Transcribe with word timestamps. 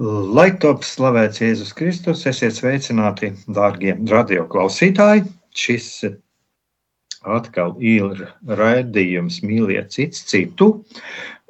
Lai 0.00 0.46
top 0.56 0.80
slavēts 0.88 1.42
Jēzus 1.42 1.74
Kristus, 1.76 2.22
esiet 2.24 2.54
sveicināti, 2.56 3.34
dārgie 3.52 3.92
radioklausītāji. 4.08 5.26
Šis 5.52 5.88
atkal 7.28 7.74
ir 7.84 8.22
raidījums 8.48 9.42
Mīliet 9.44 9.92
cits 9.92 10.24
citu. 10.30 10.70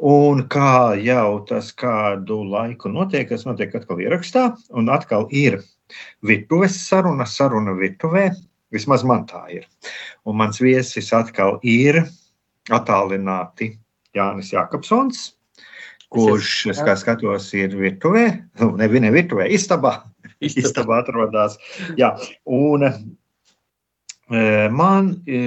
Un 0.02 0.42
kā 0.50 0.96
jau 0.98 1.38
tas 1.46 1.70
kādu 1.78 2.42
laiku 2.50 2.90
notiek, 2.90 3.30
tas 3.30 3.46
notiek 3.46 3.78
atkal 3.78 4.02
ierakstā, 4.02 4.48
un 4.74 4.90
atkal 4.90 5.30
ir 5.30 5.60
virtuves 6.26 6.74
saruna, 6.88 7.30
saruna 7.30 7.78
virtuvē. 7.78 8.32
Vismaz 8.74 9.06
man 9.06 9.28
tā 9.30 9.46
ir. 9.60 9.70
Un 10.26 10.42
mans 10.42 10.58
viesis 10.58 11.14
atkal 11.14 11.60
ir 11.62 12.02
attālināti 12.66 13.76
Jānis 14.10 14.50
Jākapsons 14.56 15.28
kurš, 16.10 16.54
kā 16.82 16.96
skatos, 16.98 17.52
ir 17.54 17.76
virtuvē, 17.78 18.24
nu, 18.60 18.72
ne, 18.78 18.88
ne 19.04 19.12
virtuvē, 19.14 19.46
istabā. 19.58 19.94
Istabā 20.42 21.02
atrodas. 21.04 21.56
Jā, 22.00 22.14
un 22.48 22.86
e, 22.88 22.92
man 24.74 25.12
e, 25.24 25.42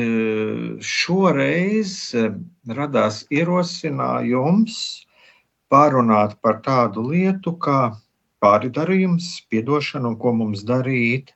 šoreiz 0.86 1.96
e, 2.16 2.30
radās 2.78 3.24
ierosinājums 3.34 4.78
pārunāt 5.74 6.38
par 6.46 6.62
tādu 6.66 7.08
lietu 7.10 7.56
kā 7.58 7.96
pāridarījums, 8.44 9.34
piedošana 9.50 10.12
un 10.12 10.18
ko 10.20 10.34
mums 10.36 10.64
darīt. 10.68 11.32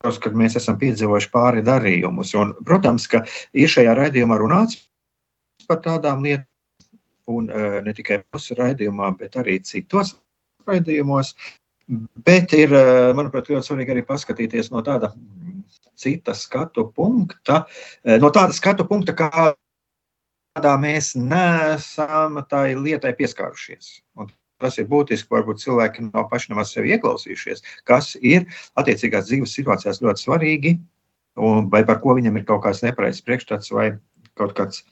Tos, 0.00 0.16
kad 0.24 0.34
mēs 0.34 0.56
esam 0.56 0.78
piedzīvojuši 0.80 1.28
pāri 1.30 1.62
darījumus. 1.62 2.32
Un, 2.40 2.54
protams, 2.66 3.04
ka 3.12 3.20
ir 3.52 3.70
šajā 3.70 3.92
raidījumā 3.98 4.38
runāts 4.40 4.80
par 5.70 5.80
tādām 5.84 6.24
lietām, 6.26 6.46
un 7.30 7.48
uh, 7.50 7.78
ne 7.86 7.94
tikai 7.94 8.20
mūsu 8.26 8.56
raidījumā, 8.58 9.12
bet 9.20 9.38
arī 9.38 9.60
citos 9.66 10.16
raidījumos. 10.66 11.34
Bet 12.26 12.54
ir, 12.58 12.74
uh, 12.74 13.10
manuprāt, 13.18 13.50
ļoti 13.50 13.70
svarīgi 13.70 13.94
arī 13.94 14.04
paskatīties 14.06 14.70
no 14.74 14.82
tāda 14.86 15.12
cita 16.00 16.34
skatu 16.34 16.88
punkta, 16.96 17.64
uh, 17.64 18.18
no 18.22 18.32
tāda 18.34 18.56
skatu 18.56 18.86
punkta, 18.90 19.14
kādā 19.14 20.74
mēs 20.82 21.14
neesam 21.18 22.42
tai 22.50 22.74
lietai 22.78 23.14
pieskārušies. 23.18 24.00
Un 24.18 24.30
Tas 24.60 24.76
ir 24.76 24.90
būtiski, 24.90 25.30
varbūt 25.32 25.62
cilvēki 25.62 26.10
nav 26.10 26.26
paši 26.28 26.52
nemaz 26.52 26.74
sevi 26.74 26.92
ieklausījušies, 26.92 27.62
kas 27.88 28.12
ir 28.20 28.44
attiecīgās 28.80 29.30
dzīves 29.30 29.54
situācijās 29.56 30.02
ļoti 30.04 30.24
svarīgi, 30.26 30.72
un 31.40 31.70
vai 31.72 31.80
par 31.88 32.02
ko 32.02 32.12
viņam 32.18 32.36
ir 32.36 32.44
kaut 32.48 32.66
kāds 32.66 32.82
nepareizs 32.84 33.24
priekšstats 33.24 33.72
vai 33.72 33.86
kaut 34.36 34.52
kāds 34.58 34.82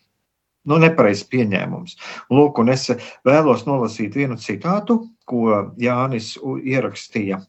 nu, 0.68 0.78
nepareizs 0.82 1.26
pieņēmums. 1.32 1.96
Lūk, 2.34 2.60
un 2.62 2.72
es 2.74 2.88
vēlos 3.26 3.66
nolasīt 3.68 4.16
vienu 4.18 4.38
citātu, 4.40 5.00
ko 5.28 5.74
Jānis 5.80 6.36
ierakstīja. 6.38 7.42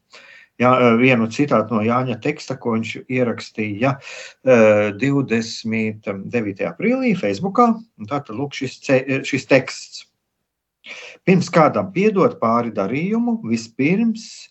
Jā, 0.59 0.73
vienu 0.99 1.29
citātu 1.31 1.77
no 1.77 1.85
Jāņa 1.85 2.17
teksta, 2.19 2.57
ko 2.59 2.73
viņš 2.75 2.97
ierakstīja 3.07 3.93
29. 4.43 6.65
aprīlī 6.67 7.13
Facebookā. 7.15 7.69
Tātad, 8.09 8.35
lūk, 8.35 8.57
šis, 8.59 8.75
šis 9.29 9.47
teksts. 9.47 10.03
Pirms 11.23 11.47
kādam 11.53 11.93
piedot 11.95 12.35
pāri 12.41 12.73
darījumu, 12.75 13.37
vispirms 13.47 14.49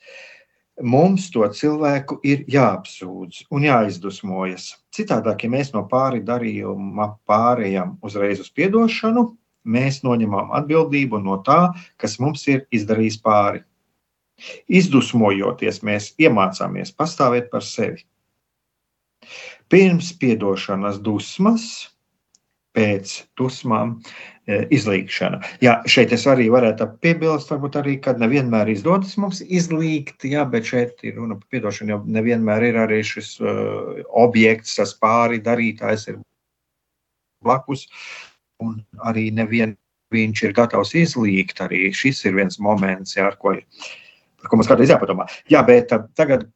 mums 0.80 1.28
to 1.34 1.44
cilvēku 1.52 2.20
ir 2.24 2.46
jāapsūdz 2.48 3.50
un 3.52 3.66
jāizdusmojas. 3.66 4.70
Citādāk, 4.98 5.44
ja 5.44 5.52
mēs 5.52 5.68
no 5.74 5.84
pāri 5.86 6.24
darījuma 6.26 7.12
pārējām 7.28 7.98
uzreiz 8.02 8.40
uz 8.42 8.48
piedošanu, 8.50 9.28
mēs 9.68 10.00
noņemam 10.02 10.50
atbildību 10.58 11.20
no 11.22 11.36
tā, 11.46 11.60
kas 12.02 12.16
mums 12.22 12.42
ir 12.50 12.64
izdarījis 12.74 13.20
pāri. 13.22 13.62
Izdusmojoties, 14.70 15.82
mēs 15.86 16.12
iemācāmies 16.18 16.90
pastāvēt 16.98 17.50
par 17.52 17.66
sevi. 17.66 18.02
Pirms 19.70 20.10
piedošanas 20.18 20.98
dusmas, 21.04 21.64
pēc 22.74 23.14
dusmām 23.38 23.98
izlīgšana. 24.48 25.40
Jā, 25.64 25.78
šeit 25.90 26.12
es 26.16 26.24
arī 26.30 26.48
varētu 26.52 26.86
piebilst, 27.04 27.50
varbūt 27.52 27.76
arī, 27.80 27.96
kad 28.04 28.20
nevienmēr 28.22 28.70
izdodas 28.72 29.16
mums 29.20 29.42
izlīgt, 29.44 30.24
jā, 30.24 30.44
bet 30.48 30.70
šeit 30.70 31.04
ir 31.04 31.18
runa 31.20 31.36
par 31.36 31.52
piedošanu, 31.52 31.92
jo 31.92 31.98
nevienmēr 32.16 32.70
ir 32.70 32.80
arī 32.86 33.02
šis 33.04 33.34
uh, 33.42 34.00
objekts, 34.16 34.78
tas 34.80 34.94
pāri 34.96 35.42
darītājs 35.44 36.08
ir 36.14 36.18
blakus, 37.44 37.86
un 38.64 38.80
arī 39.06 39.28
nevien 39.36 39.76
viņš 40.14 40.44
ir 40.48 40.56
gatavs 40.56 40.94
izlīgt, 40.96 41.60
arī 41.60 41.90
šis 41.92 42.24
ir 42.24 42.38
viens 42.40 42.56
moments, 42.64 43.18
jā, 43.18 43.28
ar 43.28 43.36
ko, 43.36 43.52
par 44.40 44.50
ko 44.50 44.60
mums 44.60 44.70
kādreiz 44.70 44.94
jāpadomā. 44.94 45.28
Jā, 45.52 45.60
bet 45.66 45.92
uh, 45.92 46.08
tagad 46.16 46.48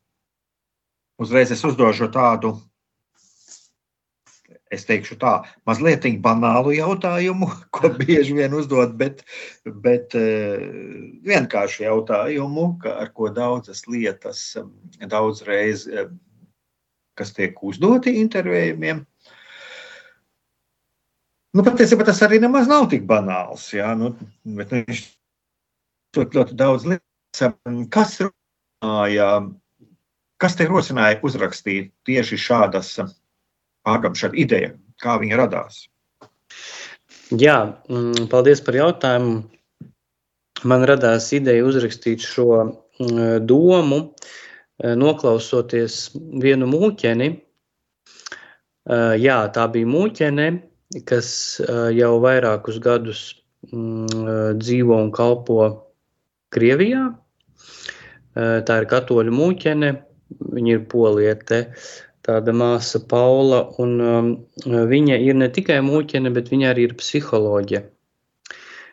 uzreiz 1.20 1.52
es 1.52 1.60
uzdošu 1.68 2.08
tādu 2.14 2.56
es 4.72 4.86
teikšu 4.88 5.18
tā, 5.20 5.32
mazliet 5.68 6.06
banālu 6.24 6.72
jautājumu, 6.76 7.50
ko 7.74 7.92
bieži 7.98 8.36
vien 8.38 8.54
uzdod, 8.56 8.96
bet, 8.98 9.22
bet 9.84 10.16
eh, 10.18 10.64
vienkāršu 11.28 11.86
jautājumu, 11.86 12.66
ar 12.88 13.12
ko 13.12 13.30
daudzas 13.30 13.86
lietas 13.86 14.44
daudzreiz, 15.00 15.86
kas 17.18 17.32
tiek 17.36 17.58
uzdoti 17.62 18.16
intervējumiem. 18.22 19.04
Nu, 21.52 21.64
patiesībā 21.66 22.06
tas 22.08 22.22
arī 22.24 22.38
nemaz 22.40 22.68
nav 22.68 22.86
tik 22.88 23.02
banāls. 23.08 23.66
Jā, 23.76 23.90
nu, 23.98 24.14
bet 24.56 24.70
viņš 24.72 25.02
ļoti, 26.16 26.38
ļoti 26.38 26.56
daudz 26.56 26.86
lietas. 26.88 27.58
Kas 27.92 28.14
runāja, 28.22 29.28
kas 30.40 30.56
te 30.56 30.68
rosināja 30.68 31.20
uzrakstīt 31.28 31.92
tieši 32.08 32.40
šādas 32.40 32.94
Āgam 33.88 34.14
šāda 34.14 34.38
ideja, 34.38 34.74
kā 35.02 35.16
viņa 35.18 35.38
radās? 35.40 35.86
Jā, 37.32 37.56
paldies 38.30 38.60
par 38.62 38.76
jautājumu. 38.76 39.42
Man 40.68 40.84
radās 40.86 41.30
ideja 41.34 41.64
uzrakstīt 41.66 42.22
šo 42.22 42.46
mm, 42.62 43.40
domu, 43.48 43.98
e, 44.78 44.92
noklausoties 44.94 46.12
vienu 46.42 46.68
mūķeni. 46.70 47.28
E, 47.32 48.98
jā, 49.18 49.38
tā 49.56 49.64
bija 49.72 49.88
mūķene, 49.90 50.46
kas 51.08 51.32
e, 51.58 51.66
jau 51.96 52.12
vairākus 52.22 52.78
gadus 52.84 53.24
mm, 53.72 54.54
dzīvo 54.60 55.00
un 55.02 55.10
kalpo 55.14 55.58
Krievijā. 56.52 57.08
Tā 58.32 58.76
ir 58.80 58.86
katoļu 58.88 59.32
mūķene, 59.34 59.88
viņa 60.52 60.72
ir 60.72 60.84
poliete 60.88 61.58
tāda 62.26 62.54
māsa 62.54 63.00
Paula, 63.10 63.64
un 63.82 63.92
um, 64.00 64.30
viņa 64.66 65.18
ir 65.26 65.38
ne 65.40 65.48
tikai 65.50 65.80
mūķene, 65.84 66.32
bet 66.34 66.50
viņa 66.52 66.70
arī 66.72 66.88
ir 66.88 66.96
psiholoģija. 67.00 67.82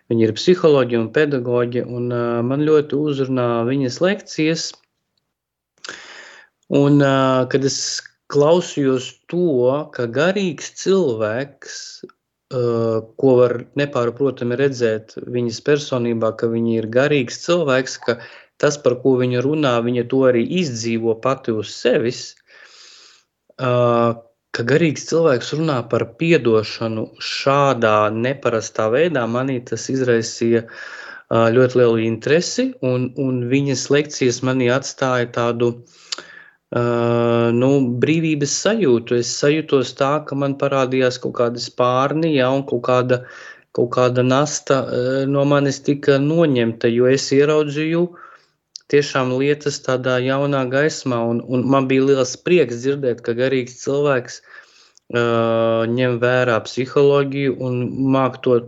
Viņa 0.09 0.25
ir 0.25 0.35
psiholoģija 0.37 1.01
un 1.03 1.09
pedagoģija, 1.15 1.87
un 1.87 2.09
uh, 2.09 2.27
man 2.45 2.65
ļoti 2.65 2.97
uzrunā 2.97 3.49
viņas 3.69 3.99
lekcijas. 4.05 4.69
Un, 6.69 7.01
uh, 7.01 7.45
kad 7.49 7.65
es 7.65 7.79
klausījos 8.29 9.11
to, 9.29 9.73
ka 9.93 10.09
garīgs 10.13 10.73
cilvēks 10.81 11.77
ko 12.49 13.33
var 13.37 13.53
nepārprotami 13.77 14.57
redzēt 14.57 15.13
viņas 15.21 15.61
personībā, 15.61 16.31
ka 16.37 16.49
viņa 16.49 16.71
ir 16.79 16.87
garīgs 16.89 17.43
cilvēks, 17.45 17.97
ka 18.05 18.17
tas, 18.57 18.77
par 18.77 18.97
ko 19.03 19.17
viņa 19.21 19.43
runā, 19.45 19.77
viņa 19.85 20.07
to 20.09 20.23
arī 20.25 20.41
izdzīvo 20.61 21.19
pati 21.21 21.53
uz 21.53 21.69
sevis. 21.69 22.35
Ka 23.59 24.63
garīgs 24.71 25.05
cilvēks 25.09 25.53
runā 25.59 25.77
par 25.91 26.07
atdošanu 26.07 27.05
šādā 27.21 27.97
neparastā 28.15 28.87
veidā, 28.93 29.25
manī 29.27 29.59
tas 29.71 29.89
izraisīja 29.93 30.63
ļoti 31.29 31.77
lielu 31.81 31.99
interesi, 32.07 32.71
un, 32.81 33.11
un 33.19 33.43
viņas 33.51 33.89
lekcijas 33.93 34.41
manī 34.47 34.71
atstāja 34.73 35.29
tādu 35.35 35.73
Uh, 36.69 37.49
nu, 37.49 37.69
brīvības 37.97 38.51
sajūtu. 38.61 39.15
Es 39.23 39.29
sajūtos 39.39 39.95
tā, 39.97 40.09
ka 40.21 40.35
man 40.37 40.53
parādījās 40.61 41.17
kaut 41.23 41.33
kāda 41.39 41.57
spārni, 41.63 42.35
ja, 42.35 42.51
un 42.53 42.61
kaut 42.69 42.83
kāda, 42.85 43.23
kaut 43.73 43.89
kāda 43.95 44.21
nasta 44.21 44.83
uh, 44.85 45.07
no 45.25 45.47
manis 45.49 45.81
tika 45.87 46.19
noņemta, 46.21 46.91
jo 46.93 47.09
es 47.09 47.25
ieraudzīju 47.33 48.03
tiešām 48.89 49.35
lietas 49.37 49.79
tādā 49.85 50.17
jaunā 50.23 50.63
gaismā, 50.71 51.19
un, 51.31 51.43
un 51.45 51.65
man 51.69 51.87
bija 51.89 52.07
liels 52.09 52.35
prieks 52.41 52.81
dzirdēt, 52.83 53.21
ka 53.25 53.35
garīgs 53.37 53.77
cilvēks 53.83 54.41
uh, 54.41 55.85
ņem 55.89 56.17
vērā 56.23 56.57
psiholoģiju 56.65 57.57
un 57.65 57.79
māk 58.15 58.41
to 58.45 58.59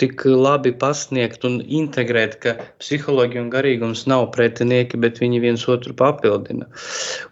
tik 0.00 0.24
labi 0.26 0.72
pasniegt 0.74 1.44
un 1.46 1.60
integrēt, 1.62 2.38
ka 2.42 2.56
psiholoģija 2.82 3.44
un 3.44 3.50
garīgums 3.52 4.06
nav 4.10 4.28
pretinieki, 4.34 4.98
bet 4.98 5.20
viņi 5.22 5.42
viens 5.42 5.66
otru 5.70 5.94
papildina. 5.94 6.66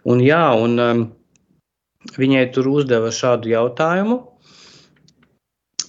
Un, 0.07 0.23
jā, 0.23 0.45
un, 0.55 0.77
um, 0.79 1.03
viņai 2.19 2.45
tur 2.55 2.69
uzdeva 2.71 3.11
šādu 3.11 3.51
jautājumu. 3.51 4.21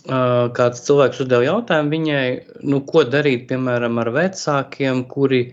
Uh, 0.04 0.50
kāds 0.52 0.82
cilvēks 0.84 1.22
uzdeva 1.24 1.46
jautājumu 1.46 1.94
viņai, 1.94 2.26
nu, 2.68 2.82
ko 2.84 3.06
darīt 3.08 3.46
piemēram 3.48 4.02
ar 4.02 4.10
vecākiem, 4.12 5.06
kuri 5.08 5.46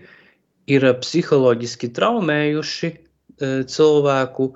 ir 0.70 0.86
psiholoģiski 1.02 1.90
traumējuši 1.96 2.90
uh, 2.92 3.62
cilvēku, 3.68 4.52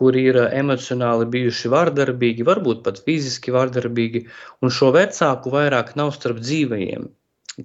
kuri 0.00 0.26
ir 0.30 0.38
emocionāli 0.46 1.26
bijuši 1.28 1.70
vardarbīgi, 1.72 2.44
varbūt 2.48 2.84
pat 2.86 3.00
fiziski 3.04 3.52
vardarbīgi, 3.52 4.22
un 4.64 4.72
šo 4.72 4.92
vecāku 4.96 5.52
vairāk 5.52 5.92
nav 6.00 6.14
starp 6.16 6.40
dzīvajiem. 6.40 7.08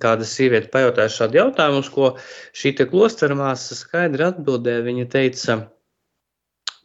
Kāda 0.01 0.25
sieviete 0.27 0.67
pajautāja 0.73 1.13
šādu 1.13 1.39
jautājumu, 1.39 1.83
uz 1.85 1.91
ko 1.93 2.09
šī 2.57 2.73
klostera 2.89 3.37
māsa 3.39 3.77
skaidri 3.77 4.25
atbildēja. 4.25 4.83
Viņa 4.83 5.05
teica, 5.13 5.57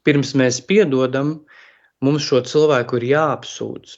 pirms 0.06 0.36
mēs 0.38 0.60
piedodam, 0.68 1.40
mums 2.04 2.28
šo 2.28 2.44
cilvēku 2.46 3.00
ir 3.00 3.08
jāapsūdz. 3.14 3.96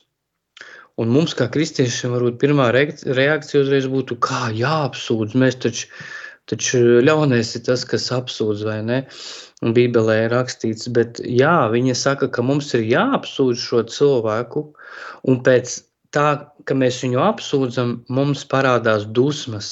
Un 1.03 1.12
mums, 1.12 1.32
kā 1.37 1.49
kristiešiem, 1.53 2.12
varbūt 2.17 2.38
pirmā 2.41 2.70
reakcija 2.73 3.62
uzreiz 3.64 3.88
būtu, 3.93 4.19
kā 4.23 4.50
jāapsūdz. 4.56 5.37
Mēs 5.41 5.59
taču, 5.64 5.88
taču 6.50 6.81
ļaunais 7.06 7.55
ir 7.59 7.65
tas, 7.69 7.85
kas 7.89 8.09
apsūdz, 8.15 8.65
vai 8.69 8.81
ne? 8.87 8.99
Bībelē 9.62 10.17
ir 10.25 10.35
rakstīts, 10.35 10.89
bet 10.97 11.21
jā, 11.23 11.55
viņa 11.71 11.94
saka, 11.99 12.29
ka 12.35 12.43
mums 12.43 12.73
ir 12.75 12.83
jāapsūdz 12.89 13.62
šo 13.62 13.85
cilvēku, 13.94 14.65
un 15.31 15.41
pēc 15.47 15.77
tā, 16.15 16.29
ka 16.67 16.77
mēs 16.79 17.00
viņu 17.05 17.23
apsūdzam, 17.23 17.94
mums 18.11 18.43
parādās 18.50 19.06
dusmas, 19.06 19.71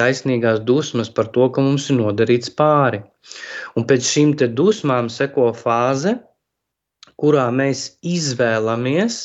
taisnīgās 0.00 0.62
dusmas 0.64 1.10
par 1.12 1.28
to, 1.34 1.50
ka 1.52 1.64
mums 1.64 1.90
ir 1.90 1.98
nodarīts 2.00 2.54
pāri. 2.56 3.02
Un 3.76 3.84
pēc 3.88 4.08
šīm 4.08 4.34
dusmām 4.56 5.10
seko 5.12 5.50
fāze, 5.52 6.16
kurā 7.18 7.48
mēs 7.50 7.98
izvēlamies 8.06 9.20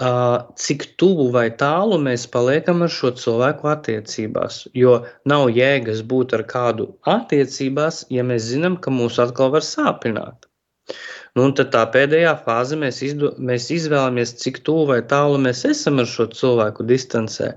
cik 0.00 0.86
tuvu 0.96 1.28
vai 1.32 1.50
tālu 1.50 1.98
mēs 2.00 2.24
paliekam 2.26 2.82
ar 2.82 2.90
šo 2.90 3.12
cilvēku 3.12 3.68
attiecībās. 3.68 4.68
Jo 4.74 5.04
nav 5.28 5.50
jēgas 5.52 6.00
būt 6.02 6.32
ar 6.34 6.46
kādu 6.48 6.88
attiecībās, 7.04 8.06
ja 8.10 8.24
mēs 8.24 8.48
zinām, 8.48 8.76
ka 8.80 8.90
mūs 8.90 9.20
atkal 9.22 9.52
var 9.52 9.62
sāpināt. 9.62 10.48
Nu, 11.36 11.46
tad 11.56 11.70
tā 11.72 11.86
pēdējā 11.92 12.32
fāze 12.44 12.76
mēs, 12.76 12.98
izdo, 13.04 13.30
mēs 13.40 13.70
izvēlamies, 13.72 14.34
cik 14.40 14.58
tuvu 14.66 14.90
vai 14.90 15.00
tālu 15.08 15.38
mēs 15.40 15.64
esam 15.64 16.02
ar 16.02 16.08
šo 16.08 16.26
cilvēku 16.28 16.84
distancē, 16.84 17.54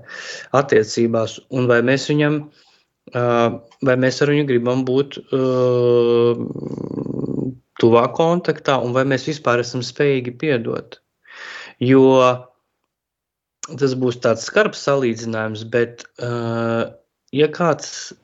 attiecībās, 0.56 1.40
un 1.52 1.68
vai 1.68 1.82
mēs 1.84 2.06
viņam, 2.08 2.38
vai 3.12 3.96
mēs 4.00 4.22
ar 4.24 4.32
viņu 4.32 4.46
gribam 4.48 4.84
būt 4.88 5.18
tuvā 7.76 8.06
kontaktā, 8.16 8.78
un 8.80 8.96
vai 8.96 9.04
mēs 9.04 9.28
vispār 9.28 9.60
esam 9.60 9.84
spējīgi 9.84 10.38
piedot. 10.40 11.00
Jo 11.82 12.46
tas 13.74 13.96
būs 13.98 14.20
tāds 14.22 14.46
skarbs 14.46 14.84
salīdzinājums, 14.86 15.64
bet, 15.72 16.04
uh, 16.22 16.94
ja 17.34 17.48
kāds 17.50 18.14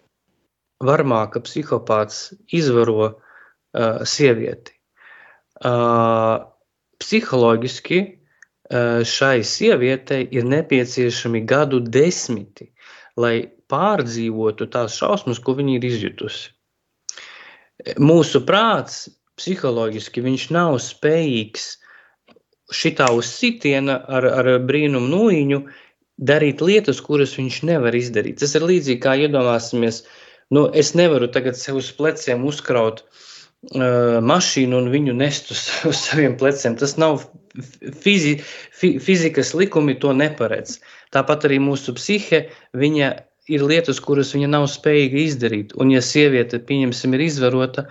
varmāka 0.83 1.43
psihopāts 1.43 2.33
izvaro 2.55 3.09
uh, 3.11 4.03
sievieti, 4.07 4.75
uh, 5.67 6.47
psiholoģiski 7.03 8.01
uh, 8.07 9.03
šai 9.03 9.43
sievietei 9.47 10.29
ir 10.31 10.47
nepieciešami 10.47 11.43
gadu 11.49 11.83
desmiti, 11.83 12.71
lai 13.19 13.51
pārdzīvotu 13.73 14.69
tās 14.71 14.97
šausmas, 15.01 15.43
ko 15.43 15.57
viņa 15.59 15.79
ir 15.79 15.89
izjutusi. 15.91 16.53
Mūsu 17.99 18.45
prāts 18.47 19.09
psiholoģiski 19.41 20.23
nav 20.55 20.77
spējīgs 20.79 21.82
šitā 22.73 23.09
uz 23.15 23.31
sitiena 23.31 23.99
ar, 24.09 24.27
ar 24.41 24.51
brīnumu 24.67 25.11
nūjiņu 25.13 25.63
darīt 26.23 26.63
lietas, 26.65 27.01
kuras 27.05 27.37
viņš 27.39 27.63
nevar 27.69 27.97
izdarīt. 27.97 28.41
Tas 28.43 28.55
ir 28.57 28.67
līdzīgi 28.69 29.01
kā 29.03 29.17
iedomāsimies, 29.27 30.03
nu, 30.55 30.67
es 30.69 30.93
nevaru 30.99 31.31
tagad 31.33 31.59
sev 31.59 31.81
uz 31.81 31.91
pleciem 31.97 32.45
uzkraut 32.49 33.03
uh, 33.05 34.21
mašīnu 34.25 34.83
un 34.83 34.91
viņu 34.93 35.17
nest 35.19 35.53
uz, 35.55 35.65
uz 35.91 36.05
saviem 36.07 36.37
pleciem. 36.41 36.77
Tas 36.81 36.97
nav 37.01 37.25
fizi, 38.05 38.39
fi, 38.73 38.97
fizikas 39.03 39.55
likumi, 39.59 39.99
to 40.01 40.15
neparedz. 40.17 40.79
Tāpat 41.13 41.49
arī 41.49 41.61
mūsu 41.63 41.95
psihe, 41.99 42.47
viņa 42.77 43.13
ir 43.53 43.65
lietas, 43.67 44.01
kuras 44.01 44.33
viņa 44.37 44.49
nav 44.55 44.69
spējīga 44.71 45.21
izdarīt. 45.27 45.77
Un 45.81 45.91
ja 45.93 46.03
sieviete, 46.05 46.63
pieņemsim, 46.63 47.17
ir 47.17 47.27
izvarota, 47.27 47.89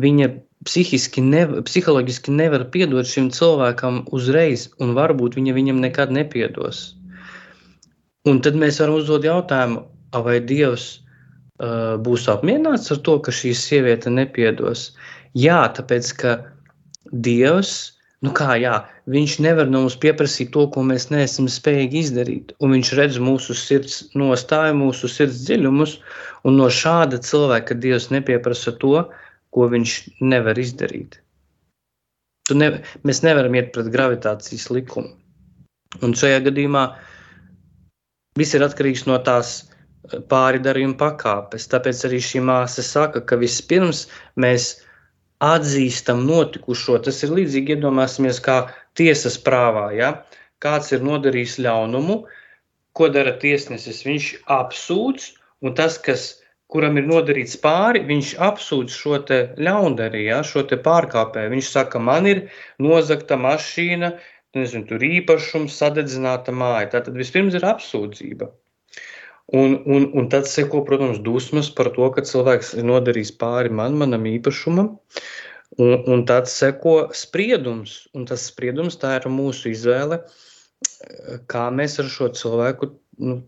viņa 0.00 0.30
psihiski, 0.66 1.22
nev, 1.24 1.54
psiholoģiski 1.66 2.34
nevar 2.34 2.66
piedot 2.74 3.08
šim 3.08 3.30
cilvēkam 3.34 4.02
uzreiz, 4.14 4.68
un 4.82 4.94
varbūt 4.98 5.38
viņa 5.38 5.54
viņam 5.56 5.80
nekad 5.82 6.12
nepiedos. 6.14 6.92
Un 8.28 8.38
tad 8.44 8.58
mēs 8.58 8.78
varam 8.78 9.00
uzdot 9.00 9.24
jautājumu, 9.26 9.82
vai 10.26 10.36
Dievs 10.44 10.84
uh, 11.58 11.98
būs 11.98 12.28
apmierināts 12.30 12.92
ar 12.94 13.00
to, 13.06 13.16
ka 13.24 13.34
šī 13.34 13.54
sieviete 13.58 14.12
nepiedos. 14.12 14.92
Jā, 15.34 15.64
tāpēc 15.74 16.12
ka 16.20 16.36
Dievs, 17.10 17.72
nu 18.22 18.30
kā 18.36 18.54
jā, 18.60 18.76
viņš 19.10 19.38
nevar 19.42 19.66
no 19.72 19.82
mums 19.82 19.96
pieprasīt 19.98 20.52
to, 20.54 20.68
ko 20.70 20.84
mēs 20.86 21.08
neesam 21.10 21.48
spējīgi 21.50 22.04
izdarīt. 22.04 22.54
Un 22.62 22.76
viņš 22.76 22.92
redz 23.00 23.18
mūsu 23.18 23.56
sirds 23.58 24.04
nostāju, 24.14 24.78
mūsu 24.84 25.10
sirds 25.10 25.42
dziļumus, 25.48 25.96
un 26.46 26.60
no 26.60 26.70
šāda 26.70 27.18
cilvēka 27.24 27.74
Dievs 27.82 28.12
nepieprasa 28.14 28.76
to, 28.78 29.08
ko 29.52 29.68
viņš 29.72 29.96
nevar 30.24 30.58
izdarīt. 30.58 31.18
Tu 32.48 32.56
ne, 32.58 32.70
mēs 33.06 33.22
nevaram 33.22 33.54
iet 33.54 33.70
pret 33.74 33.90
gravitācijas 33.94 34.70
likumu. 34.74 35.12
Un 36.02 36.14
šajā 36.16 36.40
gadījumā 36.48 36.86
viss 38.40 38.56
ir 38.56 38.64
atkarīgs 38.64 39.04
no 39.06 39.18
tās 39.26 39.52
eh, 39.60 40.18
pāridarījuma 40.32 40.98
pakāpes. 41.00 41.68
Tāpēc 41.70 42.06
arī 42.08 42.20
šī 42.24 42.42
māsa 42.48 42.84
saka, 42.86 43.20
ka 43.20 43.38
vispirms 43.40 44.06
mēs 44.40 44.72
atzīstam 45.42 46.24
notikušo. 46.26 46.98
Tas 47.06 47.22
ir 47.26 47.34
līdzīgi 47.36 47.76
iedomāsimies 47.76 48.40
kā 48.42 48.58
tiesas 48.98 49.38
prāvā. 49.42 49.90
Ja? 49.98 50.12
Kāds 50.62 50.92
ir 50.94 51.04
nodarījis 51.04 51.58
ļaunumu, 51.66 52.22
ko 52.96 53.08
dara 53.12 53.36
tiesnesis? 53.42 54.04
Viņš 54.06 54.32
apsūdz, 54.56 55.32
un 55.66 55.76
tas, 55.78 55.98
kas 55.98 56.41
kuram 56.72 56.96
ir 57.00 57.08
nodarīts 57.08 57.58
pāri, 57.60 58.02
viņš 58.08 58.32
apsūdz 58.48 58.94
šo 58.96 59.18
ļaundarīju, 59.66 60.28
ja, 60.30 60.40
šo 60.46 60.64
pārkāpēju. 60.86 61.52
Viņš 61.52 61.68
saka, 61.74 62.00
man 62.00 62.28
ir 62.30 62.46
nozagta 62.82 63.36
mašīna, 63.40 64.14
nezinu, 64.56 64.88
tur 64.88 65.04
īpašums, 65.04 65.76
sadedzināta 65.76 66.54
māja. 66.56 66.90
Tātad 66.96 67.16
vispirms 67.20 67.56
ir 67.58 67.68
apsūdzība. 67.68 68.50
Un, 69.52 69.82
un, 69.84 70.08
un 70.16 70.28
tad 70.32 70.46
seko, 70.48 70.80
protams, 70.88 71.20
dusmas 71.20 71.68
par 71.76 71.90
to, 71.92 72.08
ka 72.14 72.24
cilvēks 72.24 72.72
ir 72.78 72.86
nodarījis 72.88 73.34
pāri 73.40 73.72
man, 73.74 73.98
manam 74.00 74.24
īpašumam. 74.30 74.94
Un, 75.80 75.92
un 76.12 76.24
tad 76.28 76.48
seko 76.52 77.10
spriedums, 77.16 78.02
un 78.16 78.24
tas 78.28 78.44
spriedums 78.48 78.98
tā 79.00 79.16
ir 79.18 79.28
mūsu 79.32 79.70
izvēle, 79.72 80.20
kā 81.52 81.68
mēs 81.72 81.98
ar 82.00 82.08
šo 82.12 82.28
cilvēku 82.36 82.90
nu, 83.24 83.38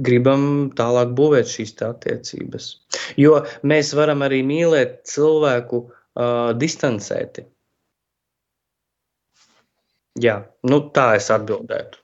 gribam 0.00 0.70
tālāk 0.76 1.12
būvēt 1.18 1.50
šīs 1.50 1.74
attiecības. 1.86 2.70
Jo 3.20 3.42
mēs 3.62 3.92
varam 3.94 4.24
arī 4.26 4.42
mīlēt 4.46 5.02
cilvēku 5.10 5.84
uh, 5.84 6.52
distancēti. 6.58 7.46
Jā, 10.22 10.40
nu 10.70 10.78
tā 10.94 11.14
es 11.18 11.30
atbildētu. 11.34 11.98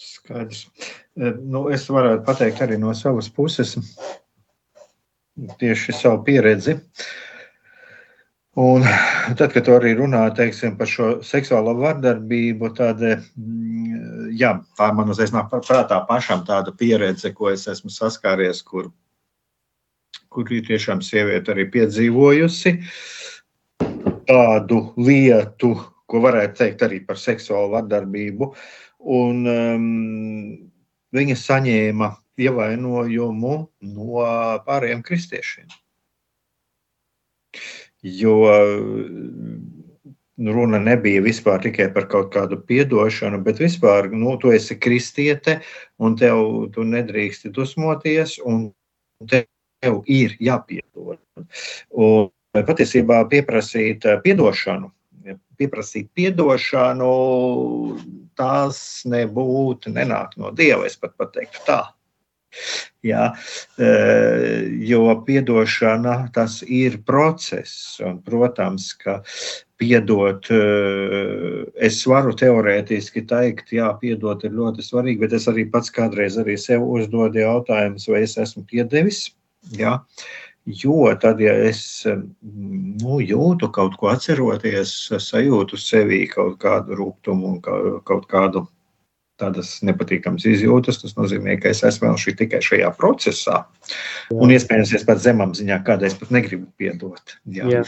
Skaidrs. 0.00 0.66
Nu, 1.14 1.66
es 1.70 1.84
varētu 1.92 2.24
pateikt 2.26 2.62
arī 2.64 2.78
no 2.80 2.94
savas 2.96 3.28
puses 3.30 3.76
tieši 5.60 5.92
savu 5.92 6.22
pieredzi. 6.24 6.78
Un 8.54 8.84
tad, 9.38 9.50
kad 9.50 9.66
arī 9.74 9.96
runā 9.98 10.28
teiksim, 10.36 10.76
par 10.78 10.86
šo 10.86 11.08
seksuālo 11.26 11.72
vardarbību, 11.80 12.68
tad 12.78 13.00
mm, 13.02 14.28
jā, 14.38 14.52
tā 14.78 14.90
man 14.94 15.10
uzreiz 15.10 15.32
nāk 15.34 15.50
prātā 15.50 15.98
pašam 16.06 16.44
tāda 16.46 16.70
pieredze, 16.70 17.32
ko 17.34 17.50
es 17.50 17.66
esmu 17.70 17.90
saskāries, 17.90 18.62
kur, 18.62 18.92
kur 20.30 20.46
tiešām 20.46 21.02
sieviete 21.02 21.50
arī 21.50 21.66
piedzīvojusi 21.74 22.76
tādu 24.28 24.80
lietu, 25.02 25.74
ko 26.06 26.22
varētu 26.22 26.60
teikt 26.62 26.86
arī 26.86 27.02
par 27.08 27.18
seksuālu 27.18 27.74
vardarbību. 27.74 28.52
Un, 29.18 29.42
um, 29.50 29.88
viņa 31.14 31.40
saņēma 31.42 32.14
ievainojumu 32.40 33.56
no 33.94 34.28
pārējiem 34.66 35.02
kristiešiem. 35.06 35.66
Jo 38.04 38.36
nu, 40.36 40.52
runa 40.52 40.78
nebija 40.78 41.22
vispār 41.24 41.62
tikai 41.62 41.86
par 41.94 42.08
kaut 42.10 42.32
kādu 42.34 42.58
piedošanu, 42.68 43.40
bet 43.46 43.62
vispār 43.62 44.10
nu, 44.12 44.36
tu 44.40 44.52
esi 44.52 44.76
kristiete 44.76 45.60
un 46.02 46.16
tev 46.20 46.42
tu 46.74 46.84
nedrīksti 46.84 47.52
dusmoties, 47.54 48.36
un 48.44 48.66
tev 49.30 50.02
ir 50.10 50.36
jāpiedod. 50.42 51.20
Un 51.94 52.28
patiesībā 52.66 53.22
pieprasīt 53.30 54.06
piedošanu, 54.26 54.90
pieprasīt 55.58 56.10
piedošanu, 56.18 57.10
tās 58.38 58.78
nebūtu 59.08 59.94
nenāk 59.94 60.34
no 60.40 60.50
Dieva, 60.50 60.84
es 60.88 60.98
pat 60.98 61.14
pateiktu 61.20 61.62
tā. 61.68 61.82
Jā, 63.04 63.26
e, 63.76 63.88
jo 64.88 65.02
atdošana 65.12 66.14
tas 66.32 66.62
ir 66.64 67.02
process. 67.04 68.00
Un, 68.00 68.22
protams, 68.24 68.86
ka 68.96 69.18
piedot, 69.80 70.48
e, 70.48 71.66
es 71.84 72.00
varu 72.08 72.32
teorētiski 72.32 73.26
teikt, 73.28 73.74
jā, 73.76 73.90
piedot 74.00 74.46
ir 74.48 74.56
ļoti 74.56 74.86
svarīgi, 74.86 75.20
bet 75.20 75.36
es 75.36 75.48
arī 75.52 75.66
pats 75.70 75.92
kādreiz 75.92 76.38
arī 76.40 76.56
sev 76.60 76.86
uzdodu 76.86 77.44
jautājumus, 77.44 78.08
vai 78.08 78.24
es 78.24 78.38
esmu 78.40 78.64
piedevis. 78.70 79.26
Jā. 79.76 79.98
Jo 80.64 81.10
tad, 81.20 81.42
ja 81.44 81.52
es 81.68 82.06
nu, 82.08 83.18
jūtu 83.20 83.68
kaut 83.68 83.98
ko 84.00 84.08
atceroties, 84.14 84.94
sajūtu 85.20 85.76
sevī 85.76 86.22
kaut 86.30 86.56
kādu 86.62 86.96
rūkumu 87.02 87.50
un 87.50 87.58
kaut 87.60 88.24
kādu 88.30 88.64
tādas 89.40 89.76
nepatīkamas 89.86 90.46
izjūtas. 90.48 91.00
Tas 91.02 91.16
nozīmē, 91.18 91.56
ka 91.62 91.72
es 91.72 91.82
esmu 91.86 92.10
vēl 92.10 92.36
tikai 92.40 92.60
šajā 92.64 92.90
procesā. 92.98 93.62
Jā. 94.30 94.38
Un 94.38 94.54
iespējams, 94.54 94.94
es 94.98 95.06
pat 95.06 95.22
zemapziņā 95.24 95.80
kādreiz 95.86 96.16
pat 96.20 96.30
negribu 96.34 96.68
piedot. 96.80 97.36
Jā. 97.44 97.66
Jā. 97.72 97.82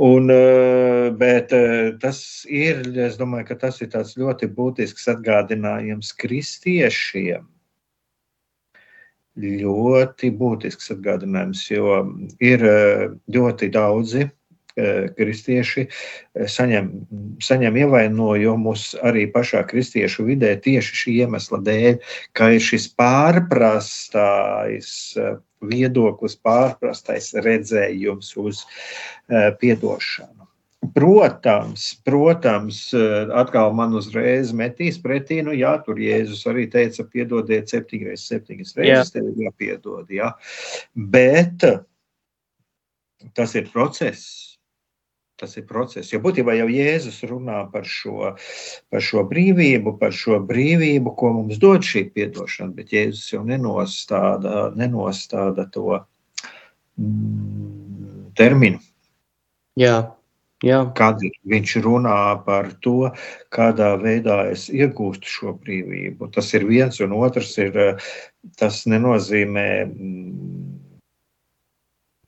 Un, 0.00 0.30
eh, 0.30 1.10
bet 1.18 1.52
eh, 1.52 1.92
tas 2.00 2.20
ir, 2.48 2.84
es 3.06 3.18
domāju, 3.18 3.50
ka 3.50 3.58
tas 3.66 3.80
ir 3.82 3.90
ļoti 3.90 4.50
būtisks 4.54 5.08
atgādinājums 5.10 6.12
kristiešiem. 6.16 7.48
Ļoti 9.40 10.30
būtisks 10.36 10.92
atgādinājums, 10.94 11.64
jo 11.70 12.00
ir 12.42 12.64
eh, 12.66 13.08
ļoti 13.34 13.70
daudzi 13.74 14.28
kristieši 15.16 15.86
eh, 15.86 16.48
saņem, 16.48 16.90
saņem 17.42 17.78
ievainojumus 17.84 18.94
arī 19.06 19.26
pašā 19.32 19.62
kristiešu 19.70 20.26
vidē 20.28 20.54
tieši 20.64 20.98
šī 21.02 21.16
iemesla 21.24 21.60
dēļ, 21.66 21.94
ka 22.36 22.52
ir 22.56 22.64
šis 22.64 22.90
pārprastais 22.98 24.90
eh, 25.18 25.38
viedoklis, 25.70 26.38
pārprastais 26.40 27.32
redzējums 27.44 28.34
uz 28.40 28.64
eh, 28.64 29.50
piedošanu. 29.60 30.36
Protams, 30.96 31.82
protams, 32.08 32.78
atkal 33.36 33.74
man 33.76 33.92
uzreiz 33.98 34.48
metīs 34.56 34.96
pretī, 35.02 35.42
nu 35.44 35.52
jā, 35.52 35.74
tur 35.84 36.00
Jēzus 36.00 36.46
arī 36.48 36.64
teica, 36.72 37.04
piedodiet 37.04 37.68
septiņas, 37.68 38.24
septiņas 38.32 38.72
reizes, 38.78 39.12
tev 39.12 39.28
ir 39.28 39.42
jāpiedod, 39.44 40.08
jā. 40.08 40.30
Bet 40.96 41.68
tas 43.36 43.54
ir 43.60 43.68
process 43.74 44.49
Tas 45.40 45.56
ir 45.56 45.64
process. 45.64 46.10
Jo 46.12 46.20
būtībā 46.20 46.52
jau 46.58 46.66
Jēzus 46.68 47.22
runā 47.30 47.62
par 47.72 47.86
šo, 47.88 48.34
par 48.92 49.04
šo 49.04 49.22
brīvību, 49.30 49.94
par 50.00 50.12
šo 50.12 50.36
brīvību, 50.44 51.14
ko 51.16 51.32
mums 51.38 51.60
dod 51.62 51.86
šī 51.86 52.10
atdošana, 52.26 52.74
bet 52.76 52.92
Jēzus 52.92 53.32
jau 53.32 53.40
nenostāda, 53.48 54.68
nenostāda 54.76 55.64
to 55.72 55.96
mm, 57.00 58.30
terminu. 58.36 58.82
Jā. 59.80 59.98
Jā. 60.60 60.82
Kad 60.92 61.22
viņš 61.48 61.78
runā 61.86 62.18
par 62.44 62.74
to, 62.84 63.08
kādā 63.48 63.94
veidā 64.02 64.42
es 64.52 64.66
iegūstu 64.68 65.24
šo 65.38 65.54
brīvību. 65.56 66.28
Tas 66.34 66.52
ir 66.52 66.68
viens, 66.68 67.00
un 67.00 67.16
otrs 67.16 67.54
ir, 67.64 67.78
tas 68.60 68.82
nenozīmē 68.92 69.70
mm, 69.86 70.66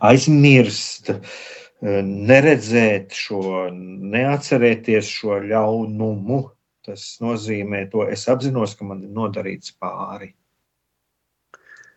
aizmirst 0.09 1.13
uh, 1.13 1.37
neredzēt 1.83 3.15
šo, 3.17 3.69
neatcerēties 3.73 5.09
šo 5.11 5.41
ļaunumu. 5.47 6.43
Tas 6.83 7.05
nozīmē, 7.23 7.85
to 7.91 8.07
es 8.11 8.27
apzinos, 8.31 8.75
ka 8.79 8.87
man 8.87 9.03
ir 9.07 9.13
nodarīts 9.15 9.75
pāri. 9.79 10.33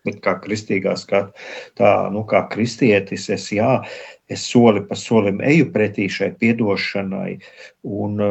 Bet 0.05 0.21
kā 0.25 0.35
kristīgā 0.43 0.95
skata, 0.99 1.33
tā, 1.79 1.91
nu, 2.13 2.23
kā 2.29 2.43
kristietis, 2.51 3.27
es, 3.33 3.47
jā, 3.53 3.79
es 4.31 4.45
soli 4.49 4.83
pa 4.85 4.97
solim 4.97 5.41
eju 5.45 5.69
pretī 5.73 6.07
šai 6.11 6.31
piedošanai 6.39 7.35
un, 7.83 8.21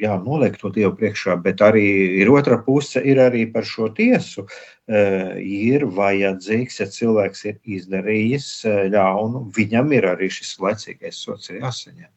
jā, 0.00 0.16
nolieku 0.24 0.62
to 0.64 0.72
Dievu 0.78 0.94
priekšā, 0.98 1.38
bet 1.44 1.62
arī 1.64 1.86
ir 2.22 2.30
otra 2.34 2.60
puse, 2.64 3.02
ir 3.02 3.22
arī 3.22 3.46
par 3.52 3.66
šo 3.68 3.90
tiesu. 3.94 4.46
Ir 4.88 5.84
vajadzīgs, 5.98 6.78
ja 6.80 6.86
cilvēks 6.88 7.44
ir 7.50 7.58
izdarījis 7.78 8.52
ļaunu, 8.94 9.48
viņam 9.56 9.92
ir 9.98 10.08
arī 10.14 10.30
šis 10.32 10.54
laicīgais 10.64 11.26
sots 11.26 11.52
jāsaņem. 11.52 12.08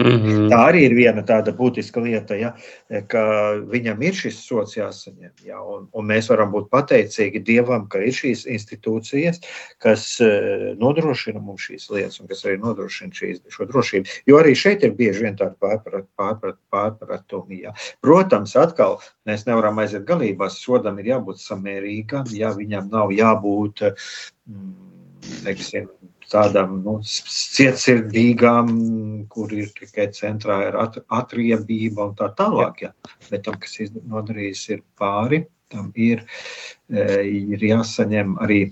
Mm 0.00 0.16
-hmm. 0.16 0.48
Tā 0.48 0.58
arī 0.70 0.80
ir 0.88 0.94
viena 0.96 1.22
tāda 1.22 1.52
būtiska 1.52 2.00
lieta, 2.00 2.34
ja, 2.34 2.54
ka 3.06 3.22
viņam 3.68 4.02
ir 4.02 4.14
šis 4.16 4.38
sots 4.46 4.76
jāsaņem. 4.76 5.32
Ja, 5.44 5.60
un, 5.60 5.88
un 5.92 6.06
mēs 6.06 6.30
varam 6.30 6.50
būt 6.52 6.70
pateicīgi 6.72 7.42
Dievam, 7.44 7.86
ka 7.88 7.98
ir 7.98 8.12
šīs 8.16 8.46
institūcijas, 8.48 9.40
kas 9.78 10.20
e, 10.20 10.30
nodrošina 10.80 11.40
mums 11.40 11.68
šīs 11.68 11.90
lietas 11.90 12.20
un 12.20 12.28
kas 12.28 12.44
arī 12.44 12.56
nodrošina 12.58 13.12
šīs, 13.12 13.42
šo 13.48 13.68
drošību. 13.68 14.08
Jo 14.26 14.40
arī 14.40 14.54
šeit 14.56 14.84
ir 14.84 14.96
bieži 14.96 15.26
vien 15.26 15.36
tādi 15.36 15.56
pārprat, 15.60 16.08
pārprat, 16.16 16.56
pārpratumi. 16.72 17.62
Ja. 17.62 17.74
Protams, 18.00 18.56
atkal 18.56 19.00
mēs 19.28 19.44
nevaram 19.46 19.78
aiziet 19.78 20.08
galībās. 20.08 20.62
Sodam 20.64 20.98
ir 20.98 21.12
jābūt 21.12 21.44
samērīgam, 21.44 22.24
ja 22.32 22.54
viņam 22.56 22.88
nav 22.88 23.12
jābūt. 23.12 23.84
Mm, 24.48 24.72
teiksim, 25.44 25.88
tādām 26.30 26.80
nu, 26.84 26.96
cietsirdīgām, 27.06 28.70
kur 29.32 29.52
ir 29.54 29.70
tikai 29.76 30.08
centrā 30.16 30.60
ir 30.68 30.78
at, 30.80 31.00
atriebība 31.20 32.10
un 32.10 32.16
tā 32.18 32.30
tālāk. 32.38 32.84
Ja. 32.86 32.92
Bet 33.30 33.46
tam, 33.48 33.58
kas 33.62 33.78
nodarījis 33.98 34.64
ir 34.76 34.82
pāri, 35.00 35.44
tam 35.70 35.90
ir, 35.98 36.24
e, 36.90 37.06
ir 37.54 37.68
jāsaņem 37.72 38.38
arī. 38.44 38.62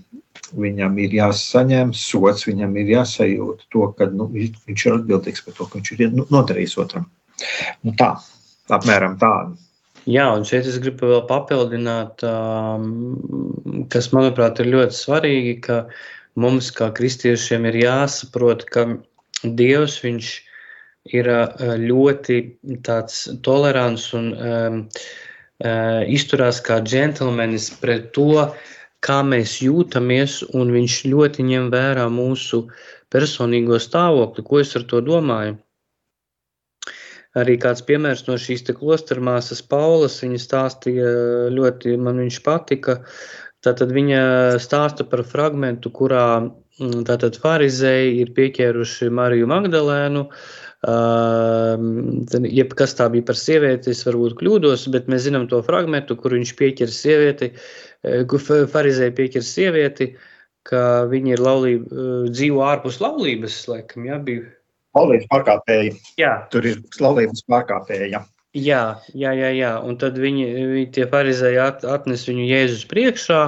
Viņam 0.49 0.95
ir 1.03 1.13
jāsaņem 1.13 1.91
sots, 1.93 2.45
viņam 2.47 2.75
ir 2.79 2.93
jāsajūt 2.95 3.65
to, 3.73 3.87
ka 3.97 4.07
nu, 4.13 4.29
viņš 4.33 4.85
ir 4.85 4.95
atbildīgs 4.95 5.43
par 5.45 5.57
to, 5.57 5.67
ka 5.67 5.77
viņš 5.77 5.91
ir 5.93 6.13
nu, 6.15 6.25
nodarījis 6.33 6.77
otram. 6.81 7.09
Nu, 7.85 7.93
tā, 7.99 8.13
apmēram 8.73 9.17
tāda. 9.21 9.57
Jā, 10.09 10.29
un 10.33 10.45
šeit 10.47 10.65
es 10.65 10.79
gribu 10.81 11.11
vēl 11.11 11.21
papildināt, 11.29 12.23
kas 13.93 14.09
manuprāt 14.15 14.61
ir 14.63 14.71
ļoti 14.71 14.97
svarīgi, 14.97 15.53
ka 15.67 15.81
uh, 15.83 15.99
mums, 16.35 16.69
kā 16.75 16.89
kristiešiem, 16.95 17.65
ir 17.69 17.79
jāsaprot, 17.85 18.65
ka 18.69 18.85
Dievs 19.43 20.01
ir 21.07 21.29
ļoti 21.79 22.39
tolerants 23.45 24.09
un 24.13 24.33
um, 24.35 24.81
uh, 25.63 26.01
izturās 26.03 26.59
kā 26.61 26.81
džentlmenis 26.83 27.69
pret 27.79 28.11
to, 28.13 28.49
kā 28.99 29.21
mēs 29.23 29.61
jūtamies, 29.63 30.41
un 30.53 30.75
viņš 30.75 30.99
ļoti 31.07 31.47
ņem 31.47 31.71
vērā 31.71 32.09
mūsu 32.11 32.65
personīgo 33.09 33.79
stāvokli. 33.79 34.43
Ko 34.43 34.59
es 34.59 34.75
ar 34.75 34.83
to 34.91 34.99
domāju? 35.01 35.55
Arī 37.39 37.55
kāds 37.61 37.85
piemērs 37.85 38.25
no 38.27 38.35
šīs 38.41 38.65
klostermāsas 38.75 39.61
Paulas, 39.61 40.17
viņa 40.19 40.39
stāstīja 40.41 41.09
ļoti, 41.53 41.95
man 42.01 42.19
viņš 42.25 42.41
patika, 42.43 42.99
uh, 42.99 43.48
Tātad 43.65 43.91
viņa 43.91 44.21
stāsta 44.63 45.03
par 45.03 45.25
fragment, 45.27 45.83
kurā 45.95 46.25
mm, 46.39 47.03
tātad 47.09 47.35
farizēji 47.43 48.21
ir 48.21 48.31
pieķēruši 48.37 49.09
Mariju 49.11 49.49
Magdalēnu, 49.51 50.23
jebkas 52.47 52.95
tā 52.95 53.09
bija 53.11 53.27
par 53.27 53.35
sievieti, 53.35 53.91
es 53.91 54.05
varbūt 54.07 54.37
kļūdos, 54.39 54.87
bet 54.93 55.11
mēs 55.11 55.25
zinām 55.27 55.49
to 55.51 55.59
fragmentu, 55.67 56.15
kur 56.15 56.37
viņš 56.37 56.55
pieķer 56.55 56.93
sievieti, 56.95 57.51
kur 58.31 58.39
farizēja 58.71 59.11
pieķer 59.17 59.43
sievieti, 59.43 60.13
ka 60.69 61.03
viņi 61.11 61.35
ir 61.35 61.43
laulība, 61.43 62.07
dzīvo 62.31 62.63
ārpus 62.63 63.01
laulības, 63.03 63.59
laikam, 63.67 64.07
jā, 64.07 64.23
bija. 64.23 64.47
Laulības 64.95 65.27
pārkāpēji. 65.29 65.95
Jā. 66.17 66.33
Tur 66.53 66.65
ir 66.65 66.79
laulības 67.03 67.43
pārkāpēji, 67.51 68.13
jā. 68.15 68.23
Jā, 68.57 68.83
jā, 69.13 69.33
jā, 69.37 69.49
jā. 69.53 69.73
Un 69.85 69.99
tad 70.01 70.17
viņi, 70.17 70.45
viņi 70.73 70.87
tie 70.95 71.05
farizēji 71.09 71.59
at, 71.61 71.83
atnes 71.85 72.25
viņu 72.25 72.47
Jēzus 72.49 72.87
priekšā, 72.89 73.43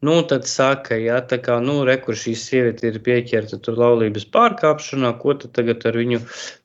Nu, 0.00 0.22
tad 0.24 0.46
saka, 0.48 0.96
ja 0.96 1.18
tā 1.28 1.36
kā, 1.44 1.58
nu, 1.60 1.82
re, 1.84 1.98
kur 2.00 2.16
šī 2.16 2.32
sieviete 2.42 2.88
ir 2.88 3.02
pieķerta 3.04 3.58
tur 3.60 3.76
laulības 3.76 4.24
pārkāpšanā, 4.32 5.10
ko 5.20 5.34
tu 5.36 5.50
tagad 5.52 5.84
ar 5.90 5.98
viņu 6.00 6.22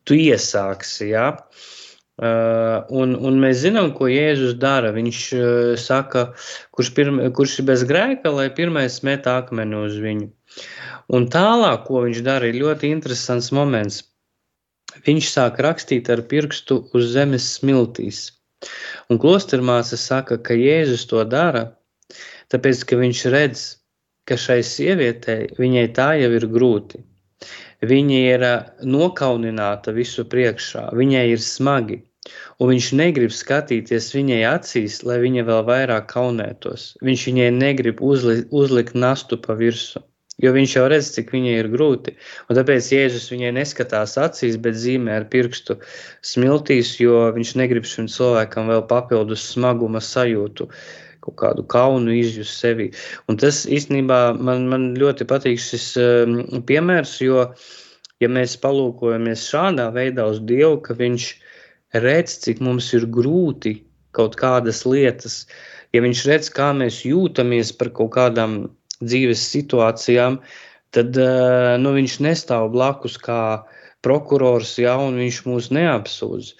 tu 0.08 0.16
iesāksi, 0.16 1.10
ja? 1.10 1.26
Uh, 2.16 2.88
un, 2.96 3.12
un 3.20 3.42
mēs 3.44 3.60
zinām, 3.66 3.90
ko 3.98 4.08
Jēzus 4.08 4.56
dara. 4.62 4.94
Viņš 4.96 5.20
uh, 5.36 5.74
saka, 5.76 6.30
kurš, 6.72 6.94
pirma, 6.96 7.28
kurš 7.36 7.58
ir 7.60 7.68
bez 7.74 7.84
grēka, 7.90 8.32
lai 8.32 8.48
pirmais 8.56 9.02
met 9.04 9.28
akmeni 9.28 9.82
uz 9.84 10.00
viņu. 10.00 10.32
Un 11.12 11.28
tālāk, 11.28 11.84
ko 11.90 12.06
viņš 12.08 12.24
dara, 12.24 12.48
ir 12.48 12.62
ļoti 12.64 12.96
interesants 12.96 13.52
moments. 13.52 14.00
Viņš 15.04 15.32
sāk 15.36 15.60
rakstīt 15.66 16.10
ar 16.10 16.24
pirkstu 16.32 16.86
uz 16.96 17.12
zemes 17.14 17.48
smiltīs. 17.58 18.28
Un 19.12 19.20
klostermāsa 19.22 20.00
saka, 20.00 20.40
ka 20.42 20.56
Jēzus 20.58 21.04
to 21.12 21.22
dara, 21.30 21.68
Tāpēc, 22.54 22.82
ka 22.90 22.98
viņš 23.02 23.20
redz, 23.34 23.62
ka 24.30 24.38
šai 24.42 24.62
sievietei 24.70 25.48
viņai 25.60 25.86
tā 25.98 26.10
jau 26.22 26.32
ir 26.40 26.46
grūti. 26.56 27.02
Viņa 27.92 28.20
ir 28.34 28.46
nokaunināta 28.96 29.94
visu 29.96 30.26
priekšā, 30.34 30.86
viņai 31.00 31.24
ir 31.34 31.42
smagi, 31.46 31.98
un 32.62 32.72
viņš 32.72 32.92
negrib 33.02 33.34
skatīties 33.36 34.12
viņai 34.16 34.40
acīs, 34.52 35.02
lai 35.10 35.20
viņa 35.26 35.46
vēl 35.50 35.66
vairāk 35.70 36.08
kaunētos. 36.14 36.88
Viņš 37.06 37.26
viņai 37.32 37.50
negrib 37.58 38.02
uzli, 38.12 38.44
uzlikt 38.64 38.98
nastu 39.06 39.42
pa 39.42 39.58
virsmu. 39.60 40.06
Jo 40.44 40.52
viņš 40.52 40.72
jau 40.76 40.84
redz, 40.92 41.14
cik 41.16 41.30
viņai 41.32 41.54
ir 41.62 41.70
grūti. 41.72 42.12
Un 42.50 42.58
tāpēc 42.58 42.90
Jēzus 42.92 43.30
viņai 43.32 43.54
neskatās 43.56 44.18
acīs, 44.20 44.58
bet 44.60 44.76
zīmē 44.76 45.22
ar 45.22 45.30
pirkstu 45.32 45.78
smiltīs, 46.28 46.98
jo 47.00 47.30
viņš 47.38 47.54
negrib 47.62 47.88
šim 47.88 48.10
cilvēkam 48.12 48.68
vēl 48.72 48.84
papildus 48.90 49.46
smaguma 49.54 50.04
sajūtu 50.04 50.68
kaut 51.26 51.38
kādu 51.40 51.66
kaunu 51.72 52.14
izjust 52.14 52.60
sevi. 52.62 52.92
Un 53.32 53.40
tas 53.42 53.64
īstenībā 53.66 54.20
man, 54.36 54.68
man 54.70 54.92
ļoti 55.00 55.26
patīk 55.30 55.62
šis 55.62 55.88
um, 56.02 56.38
piemērs, 56.68 57.16
jo, 57.24 57.48
ja 58.22 58.30
mēs 58.30 58.60
palūkojamies 58.62 59.48
šādā 59.50 59.88
veidā 59.96 60.28
uz 60.30 60.44
Dievu, 60.44 60.82
ka 60.86 61.00
Viņš 61.00 61.32
redz, 62.04 62.38
cik 62.44 62.62
mums 62.66 62.92
ir 62.94 63.08
grūti 63.08 63.80
kaut 64.16 64.36
kādas 64.40 64.84
lietas, 64.86 65.46
ja 65.96 66.04
Viņš 66.04 66.26
redz, 66.30 66.52
kā 66.54 66.74
mēs 66.76 67.06
jūtamies 67.08 67.72
par 67.80 67.96
kaut 67.96 68.14
kādām 68.20 68.66
dzīves 69.06 69.46
situācijām, 69.54 70.40
tad 70.96 71.18
uh, 71.22 71.76
nu, 71.82 71.96
Viņš 71.96 72.20
nestāv 72.26 72.70
blakus 72.76 73.18
kā 73.22 73.40
prokurors, 74.06 74.76
ja, 74.82 74.98
Viņš 74.98 75.42
mūs 75.48 75.72
neapsūdz. 75.76 76.54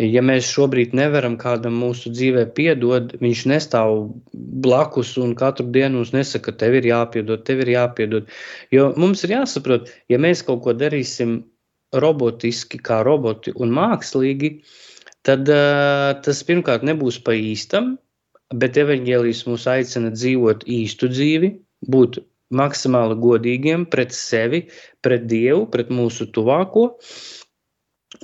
Ja 0.00 0.22
mēs 0.24 0.46
šobrīd 0.48 0.94
nevaram 0.96 1.34
kādam 1.36 1.74
mūsu 1.82 2.08
dzīvē 2.14 2.46
piedot, 2.56 3.10
viņš 3.20 3.40
nestāv 3.50 4.06
blakus 4.64 5.10
un 5.20 5.34
katru 5.36 5.66
dienu 5.74 5.98
mums 5.98 6.14
nesaka, 6.14 6.54
tev 6.56 6.78
ir 6.78 6.88
jāpiedod, 6.88 7.42
tev 7.44 7.60
ir 7.66 7.74
jāpiedod. 7.74 8.30
Jo 8.72 8.94
mums 8.96 9.26
ir 9.26 9.34
jāsaprot, 9.34 9.90
ja 10.08 10.16
mēs 10.22 10.40
kaut 10.46 10.62
ko 10.64 10.72
darīsim 10.72 11.42
robotiski, 11.92 12.80
kā 12.80 13.02
roboti 13.04 13.52
un 13.60 13.74
mākslīgi, 13.76 14.54
tad 15.26 15.50
uh, 15.52 16.14
tas 16.24 16.40
pirmkārt 16.48 16.86
nebūs 16.86 17.20
pa 17.26 17.34
īstam, 17.36 17.98
bet 18.54 18.78
evaņģēlijs 18.80 19.44
mūs 19.46 19.66
aicina 19.70 20.10
dzīvot 20.14 20.66
īstu 20.66 21.10
dzīvi, 21.10 21.52
būt 21.90 22.18
maksimāli 22.50 23.16
godīgiem 23.22 23.86
pret 23.90 24.14
sevi, 24.16 24.64
pret 25.04 25.28
Dievu, 25.30 25.66
pret 25.70 25.92
mūsu 25.94 26.26
tuvāko. 26.34 26.90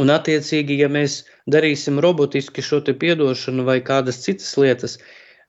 Un, 0.03 0.11
attiecīgi, 0.11 0.81
ja 0.83 0.89
mēs 0.91 1.21
darīsim 1.51 2.01
robotiski 2.03 2.65
šo 2.65 2.83
piedošanu 2.83 3.65
vai 3.69 3.79
kādas 3.87 4.19
citas 4.25 4.51
lietas, 4.59 4.99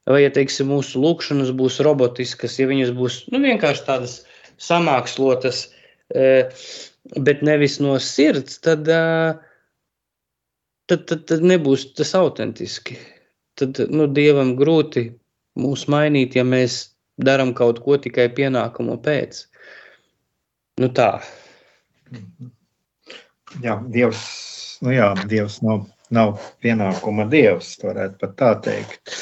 vai, 0.05 0.21
ja 0.27 0.29
teiksim, 0.33 0.69
mūsu 0.69 1.01
lūkšanas 1.01 1.49
būs 1.57 1.81
robotiskas, 1.81 2.59
ja 2.61 2.69
viņas 2.69 2.93
būs 2.95 3.23
nu, 3.33 3.41
vienkārši 3.41 3.85
tādas 3.89 4.15
samākslotas, 4.61 5.65
e, 6.13 6.47
bet 7.17 7.41
nevis 7.41 7.81
no 7.81 7.97
sirds, 7.97 8.61
tad, 8.61 8.85
e, 8.85 9.01
tad, 10.85 11.09
tad, 11.09 11.25
tad 11.33 11.41
nebūs 11.41 11.89
tas 11.97 12.13
autentiski. 12.21 13.01
Tad 13.57 13.81
nu, 13.89 14.05
Dievam 14.13 14.55
grūti 14.59 15.09
mūs 15.57 15.87
mainīt, 15.89 16.37
ja 16.37 16.45
mēs 16.45 16.79
darām 17.17 17.55
kaut 17.57 17.81
ko 17.85 17.97
tikai 18.01 18.27
pienākumu 18.37 18.99
pēc. 19.01 19.45
Nu 20.77 20.91
tā. 20.93 21.11
Jā, 23.63 23.79
Dievs 23.89 24.27
nu 24.85 24.93
jā, 24.93 25.11
Dievs 25.29 25.61
nav, 25.65 25.87
nav 26.13 26.37
pienākuma 26.63 27.27
Dievs, 27.31 27.75
varētu 27.83 28.19
pat 28.21 28.35
tā 28.39 28.51
teikt. 28.67 29.15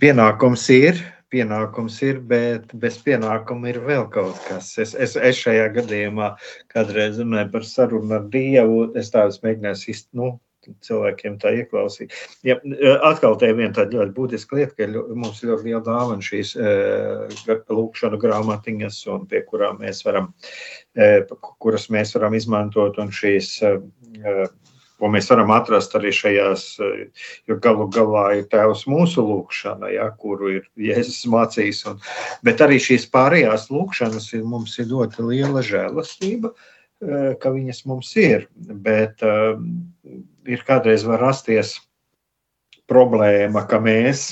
Pienākums 0.00 0.66
ir, 0.74 1.00
pienākums 1.32 1.98
ir, 2.06 2.20
bet 2.30 2.72
bez 2.80 2.98
pienākuma 3.04 3.70
ir 3.72 3.80
vēl 3.84 4.06
kaut 4.12 4.38
kas. 4.48 4.72
Es, 4.82 4.94
es, 4.94 5.16
es 5.16 5.40
šajā 5.42 5.68
gadījumā 5.76 6.32
kādreiz 6.72 7.20
runāju 7.22 7.52
par 7.54 7.68
sarunu 7.68 8.18
ar 8.18 8.26
Dievu, 8.32 8.82
es 8.98 9.12
tādus 9.14 9.40
mēģināju 9.44 9.92
izst, 9.92 10.10
nu, 10.16 10.36
cilvēkiem 10.86 11.38
tā 11.42 11.52
ieklausīt. 11.60 12.14
Ja, 12.46 12.58
atkal 13.06 13.38
te 13.40 13.50
ir 13.50 13.58
viena 13.58 13.74
tāda 13.76 14.00
ļoti 14.00 14.14
būtiska 14.16 14.58
lieta, 14.58 14.76
ka 14.78 14.88
mums 15.14 15.42
ir 15.42 15.52
ļoti 15.52 15.70
liela 15.70 15.82
dāvana 15.86 16.24
šīs 16.24 16.54
uh, 16.60 17.58
lūkšanu 17.72 18.20
grāmatiņas, 18.22 19.00
un 19.14 19.26
pie 19.30 19.42
kurām 19.48 19.82
mēs 19.82 20.04
varam, 20.06 20.32
uh, 20.98 21.36
kuras 21.62 21.90
mēs 21.92 22.14
varam 22.16 22.36
izmantot, 22.38 23.00
un 23.02 23.12
šīs, 23.14 23.56
uh, 23.66 24.46
ko 24.96 25.10
mēs 25.12 25.28
varam 25.30 25.52
atrast 25.52 25.94
arī 25.98 26.12
šajās, 26.14 26.62
jo 27.48 27.56
galu 27.62 27.88
galā 27.92 28.24
ir 28.38 28.46
tēvs 28.52 28.86
mūsu 28.88 29.24
lūkšana, 29.26 29.90
ja, 29.92 30.08
kuru 30.20 30.54
ir 30.54 30.70
Jēzus 30.80 31.26
mācījis, 31.32 31.82
un, 31.90 32.00
bet 32.46 32.62
arī 32.64 32.78
šīs 32.82 33.04
pārējās 33.12 33.68
lūkšanas 33.72 34.30
ir, 34.38 34.46
mums 34.48 34.78
ir 34.80 34.88
ļoti 34.92 35.26
liela 35.28 35.64
žēlastība, 35.64 36.54
ka 37.00 37.52
viņas 37.52 37.82
mums 37.88 38.14
ir, 38.20 38.46
bet 38.56 39.20
ir 40.46 40.64
kādreiz 40.66 41.04
var 41.04 41.20
rasties 41.20 41.76
problēma, 42.88 43.66
ka 43.68 43.80
mēs 43.82 44.30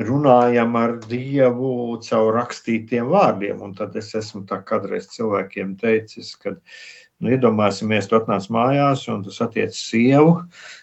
runājam 0.00 0.76
ar 0.80 0.96
Dievu 1.08 1.98
caur 2.04 2.32
rakstītiem 2.38 3.10
vārdiem. 3.10 3.60
Un 3.64 3.74
tad 3.76 3.96
es 4.00 4.14
esmu 4.16 4.44
tā 4.48 4.60
kādreiz 4.66 5.10
cilvēkiem 5.12 5.74
teicis, 5.80 6.32
ka 6.40 6.54
nu, 6.54 7.32
iedomāsimies, 7.34 8.08
tu 8.08 8.16
atnāc 8.20 8.48
mājās 8.52 9.06
un 9.12 9.24
tu 9.24 9.34
satiec 9.34 9.76
sievu, 9.76 10.38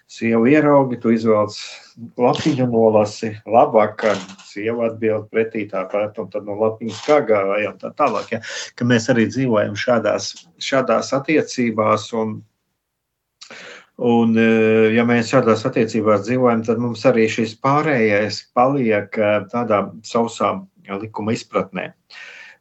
sievu 0.08 0.48
ieraugi, 0.52 1.00
tu 1.04 1.12
izvelc 1.12 1.58
lapiņu 2.20 2.68
nolasi, 2.72 3.34
labvakar, 3.50 4.20
sieva 4.48 4.88
atbild 4.92 5.28
pretī 5.34 5.66
tāpat, 5.72 6.20
un 6.22 6.30
tad 6.34 6.48
no 6.48 6.56
lapiņas 6.62 7.02
kā 7.08 7.22
gāja 7.28 7.74
un 7.74 7.82
tā 7.82 7.92
tālāk. 7.98 8.38
Ja? 8.38 8.44
Ka 8.76 8.88
mēs 8.88 9.10
arī 9.14 9.28
dzīvojam 9.32 9.76
šādās, 9.80 10.34
šādās 10.64 11.12
attiecībās 11.18 12.12
un 12.18 12.40
Un, 13.98 14.36
eh, 14.38 14.94
ja 14.94 15.02
mēs 15.10 15.32
šādās 15.34 15.64
attiecībās 15.66 16.28
dzīvojam, 16.28 16.62
tad 16.68 16.78
mums 16.78 17.02
arī 17.10 17.26
šis 17.34 17.56
pārējais 17.66 18.44
paliek 18.54 19.18
eh, 19.18 19.40
tādā 19.50 19.88
sausā 20.06 20.52
likuma 21.02 21.34
izpratnē. 21.34 21.88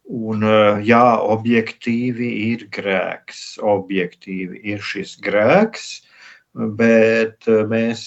Un, 0.09 0.47
eh, 0.49 0.81
jā, 0.89 1.05
objektīvi 1.21 2.31
ir 2.47 2.65
grēks, 2.73 3.59
objektīvi 3.61 4.63
ir 4.73 4.81
šis 4.81 5.19
grēks, 5.21 6.07
bet 6.57 7.49
mēs, 7.71 8.05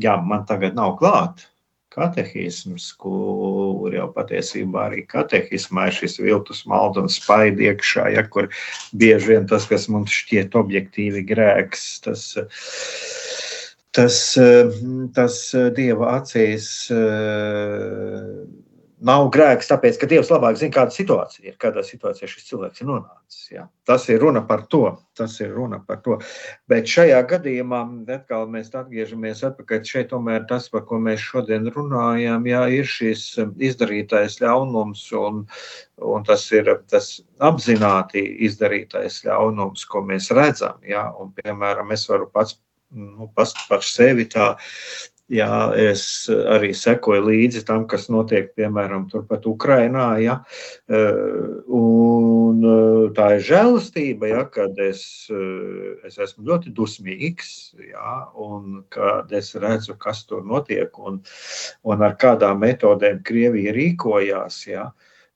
jā, 0.00 0.18
man 0.24 0.46
tagad 0.48 0.76
nav 0.78 0.96
klāta 1.00 1.48
katehisms, 1.92 2.86
kur 2.96 3.92
jau 3.92 4.06
patiesībā 4.14 4.86
arī 4.88 5.02
katehismā 5.08 5.90
ir 5.90 5.98
šis 5.98 6.16
viltus 6.22 6.62
malda 6.68 7.04
un 7.04 7.12
spaidi 7.12 7.68
iekšā, 7.68 8.06
ja, 8.14 8.24
kur 8.24 8.48
bieži 8.96 9.34
vien 9.34 9.48
tas, 9.50 9.66
kas 9.68 9.88
mums 9.92 10.14
šķiet 10.22 10.56
objektīvi 10.56 11.24
grēks, 11.28 11.84
tas, 12.06 12.24
tas, 13.92 14.18
tas 15.18 15.38
Dieva 15.76 16.16
acīs 16.16 16.70
nav 19.06 19.28
grēks, 19.34 19.68
tāpēc, 19.70 19.98
ka 19.98 20.08
Dievs 20.10 20.30
labāk 20.32 20.56
zina, 20.60 20.72
kāda 20.74 20.94
situācija 20.94 21.50
ir, 21.50 21.56
kādā 21.60 21.82
situācijā 21.86 22.28
šis 22.30 22.46
cilvēks 22.48 22.82
ir 22.82 22.88
nonācis. 22.88 23.40
Jā. 23.52 23.64
Tas 23.88 24.06
ir 24.12 24.22
runa 24.22 24.42
par 24.46 24.64
to. 24.72 24.84
Tas 25.18 25.34
ir 25.42 25.50
runa 25.52 25.80
par 25.86 26.00
to. 26.04 26.18
Bet 26.70 26.88
šajā 26.88 27.18
gadījumā, 27.28 27.82
atkal 28.14 28.46
mēs 28.52 28.70
atgriežamies 28.78 29.42
atpakaļ 29.48 29.82
šeit, 29.88 30.10
tomēr 30.12 30.46
tas, 30.50 30.70
par 30.72 30.86
ko 30.88 31.00
mēs 31.02 31.22
šodien 31.24 31.68
runājam, 31.74 32.46
jā, 32.48 32.62
ir 32.78 32.88
šis 32.88 33.26
izdarītais 33.70 34.38
ļaunums 34.42 35.04
un, 35.18 35.44
un 36.14 36.28
tas 36.28 36.46
ir 36.54 36.70
tas 36.90 37.14
apzināti 37.42 38.24
izdarītais 38.48 39.22
ļaunums, 39.26 39.86
ko 39.90 40.04
mēs 40.08 40.30
redzam. 40.36 40.78
Jā, 40.86 41.08
un, 41.18 41.34
piemēram, 41.42 41.92
es 41.96 42.06
varu 42.10 42.30
pats 42.32 42.60
nu, 42.92 43.30
par 43.36 43.84
sevi 43.84 44.26
tā 44.30 44.52
Jā, 45.30 45.70
es 45.78 46.26
arī 46.28 46.72
sekoju 46.74 47.22
līdzi 47.28 47.62
tam, 47.64 47.84
kas 47.88 48.08
notiek, 48.10 48.50
piemēram, 48.58 49.04
turpat 49.08 49.46
Ukrainā. 49.46 50.06
Ja, 50.20 50.40
eh, 50.90 51.62
un 51.70 52.58
eh, 52.66 53.06
tā 53.14 53.28
ir 53.36 53.46
žēlastība, 53.46 54.28
ja, 54.32 54.42
kad 54.50 54.76
es, 54.82 55.30
eh, 55.30 55.94
es 56.08 56.18
esmu 56.18 56.44
ļoti 56.50 56.74
dusmīgs, 56.74 57.52
ja, 57.86 58.26
un 58.34 58.82
kad 58.90 59.32
es 59.32 59.54
redzu, 59.54 59.96
kas 59.96 60.24
tur 60.26 60.42
notiek 60.42 60.98
un, 60.98 61.22
un 61.84 62.02
ar 62.02 62.18
kādām 62.18 62.60
metodēm 62.66 63.22
Krievija 63.22 63.72
rīkojās. 63.72 64.66
Ja, 64.66 64.90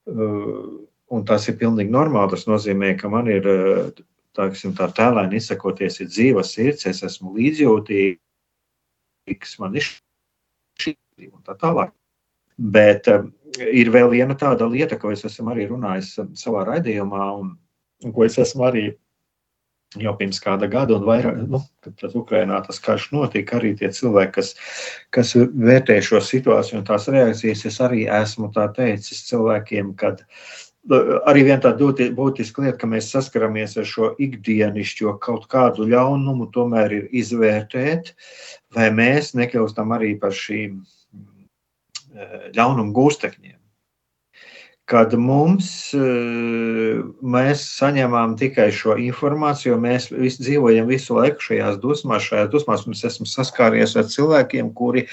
un 0.07 1.25
tas 1.27 1.49
ir 1.49 1.57
pilnīgi 1.63 1.95
normāli. 1.95 2.35
Tas 2.35 2.47
nozīmē, 2.51 2.93
ka 2.99 3.09
man 3.09 3.31
ir 3.31 3.49
tā, 4.37 4.51
tā 4.51 4.93
tēlēni 4.99 5.41
izsakoties, 5.41 6.03
ir 6.03 6.11
dzīva 6.13 6.45
sirds, 6.47 6.87
es 6.91 7.03
esmu 7.07 7.33
līdzjūtīgs 7.39 8.26
kas 9.35 9.57
man 9.59 9.75
ir 9.77 9.87
šī 10.81 10.95
un 11.33 11.41
tā 11.47 11.57
tālāk. 11.59 11.95
Bet 12.57 13.09
um, 13.13 13.33
ir 13.61 13.91
vēl 13.93 14.13
viena 14.15 14.37
tāda 14.39 14.69
lieta, 14.71 14.99
ko 15.01 15.11
es 15.13 15.25
esmu 15.29 15.53
arī 15.53 15.67
runājis 15.69 16.15
um, 16.23 16.31
savā 16.39 16.65
raidījumā, 16.69 17.27
un, 17.41 17.51
un 18.05 18.15
ko 18.17 18.25
es 18.25 18.39
esmu 18.41 18.65
arī 18.69 18.87
jau 20.01 20.13
pirms 20.19 20.41
kāda 20.43 20.69
gada, 20.69 20.97
un 20.97 21.05
vairāk, 21.07 21.37
nu, 21.49 21.61
kad 21.85 22.15
Ukrainā 22.19 22.59
tas 22.67 22.81
karš 22.83 23.11
notika, 23.15 23.59
arī 23.59 23.75
tie 23.79 23.91
cilvēki, 23.95 24.33
kas, 24.35 24.55
kas 25.15 25.35
vērtē 25.37 25.99
šo 26.05 26.21
situāciju 26.25 26.81
un 26.81 26.87
tās 26.89 27.07
reakcijas, 27.13 27.65
es 27.71 27.79
arī 27.85 28.05
esmu 28.23 28.51
tā 28.57 28.67
teicis 28.77 29.23
cilvēkiem, 29.29 29.95
kad 30.01 30.25
uh, 30.25 30.66
arī 31.27 31.45
viena 31.47 31.61
tāda 31.65 32.11
būtiska 32.15 32.63
lieta, 32.63 32.79
ka 32.81 32.89
mēs 32.91 33.11
saskaramies 33.15 33.77
ar 33.81 33.89
šo 33.89 34.13
ikdienišķo 34.23 35.17
kaut 35.23 35.47
kādu 35.53 35.89
ļaunumu, 35.91 36.49
tomēr 36.55 36.95
ir 37.01 37.09
izvērtēt, 37.11 38.15
vai 38.75 38.91
mēs 38.95 39.35
nekļūstam 39.39 39.95
arī 39.97 40.15
par 40.21 40.35
šīm 40.37 40.81
eh, 40.81 42.51
ļaunumu 42.57 42.95
gūstekņiem 42.97 43.59
kad 44.87 45.15
mums, 45.19 45.69
eh, 45.99 47.01
mēs 47.19 47.63
saņemam 47.75 48.37
tikai 48.39 48.69
šo 48.71 48.95
informāciju, 49.03 49.73
jo 49.73 49.79
mēs 49.83 50.07
visi 50.15 50.45
dzīvojam 50.45 50.87
visu 50.87 51.17
laiku 51.17 51.43
šajās 51.49 51.81
dusmās, 51.83 52.29
šajās 52.29 52.53
dusmās 52.53 52.85
mums 52.87 53.03
esam 53.09 53.27
saskāries 53.27 53.97
ar 53.99 54.07
cilvēkiem, 54.13 54.71
kuri 54.79 55.09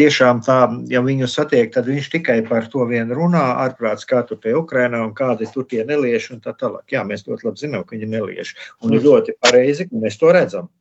tiešām 0.00 0.40
tā, 0.46 0.58
ja 0.88 1.04
viņu 1.04 1.28
satiek, 1.28 1.68
tad 1.74 1.90
viņš 1.92 2.08
tikai 2.16 2.38
par 2.48 2.70
to 2.72 2.88
vien 2.88 3.12
runā, 3.12 3.44
ārprāts, 3.66 4.08
kā 4.08 4.24
tur 4.24 4.40
pie 4.40 4.56
Ukrainā 4.56 5.04
un 5.04 5.12
kādi 5.12 5.50
tur 5.52 5.68
tie 5.68 5.84
nelieši 5.84 6.38
un 6.38 6.40
tā 6.40 6.56
tālāk. 6.56 6.88
Jā, 6.96 7.04
mēs 7.04 7.28
ļoti 7.28 7.50
labi 7.50 7.66
zinām, 7.66 7.84
ka 7.84 7.98
viņi 7.98 8.12
nelieši. 8.16 8.58
Un 8.80 8.96
ir 8.96 9.04
ļoti 9.04 9.36
pareizi, 9.44 9.90
ka 9.90 10.04
mēs 10.08 10.16
to 10.16 10.32
redzam. 10.32 10.72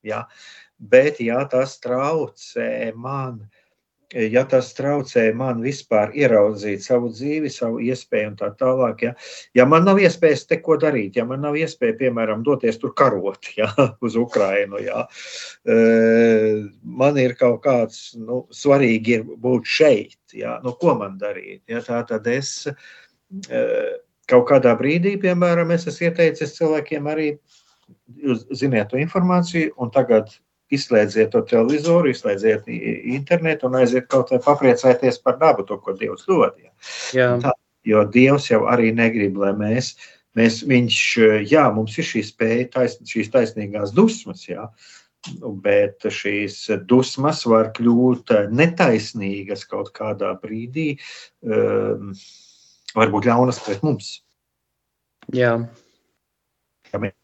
Jā. 0.00 0.24
Bet, 0.80 1.20
ja 1.20 1.44
tas 1.44 1.76
traucē 1.84 2.94
man, 2.96 3.42
uh, 3.44 3.59
ja 4.14 4.42
tas 4.48 4.72
traucē 4.74 5.28
man 5.36 5.60
vispār 5.62 6.14
ieraudzīt 6.18 6.82
savu 6.82 7.10
dzīvi, 7.12 7.50
savu 7.52 7.80
iespēju 7.84 8.32
un 8.32 8.38
tā 8.40 8.50
tālāk, 8.58 9.04
ja, 9.06 9.12
ja 9.54 9.66
man 9.68 9.86
nav 9.86 10.00
iespējas 10.02 10.46
te 10.50 10.58
ko 10.64 10.76
darīt, 10.80 11.18
ja 11.20 11.26
man 11.28 11.44
nav 11.44 11.58
iespēja, 11.58 11.98
piemēram, 12.00 12.42
doties 12.46 12.80
tur 12.82 12.94
karot 12.98 13.52
ja, 13.60 13.70
uz 14.02 14.18
Ukrainu, 14.18 14.80
ja, 14.82 15.06
man 16.82 17.20
ir 17.22 17.36
kaut 17.38 17.62
kāds, 17.66 18.10
nu, 18.18 18.42
svarīgi 18.54 19.20
ir 19.20 19.24
būt 19.30 19.70
šeit, 19.78 20.18
ja, 20.34 20.58
nu, 20.64 20.74
ko 20.80 20.96
man 20.98 21.18
darīt, 21.20 21.62
ja, 21.70 21.84
tā 21.84 22.02
tad 22.08 22.26
es 22.30 22.66
kaut 24.30 24.46
kādā 24.50 24.74
brīdī, 24.78 25.16
piemēram, 25.22 25.70
es 25.74 25.86
esmu 25.90 26.10
ieteicis 26.10 26.56
cilvēkiem 26.58 27.10
arī, 27.10 27.32
ziniet 28.54 28.90
to 28.90 28.98
informāciju, 28.98 29.74
un 29.82 29.90
tagad 29.94 30.30
izslēdziet 30.74 31.32
to 31.34 31.42
televizoru, 31.50 32.10
izslēdziet 32.10 32.68
internetu 32.70 33.68
un 33.68 33.80
aiziet 33.80 34.06
kaut 34.10 34.30
vai 34.34 34.40
papriecāties 34.44 35.20
par 35.24 35.38
dabu, 35.40 35.66
to, 35.66 35.78
ko 35.82 35.96
Dievs 35.98 36.26
dod. 36.28 36.56
Ja. 37.16 37.34
Tā, 37.42 37.54
jo 37.86 38.04
Dievs 38.14 38.50
jau 38.50 38.64
arī 38.70 38.92
negrib, 38.96 39.38
lai 39.40 39.52
mēs, 39.58 39.94
mēs 40.38 40.62
viņš, 40.70 41.02
jā, 41.50 41.66
mums 41.74 41.98
ir 41.98 42.06
šī 42.06 42.24
spēja, 42.28 42.70
tais, 42.76 42.96
šīs 43.12 43.32
taisnīgās 43.34 43.94
dusmas, 43.96 44.46
jā, 44.48 44.68
bet 45.64 46.06
šīs 46.06 46.62
dusmas 46.88 47.42
var 47.50 47.72
kļūt 47.76 48.32
netaisnīgas 48.54 49.66
kaut 49.68 49.92
kādā 49.96 50.32
brīdī, 50.40 50.94
um, 51.44 52.14
varbūt 52.96 53.28
ļaunas 53.28 53.60
pret 53.66 53.82
mums. 53.86 54.20
Jā. 55.34 55.58
Ja 56.90 56.98
mēs 56.98 57.14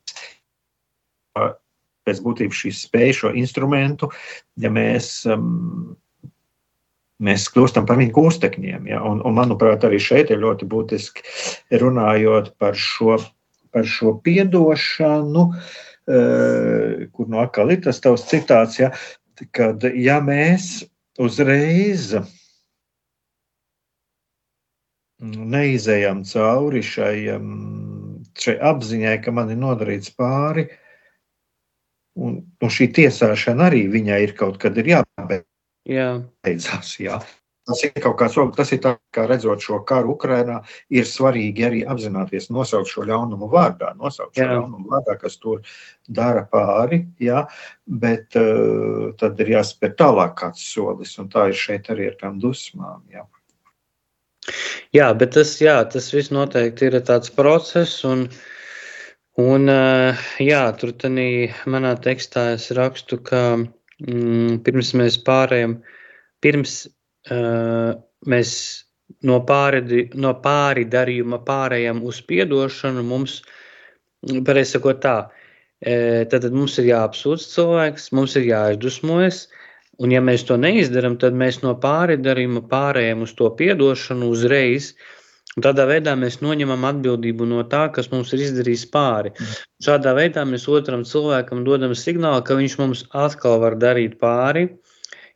pēc 2.06 2.22
būtības 2.24 2.62
šī 2.62 2.72
spēja, 2.74 3.20
šo 3.20 3.32
instrumentu, 3.38 4.10
ja 4.62 4.70
mēs, 4.72 5.10
um, 5.30 5.96
mēs 7.22 7.48
kļūstam 7.52 7.88
par 7.88 7.98
viņu 8.00 8.14
gūstekņiem. 8.16 8.86
Ja? 8.92 9.02
Un, 9.06 9.22
un, 9.26 9.36
manuprāt, 9.36 9.84
arī 9.86 10.00
šeit 10.02 10.30
ir 10.30 10.42
ļoti 10.44 10.68
būtiski 10.70 11.26
runājot 11.82 12.54
par 12.62 12.78
šo, 12.78 13.18
par 13.74 13.90
šo 13.90 14.16
piedošanu, 14.26 15.46
uh, 15.50 17.06
kur 17.12 17.32
no 17.32 17.42
atkal 17.44 17.74
ir 17.74 17.82
tas 17.88 18.02
tavs 18.04 18.28
citāts, 18.30 18.80
ja? 18.82 18.92
kad 19.52 19.82
ja 19.92 20.20
mēs 20.24 20.86
uzreiz 21.20 22.14
neizējām 25.26 26.22
cauri 26.28 26.80
šai, 26.84 27.14
um, 27.34 27.52
šai 28.36 28.56
apziņai, 28.70 29.14
ka 29.24 29.32
man 29.32 29.52
ir 29.52 29.60
nodarīts 29.60 30.12
pāri, 30.16 30.66
uh, 30.68 30.82
Un, 32.16 32.38
un 32.64 32.72
šī 32.72 32.88
tiesāšana 32.96 33.68
arī 33.70 33.86
viņai 33.92 34.22
ir 34.24 34.36
kaut 34.38 34.56
kad 34.62 34.78
ir 34.80 34.94
jābeidzās. 34.94 36.94
Jā. 37.02 37.20
Tas 37.66 37.80
ir 37.82 37.90
kaut 37.98 38.14
kāds, 38.20 38.36
tas 38.54 38.70
ir 38.72 38.78
tā, 38.84 38.92
kā 39.14 39.24
redzot 39.26 39.64
šo 39.64 39.80
karu 39.88 40.12
Ukrainā, 40.14 40.60
ir 40.94 41.06
svarīgi 41.10 41.64
arī 41.66 41.80
apzināties, 41.82 42.46
nosaukt 42.54 42.92
šo 42.92 43.02
ļaunumu 43.08 43.48
vārdā, 43.50 43.90
nosaukt 43.98 44.38
šo 44.38 44.44
jā. 44.44 44.52
ļaunumu 44.54 44.92
vārdā, 44.92 45.16
kas 45.18 45.34
tur 45.42 45.64
dara 46.06 46.44
pāri, 46.52 47.02
jā, 47.18 47.42
bet 48.04 48.38
uh, 48.38 49.10
tad 49.18 49.42
ir 49.42 49.56
jāspēr 49.56 49.96
tālāk 49.98 50.36
kāds 50.38 50.62
solis, 50.62 51.16
un 51.18 51.32
tā 51.32 51.48
ir 51.50 51.58
šeit 51.58 51.90
arī 51.90 52.12
ar 52.12 52.20
tām 52.22 52.38
dusmām, 52.42 53.02
jā. 53.10 53.26
Jā, 54.94 55.10
bet 55.18 55.34
tas, 55.34 55.56
jā, 55.58 55.80
tas 55.90 56.12
viss 56.14 56.30
noteikti 56.30 56.86
ir 56.86 57.00
tāds 57.02 57.34
process, 57.34 57.98
un 58.06 58.28
uh, 58.28 58.44
Un, 59.36 59.68
eh, 59.68 60.16
jā, 60.40 60.62
tur 60.80 60.94
manā 61.68 61.90
tekstā 62.00 62.54
es 62.54 62.70
rakstu, 62.72 63.18
ka 63.20 63.40
mm, 63.60 64.62
pirms 64.64 64.94
mēs 64.96 65.18
pārējām, 65.26 65.74
pirms 66.40 66.86
uh, 67.28 67.92
mēs 68.24 68.52
no 69.28 69.36
pāri, 69.44 70.08
no 70.14 70.32
pāri 70.40 70.86
darījuma 70.88 71.42
pārējām 71.44 72.00
uz 72.08 72.22
piedošanu, 72.22 73.02
mums, 73.04 73.42
pareizi 74.46 74.78
sakot 74.78 75.02
tā, 75.04 75.16
e, 75.80 76.24
tad 76.32 76.48
mums 76.52 76.78
ir 76.80 76.88
jāapsūdz 76.94 77.44
cilvēks, 77.52 78.08
mums 78.16 78.36
ir 78.40 78.48
jāizdusmojas, 78.48 79.42
un 80.00 80.16
ja 80.16 80.20
mēs 80.24 80.46
to 80.48 80.56
neizdaram, 80.56 81.18
tad 81.20 81.36
mēs 81.36 81.60
no 81.62 81.74
pāri 81.82 82.16
darījuma 82.16 82.64
pārējām 82.72 83.22
uz 83.28 83.36
to 83.36 83.50
piedošanu 83.60 84.32
uzreiz, 84.32 84.94
uh, 84.94 85.15
Un 85.56 85.64
tādā 85.64 85.86
veidā 85.88 86.12
mēs 86.20 86.42
noņemam 86.44 86.82
atbildību 86.84 87.46
no 87.48 87.62
tā, 87.72 87.86
kas 87.88 88.10
mums 88.12 88.34
ir 88.36 88.42
izdarījis 88.44 88.82
pāri. 88.92 89.30
Šādā 89.80 90.12
veidā 90.18 90.44
mēs 90.44 90.66
otram 90.68 91.06
cilvēkam 91.08 91.62
dodam 91.64 91.94
signālu, 91.96 92.42
ka 92.44 92.58
viņš 92.58 92.74
mums 92.82 93.06
atkal 93.16 93.62
var 93.62 93.78
darīt 93.80 94.18
pāri, 94.20 94.66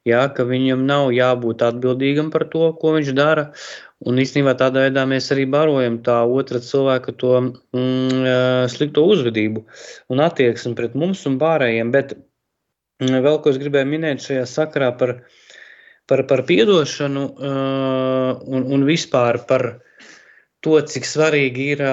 jā, 0.05 0.21
ka 0.37 0.45
viņam 0.45 0.85
nav 0.85 1.15
jābūt 1.17 1.65
atbildīgam 1.71 2.29
par 2.37 2.45
to, 2.53 2.69
ko 2.77 2.93
viņš 2.99 3.15
dara. 3.17 3.49
Un 4.05 4.21
īstenībā 4.21 4.59
tādā 4.61 4.85
veidā 4.91 5.09
mēs 5.09 5.33
arī 5.33 5.49
barojam 5.49 5.99
tā 6.05 6.21
otra 6.25 6.61
cilvēka 6.69 7.17
to 7.21 7.35
mm, 7.41 8.29
slikto 8.73 9.09
uzvedību 9.09 9.65
un 10.13 10.25
attieksmi 10.25 10.77
pret 10.77 11.01
mums 11.01 11.25
un 11.29 11.41
pārējiem. 11.41 11.97
Bet 11.97 12.19
mm, 13.01 13.23
vēl 13.25 13.41
ko 13.41 13.57
es 13.57 13.61
gribēju 13.61 13.89
minēt 13.89 14.29
šajā 14.29 14.45
sakarā 14.49 14.93
par, 15.01 15.19
par, 16.05 16.29
par 16.29 16.45
piedošanu 16.49 17.29
uh, 17.29 18.35
un, 18.45 18.69
un 18.69 18.89
vispār 18.89 19.47
par 19.49 19.73
to, 20.65 20.79
cik 20.93 21.09
svarīgi 21.09 21.71
ir 21.75 21.85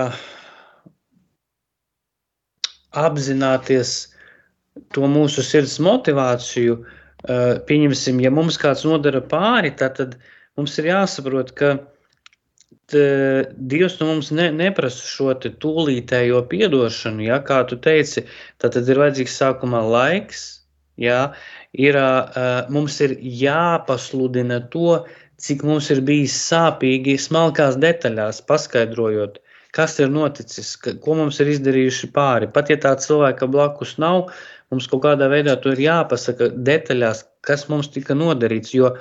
apzināties 2.98 3.98
to 4.96 5.10
mūsu 5.12 5.44
sirds 5.46 5.78
motivāciju. 5.84 6.80
Pieņemsim, 7.68 8.20
ja 8.22 8.32
mums 8.32 8.60
kāds 8.62 8.86
nodara 8.88 9.24
pāri, 9.26 9.72
tad, 9.78 10.18
mums 10.60 10.78
ir 10.80 10.92
jāsaprot, 10.92 11.54
ka 11.58 11.78
Dievs 12.88 13.98
no 14.00 14.06
mums 14.08 14.30
ne, 14.32 14.46
neprasa 14.56 15.04
šo 15.04 15.34
tūlītējo 15.44 16.40
piedošanu, 16.48 17.26
ja, 17.26 17.42
kā 17.44 17.58
tu 17.68 17.76
teici, 17.84 18.24
tad 18.64 18.78
ir 18.80 19.02
vajadzīgs 19.02 19.36
sākumā 19.42 19.82
laiks, 19.84 20.46
ja, 20.96 21.34
ir, 21.76 22.00
mums 22.72 22.96
ir 23.04 23.18
jāpasludina 23.20 24.62
to, 24.72 25.02
cik 25.42 25.64
mums 25.68 25.90
ir 25.94 26.02
bijis 26.06 26.36
sāpīgi 26.50 27.18
smalkās 27.22 27.78
detaļās, 27.82 28.42
paskaidrojot, 28.50 29.40
kas 29.78 29.98
ir 30.02 30.10
noticis, 30.14 30.74
ko 30.78 31.18
mums 31.20 31.42
ir 31.44 31.52
izdarījuši 31.54 32.12
pāri. 32.16 32.50
Pat 32.54 32.72
ja 32.74 32.80
tā 32.82 32.96
cilvēka 33.02 33.50
blakus 33.54 33.98
nav, 34.02 34.32
mums 34.74 34.90
kaut 34.92 35.06
kādā 35.06 35.30
veidā 35.32 35.58
to 35.62 35.76
ir 35.76 35.84
jāpasaka 35.86 36.50
detaļās, 36.72 37.26
kas 37.46 37.68
mums 37.72 37.92
tika 37.94 38.18
nodarīts, 38.18 38.74
jo 38.78 38.96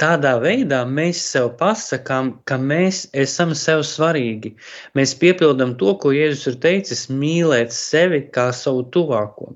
Tādā 0.00 0.38
veidā 0.40 0.78
mēs 0.88 1.18
sev 1.28 1.50
pasakām, 1.60 2.30
ka 2.48 2.56
mēs 2.56 3.02
esam 3.22 3.50
sev 3.62 3.82
svarīgi. 3.84 4.54
Mēs 4.96 5.12
piepildām 5.20 5.74
to, 5.82 5.92
ko 6.00 6.14
Jēzus 6.16 6.54
ir 6.54 6.56
teicis, 6.62 7.02
mīlēt 7.12 7.74
sevi 7.76 8.22
kā 8.32 8.46
savu 8.56 8.86
tuvāko. 8.94 9.50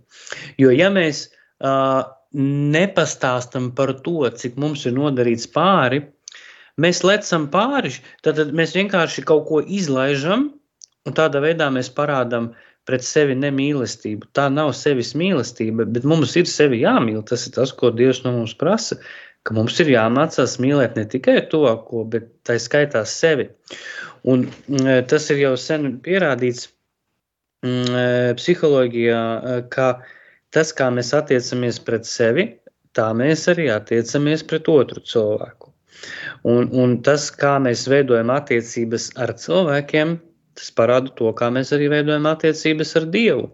Jo 0.61 0.75
ja 0.75 0.91
mēs 0.93 1.23
uh, 1.65 2.05
nepastāstam 2.35 3.71
par 3.79 3.95
to, 4.07 4.21
cik 4.31 4.59
mums 4.61 4.85
ir 4.89 4.97
nodarīts 4.97 5.47
pāri, 5.55 6.03
mēs 6.81 7.05
lecam 7.07 7.49
pāri, 7.53 7.95
tad, 8.27 8.43
mēs 8.51 8.75
vienkārši 8.77 9.27
kaut 9.29 9.47
ko 9.51 9.63
izlaižam, 9.63 10.49
un 11.07 11.17
tādā 11.17 11.43
veidā 11.45 11.71
mēs 11.71 11.93
parādām 11.95 12.53
pret 12.85 13.05
sevi 13.07 13.37
nemīlestību. 13.39 14.29
Tā 14.37 14.51
nav 14.53 14.75
sevis 14.77 15.15
mīlestība, 15.17 15.87
bet 15.89 16.05
mums 16.05 16.35
ir 16.37 16.51
sevi 16.51 16.83
jāmīl. 16.83 17.23
Tas 17.25 17.47
ir 17.49 17.55
tas, 17.57 17.73
ko 17.73 17.89
Dievs 17.95 18.25
no 18.27 18.35
mums 18.35 18.53
prasa 18.61 18.99
ka 19.45 19.55
mums 19.57 19.77
ir 19.83 19.93
jāmācās 19.93 20.57
mīlēt 20.63 20.97
ne 20.99 21.05
tikai 21.11 21.37
tuvāko, 21.53 22.05
bet 22.09 22.31
tā 22.49 22.57
skaitā 22.61 23.05
sevi. 23.09 23.51
Un 24.25 24.47
mm, 24.49 25.05
tas 25.11 25.29
ir 25.35 25.43
jau 25.43 25.53
sen 25.61 25.99
pierādīts 26.05 26.71
mm, 27.65 28.37
psiholoģijā, 28.41 29.23
ka 29.75 29.89
tas, 30.55 30.73
kā 30.77 30.91
mēs 30.95 31.13
attiecamies 31.17 31.81
pret 31.87 32.07
sevi, 32.09 32.47
tā 32.95 33.11
mēs 33.17 33.49
arī 33.51 33.69
attiecamies 33.75 34.45
pret 34.47 34.71
otru 34.71 35.03
cilvēku. 35.03 35.73
Un, 36.51 36.69
un 36.77 36.97
tas, 37.07 37.27
kā 37.33 37.57
mēs 37.63 37.87
veidojam 37.91 38.33
attiecības 38.35 39.11
ar 39.25 39.35
cilvēkiem, 39.41 40.17
tas 40.59 40.71
parāda 40.79 41.13
to, 41.19 41.31
kā 41.39 41.51
mēs 41.55 41.73
arī 41.75 41.91
veidojam 41.93 42.29
attiecības 42.31 42.97
ar 43.01 43.07
Dievu. 43.15 43.47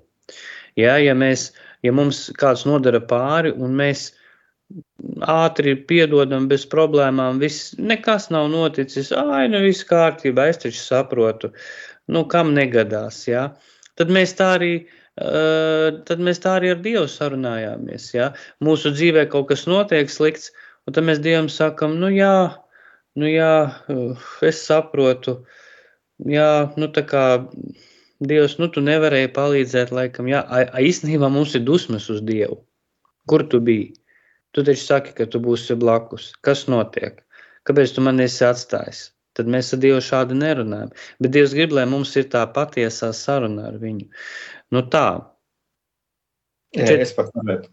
Ja, 0.79 0.97
ja, 1.01 1.15
mēs, 1.17 1.51
ja 1.87 1.93
mums 1.95 2.29
kāds 2.41 2.67
nodara 2.69 3.01
pāri 3.01 3.53
un 3.55 3.77
mēs 3.79 4.11
ātri 5.27 5.75
piedodam 5.89 6.47
bez 6.51 6.67
problēmām, 6.71 7.41
viss, 7.43 7.73
nekas 7.79 8.29
nav 8.31 8.51
noticis, 8.53 9.11
ai, 9.17 9.49
nu 9.51 9.63
viss 9.65 9.87
kārtībā, 9.89 10.47
es 10.53 10.61
taču 10.63 10.79
saprotu, 10.83 11.51
nu 12.11 12.23
kam 12.31 12.53
negadās, 12.55 13.25
jā. 13.27 13.49
Tad 13.99 14.13
mēs 14.15 14.37
tā 14.39 14.53
arī, 14.59 14.75
uh, 14.85 15.00
tad 15.19 16.23
mēs 16.23 16.41
tā 16.43 16.57
arī 16.59 16.73
ar 16.75 16.83
Dievu 16.85 17.07
sarunājāmies, 17.11 18.11
jā. 18.15 18.31
Mūsu 18.65 18.93
dzīvē 18.95 19.27
kaut 19.33 19.49
kas 19.51 19.67
notiek 19.67 20.11
slikts, 20.11 20.51
un 20.87 20.97
tad 20.97 21.05
mēs 21.09 21.23
Dievam 21.25 21.51
sakam, 21.53 21.99
nu 22.01 22.13
jā, 22.15 22.57
nu 23.21 23.31
jā, 23.31 23.55
uh, 23.91 24.29
es 24.47 24.63
saprotu, 24.67 25.41
jā, 26.25 26.71
nu 26.77 26.89
tā 26.95 27.05
kā 27.09 27.25
Dievs, 28.21 28.59
nu 28.61 28.69
tu 28.69 28.83
nevarēji 28.85 29.31
palīdzēt, 29.33 29.95
laikam, 29.97 30.29
jā, 30.29 30.43
a, 30.45 30.67
a, 30.69 30.81
īstenībā 30.85 31.31
mums 31.33 31.55
ir 31.57 31.65
dusmas 31.65 32.11
uz 32.13 32.21
Dievu. 32.21 32.59
Kur 33.31 33.47
tu 33.49 33.63
biji? 33.65 33.95
Tu 34.53 34.65
taču 34.67 34.83
saki, 34.83 35.15
ka 35.17 35.25
tu 35.31 35.41
būsi 35.41 35.77
blakus. 35.79 36.35
Kas 36.45 36.67
notiek? 36.69 37.23
Kāpēc 37.65 37.95
tu 37.97 38.05
man 38.05 38.21
esi 38.21 38.45
atstājis? 38.45 39.07
Tad 39.39 39.49
mēs 39.49 39.71
ar 39.73 39.81
Dievu 39.81 40.03
šādi 40.05 40.37
nerunājam. 40.37 40.91
Bet 41.23 41.33
Dievs 41.33 41.55
grib, 41.57 41.73
lai 41.77 41.87
mums 41.89 42.13
ir 42.21 42.27
tā 42.33 42.43
patiesā 42.53 43.13
saruna 43.17 43.71
ar 43.71 43.79
viņu. 43.81 44.11
Nu 44.75 44.83
tā. 44.87 45.07
Jā, 46.77 46.87
es 47.03 47.13
pat 47.17 47.33
varētu, 47.35 47.71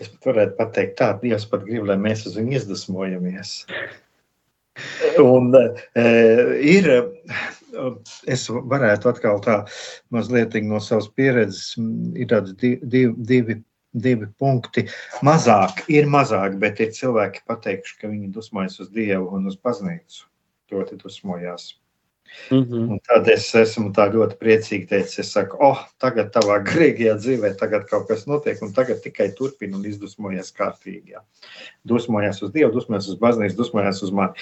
es 0.00 0.10
pat 0.12 0.26
varētu 0.30 0.56
pateikt 0.58 0.98
tā, 0.98 1.12
Dievs 1.22 1.46
pat 1.48 1.62
grib, 1.64 1.86
lai 1.88 1.96
mēs 2.00 2.26
uz 2.28 2.36
viņu 2.36 2.58
izdusmojamies. 2.58 3.54
Un 5.22 5.54
e, 5.56 6.02
ir, 6.68 6.90
es 8.28 8.44
varētu 8.52 9.08
atkal 9.08 9.40
tā 9.44 9.62
mazliet 10.12 10.58
no 10.68 10.82
savas 10.84 11.08
pieredzes, 11.16 11.78
ir 12.12 12.28
tādi 12.28 12.76
divi, 12.84 13.14
divi 13.16 13.62
divi 13.96 14.28
punkti. 14.38 14.86
Mazāk 15.24 15.84
ir 15.92 16.08
mazāk, 16.10 16.58
bet 16.60 16.80
ir 16.84 16.92
cilvēki 16.96 17.44
pateikuši, 17.48 17.98
ka 18.00 18.10
viņi 18.12 18.32
dusmojas 18.34 18.80
uz 18.84 18.92
Dievu 18.92 19.30
un 19.38 19.48
uz 19.50 19.56
baznīcu. 19.56 20.26
Ļoti 20.72 20.98
dusmojās. 21.00 21.70
Mm 22.50 22.64
-hmm. 22.64 22.90
Un 22.90 22.98
tad 23.06 23.28
es 23.28 23.54
esmu 23.54 23.90
ļoti 23.90 24.36
priecīgi 24.38 24.88
teicis, 24.88 25.18
es 25.18 25.32
saku, 25.32 25.56
oh, 25.60 25.78
tagad 25.98 26.32
tavā 26.34 26.60
grīgajā 26.70 27.16
dzīvē 27.18 27.54
kaut 27.90 28.08
kas 28.08 28.26
notiek, 28.26 28.62
un 28.62 28.72
tagad 28.72 29.02
tikai 29.02 29.32
turpina 29.34 29.76
un 29.76 29.84
izdusmojas 29.84 30.52
kārtīgi. 30.52 31.12
Jā. 31.12 31.20
Dusmojas 31.84 32.42
uz 32.42 32.52
Dievu, 32.52 32.72
dusmojas 32.72 33.08
uz 33.08 33.18
baznīcu, 33.18 33.56
dusmojas 33.56 34.02
uz 34.02 34.12
mani. 34.12 34.32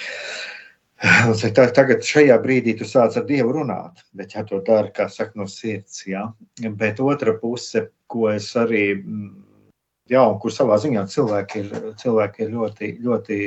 Tagad 1.75 2.05
šajā 2.07 2.37
brīdī 2.42 2.79
tu 2.79 2.85
sāc 2.85 3.16
ar 3.16 3.25
Dievu 3.25 3.53
runāt, 3.53 4.05
bet 4.12 4.35
ja 4.35 4.44
to 4.44 4.61
dari, 4.66 4.92
kā 4.94 5.09
saka, 5.09 5.33
no 5.35 5.47
sirds. 5.47 6.07
Jā. 6.07 6.33
Bet 6.79 7.01
otra 7.01 7.35
puse, 7.40 7.88
ko 8.07 8.31
es 8.31 8.57
arī 8.57 8.94
mm, 9.03 9.44
jā, 10.12 10.23
un 10.23 10.38
kur 10.40 10.53
savā 10.53 10.79
ziņā 10.81 11.07
cilvēki 11.11 11.61
ir, 11.64 11.75
cilvēki 12.01 12.44
ir 12.44 12.55
ļoti, 12.55 12.90
ļoti 13.05 13.38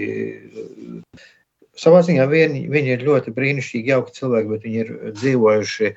savā 1.79 2.03
ziņā 2.05 2.27
viņi, 2.31 2.63
viņi 2.73 2.95
ir 2.95 3.05
ļoti 3.07 3.33
brīnišķīgi, 3.35 3.93
jauki 3.93 4.15
cilvēki, 4.17 4.51
bet 4.53 4.65
viņi 4.67 4.81
ir 4.83 4.93
dzīvojuši, 5.17 5.91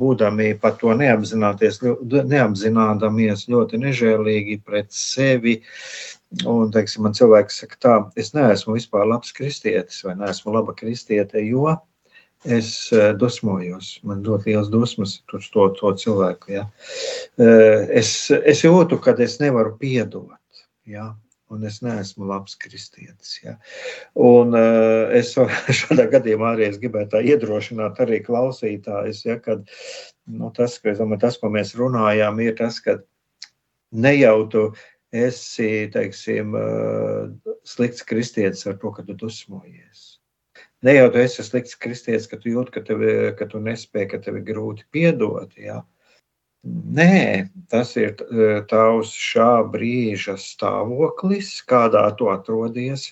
būdami 0.00 0.48
pat 0.60 0.78
to 0.80 0.94
neapzināmies, 0.96 1.80
ļoti 3.52 3.80
nežēlīgi 3.82 4.60
pret 4.64 4.92
sevi. 4.96 5.58
Un, 6.48 6.70
teiksim, 6.72 7.04
man 7.04 7.16
cilvēks 7.16 7.58
saka, 7.60 7.78
tā, 7.84 7.94
es 8.16 8.32
neesmu 8.32 8.78
vispār 8.78 9.04
labs 9.08 9.34
kristietis 9.36 10.00
vai 10.06 10.14
neesmu 10.16 10.54
laba 10.54 10.72
kristiete, 10.72 11.42
jo 11.44 11.74
es 12.48 12.70
uh, 12.94 13.10
dusmojos. 13.18 13.98
Man 14.08 14.22
ļoti 14.24 14.54
liels 14.54 14.70
dusmas 14.72 15.18
uz 15.36 15.50
to, 15.52 15.68
to 15.78 15.92
cilvēku. 16.00 16.54
Ja. 16.56 16.64
Uh, 17.36 17.84
es, 17.92 18.30
es 18.32 18.64
jūtu, 18.64 18.98
ka 19.02 19.14
es 19.22 19.36
nevaru 19.42 19.76
piedot. 19.78 20.40
Ja. 20.88 21.12
Un 21.52 21.66
es 21.68 21.80
neesmu 21.84 22.28
labs 22.28 22.56
kristietis. 22.60 23.34
Ja. 23.44 23.56
Un, 24.18 24.56
uh, 24.56 25.12
es 25.18 25.34
šādā 25.82 26.08
gadījumā 26.14 26.54
arī 26.56 26.70
gribētu 26.82 27.20
iedrošināt 27.32 28.00
arī 28.04 28.22
klausītājus, 28.24 29.24
ja, 29.28 29.36
kad 29.42 29.66
nu, 30.26 30.52
tas, 30.56 30.78
ka, 30.80 30.96
domāju, 30.98 31.24
tas, 31.26 31.36
ko 31.42 31.52
mēs 31.52 31.74
runājām, 31.78 32.40
ir 32.44 32.56
tas, 32.60 32.80
ka 32.84 32.98
ne 33.92 34.16
jau 34.16 34.38
tu 34.52 34.64
esi 35.12 35.90
teiksim, 35.92 36.56
uh, 36.56 37.54
slikts 37.68 38.08
kristietis 38.08 38.64
ar 38.66 38.80
to, 38.80 38.94
ka 38.96 39.04
tu 39.04 39.18
dusmojies 39.20 40.12
Ne 40.82 40.96
jau 40.96 41.10
tu 41.14 41.20
esi 41.22 41.44
slikts 41.46 41.76
kristietis, 41.78 42.26
ka 42.26 42.36
tu 42.42 42.50
jūti, 42.50 42.72
ka, 42.74 42.80
tevi, 42.86 43.12
ka 43.38 43.46
tu 43.50 43.60
nespēji, 43.62 44.08
ka 44.10 44.18
tev 44.22 44.40
ir 44.40 44.46
grūti 44.48 44.86
piedot. 44.90 45.52
Ja? 45.54 45.84
Nē, 46.62 47.48
tas 47.72 47.96
ir 47.98 48.12
tavs 48.70 49.10
šā 49.18 49.64
brīža 49.72 50.36
stāvoklis, 50.38 51.50
kādā 51.66 52.04
tu 52.18 52.28
atrodies. 52.30 53.08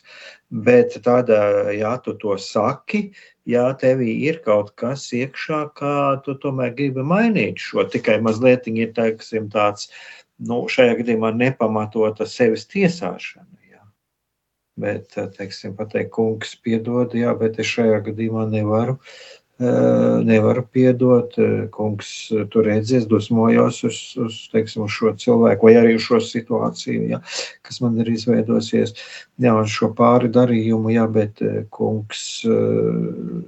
Bet 0.51 0.95
tad, 1.03 1.33
ja 1.75 1.97
tu 2.05 2.15
to 2.23 2.37
saki, 2.39 3.03
ja 3.51 3.67
tevī 3.83 4.15
ir 4.29 4.39
kaut 4.47 4.71
kas 4.79 5.09
iekšā, 5.19 5.61
kā 5.75 5.97
tu 6.25 6.37
tomēr 6.39 6.75
gribi 6.79 7.03
mainīt 7.03 7.59
šo, 7.59 7.89
tikai 7.91 8.21
mazliet 8.23 8.71
ir 8.71 8.95
teiksim, 8.95 9.51
tāds, 9.51 9.91
nu, 10.39 10.63
šajā 10.71 11.01
gadījumā 11.03 11.35
nepamatota 11.35 12.27
sevis 12.31 12.71
tiesāšana. 12.71 13.51
Bet, 14.81 15.17
eh, 15.19 15.27
teiksim, 15.37 15.75
pateikt, 15.77 16.13
kungs, 16.15 16.55
piedod, 16.65 17.13
jā, 17.19 17.35
bet 17.39 17.59
es 17.61 17.69
šajā 17.69 17.99
gadījumā 18.07 18.47
nevaru, 18.49 18.97
eh, 18.97 19.40
nevaru 20.25 20.65
piedot. 20.73 21.39
Eh, 21.39 21.69
kungs, 21.73 22.33
tur 22.51 22.65
redzies, 22.65 23.07
dusmojos 23.07 23.83
uz, 23.85 23.99
uz, 24.17 24.39
teiksim, 24.53 24.87
uz 24.87 24.95
šo 24.95 25.13
cilvēku 25.21 25.69
vai 25.69 25.75
arī 25.77 25.95
uz 25.99 26.07
šo 26.07 26.21
situāciju, 26.25 27.09
jā, 27.13 27.21
kas 27.67 27.81
man 27.85 27.99
ir 28.01 28.09
izveidosies. 28.13 28.95
Jā, 29.41 29.55
uz 29.61 29.73
šo 29.75 29.91
pāri 29.97 30.33
darījumu, 30.33 30.93
jā, 30.95 31.07
bet, 31.13 31.43
kungs, 31.75 32.25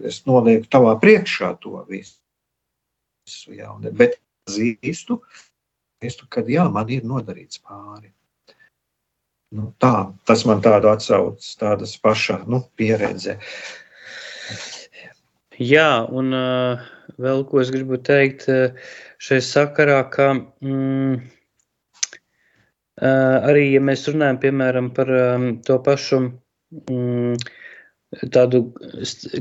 es 0.08 0.22
nolieku 0.28 0.68
tavā 0.72 0.96
priekšā 1.00 1.54
to 1.62 1.80
visu. 1.88 2.18
Jā, 3.48 3.72
bet 3.92 4.18
zīstu, 4.50 5.20
ka 6.28 6.44
jā, 6.48 6.66
man 6.72 6.90
ir 6.90 7.06
nodarīts 7.06 7.62
pāri. 7.62 8.12
Nu, 9.52 9.68
tā, 9.80 10.08
tas 10.24 10.46
man 10.48 10.62
tādu 10.64 10.88
atsauc, 10.88 11.44
tādas 11.60 11.92
paša 12.00 12.38
nu, 12.48 12.62
pieredze. 12.76 13.36
Jā, 15.62 16.08
un 16.10 16.32
uh, 16.34 16.82
vēl 17.22 17.44
ko 17.46 17.60
es 17.62 17.70
gribu 17.70 17.98
teikt 18.02 18.48
uh, 18.50 18.72
šai 19.22 19.38
sakarā, 19.46 20.00
ka 20.10 20.32
mm, 20.34 21.18
uh, 22.98 23.36
arī, 23.50 23.68
ja 23.76 23.82
mēs 23.84 24.08
runājam, 24.10 24.40
piemēram, 24.42 24.90
par 24.96 25.12
um, 25.18 25.44
to 25.62 25.76
pašu 25.86 26.18
mm, 26.26 27.36
tādu 28.34 28.64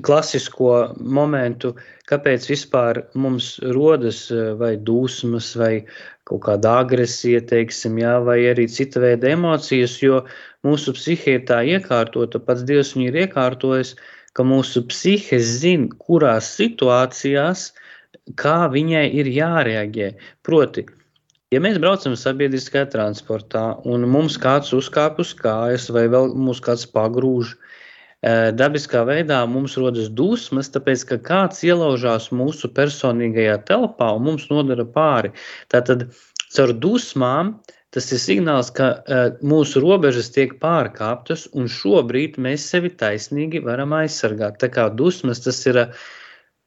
klasisko 0.05 0.93
momentu, 0.99 1.73
kāpēc 2.07 2.47
vispār 2.51 3.01
mums 3.19 3.57
rodas 3.75 4.23
vai 4.59 4.75
dusmas, 4.77 5.51
vai 5.59 5.73
kaut 6.29 6.45
kāda 6.45 6.77
agresija, 6.85 7.41
teiksim, 7.49 7.99
jā, 7.99 8.15
vai 8.23 8.39
arī 8.51 8.67
cita 8.71 9.01
veida 9.03 9.33
emocijas, 9.33 9.97
jo 10.03 10.21
mūsu 10.67 10.93
psihe 10.95 11.39
ir 11.39 11.45
tā 11.49 11.59
iekārtota, 11.67 12.39
pats 12.39 12.63
Dievs 12.67 12.93
viņu 12.95 13.09
ir 13.09 13.19
iekārtojis, 13.25 13.95
ka 14.37 14.45
mūsu 14.47 14.85
psihe 14.87 15.39
zina, 15.43 15.91
kurās 15.99 16.53
situācijās, 16.57 17.69
kā 18.39 18.57
viņai 18.71 19.05
ir 19.19 19.29
jārēģē. 19.35 20.09
Proti, 20.45 20.85
Ja 21.51 21.59
mēs 21.59 21.81
braucam 21.83 22.13
sabiedriskajā 22.15 22.85
transportā 22.93 23.61
un 23.91 24.05
mums 24.07 24.37
kāds 24.39 24.69
uzkāp 24.71 25.17
uz 25.19 25.33
kājas 25.35 25.89
vai 25.91 26.05
vēl 26.07 26.29
mums 26.31 26.61
kāds 26.63 26.85
pagrūž, 26.87 27.49
eh, 28.23 28.53
dabiskā 28.55 29.01
veidā 29.09 29.41
mums 29.51 29.75
rodas 29.75 30.07
dusmas, 30.07 30.71
tāpēc 30.71 31.03
ka 31.09 31.17
kāds 31.25 31.59
ielaužās 31.67 32.29
mūsu 32.31 32.71
personīgajā 32.71 33.57
telpā 33.67 34.13
un 34.15 34.23
mums 34.29 34.47
nodara 34.47 34.85
pāri. 34.87 35.33
Tātad 35.67 36.07
caur 36.55 36.71
dusmām 36.71 37.57
tas 37.91 38.07
ir 38.15 38.21
signāls, 38.23 38.71
ka 38.75 38.87
uh, 38.95 39.21
mūsu 39.43 39.83
robežas 39.83 40.31
tiek 40.35 40.57
pārkāptas, 40.63 41.47
un 41.53 41.67
šobrīd 41.71 42.39
mēs 42.41 42.69
sevi 42.71 42.93
taisnīgi 43.03 43.63
varam 43.65 43.95
aizsargāt. 43.97 44.59
Tā 44.63 44.71
kā 44.71 44.87
dusmas 44.95 45.43
tas 45.43 45.59
ir 45.67 45.83
uh, 45.85 46.01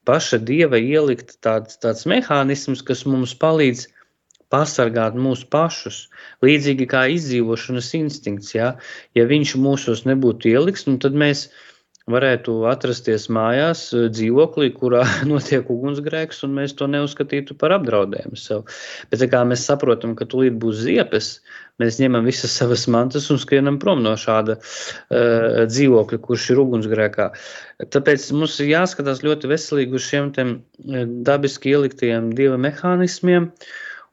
paša 0.04 0.40
dieva 0.44 0.78
ielikt 0.80 1.38
tāds, 1.44 1.78
tāds 1.80 2.04
mehānisms, 2.10 2.84
kas 2.84 3.04
mums 3.08 3.34
palīdz 3.40 3.86
pasargāt 4.52 5.16
mūs 5.18 5.44
pašus. 5.50 6.04
Līdzīgi 6.44 6.86
kā 6.90 7.06
izdzīvošanas 7.16 7.90
instinkts. 7.98 8.54
Ja, 8.54 8.74
ja 9.16 9.24
viņš 9.30 9.56
mūsos 9.60 10.04
nebūtu 10.08 10.52
ieliks, 10.52 10.86
nu 10.90 11.00
tad 11.02 11.16
mēs 11.18 11.48
varētu 12.10 12.54
atrasties 12.68 13.30
mājās, 13.32 13.86
dzīvoklī, 14.12 14.68
kurā 14.76 15.04
notiek 15.30 15.68
ugunsgrēks, 15.72 16.42
un 16.44 16.56
mēs 16.58 16.74
to 16.76 16.88
neuzskatītu 16.90 17.56
par 17.60 17.72
apdraudējumu 17.78 18.36
sev. 18.36 18.64
Bet 19.12 19.24
kā 19.32 19.40
mēs 19.48 19.64
saprotam, 19.64 20.12
ka 20.18 20.26
tūlīt 20.28 20.58
būs 20.60 20.82
ziepes, 20.84 21.30
mēs 21.80 21.98
ņemam 22.02 22.26
visas 22.28 22.52
savas 22.60 22.84
mantas 22.92 23.30
un 23.32 23.40
skrienam 23.40 23.78
prom 23.80 24.02
no 24.04 24.12
šāda 24.20 24.58
uh, 24.60 25.64
dzīvokļa, 25.70 26.18
kurš 26.26 26.50
ir 26.52 26.60
ugunsgrēkā. 26.66 27.30
Tāpēc 27.94 28.26
mums 28.36 28.58
ir 28.60 28.74
jāskatās 28.74 29.24
ļoti 29.24 29.50
veselīgi 29.50 29.96
uz 29.96 30.10
šiem 30.10 30.28
dabiski 31.24 31.72
ieliktajiem 31.72 32.34
dieva 32.36 32.60
mehānismiem. 32.60 33.48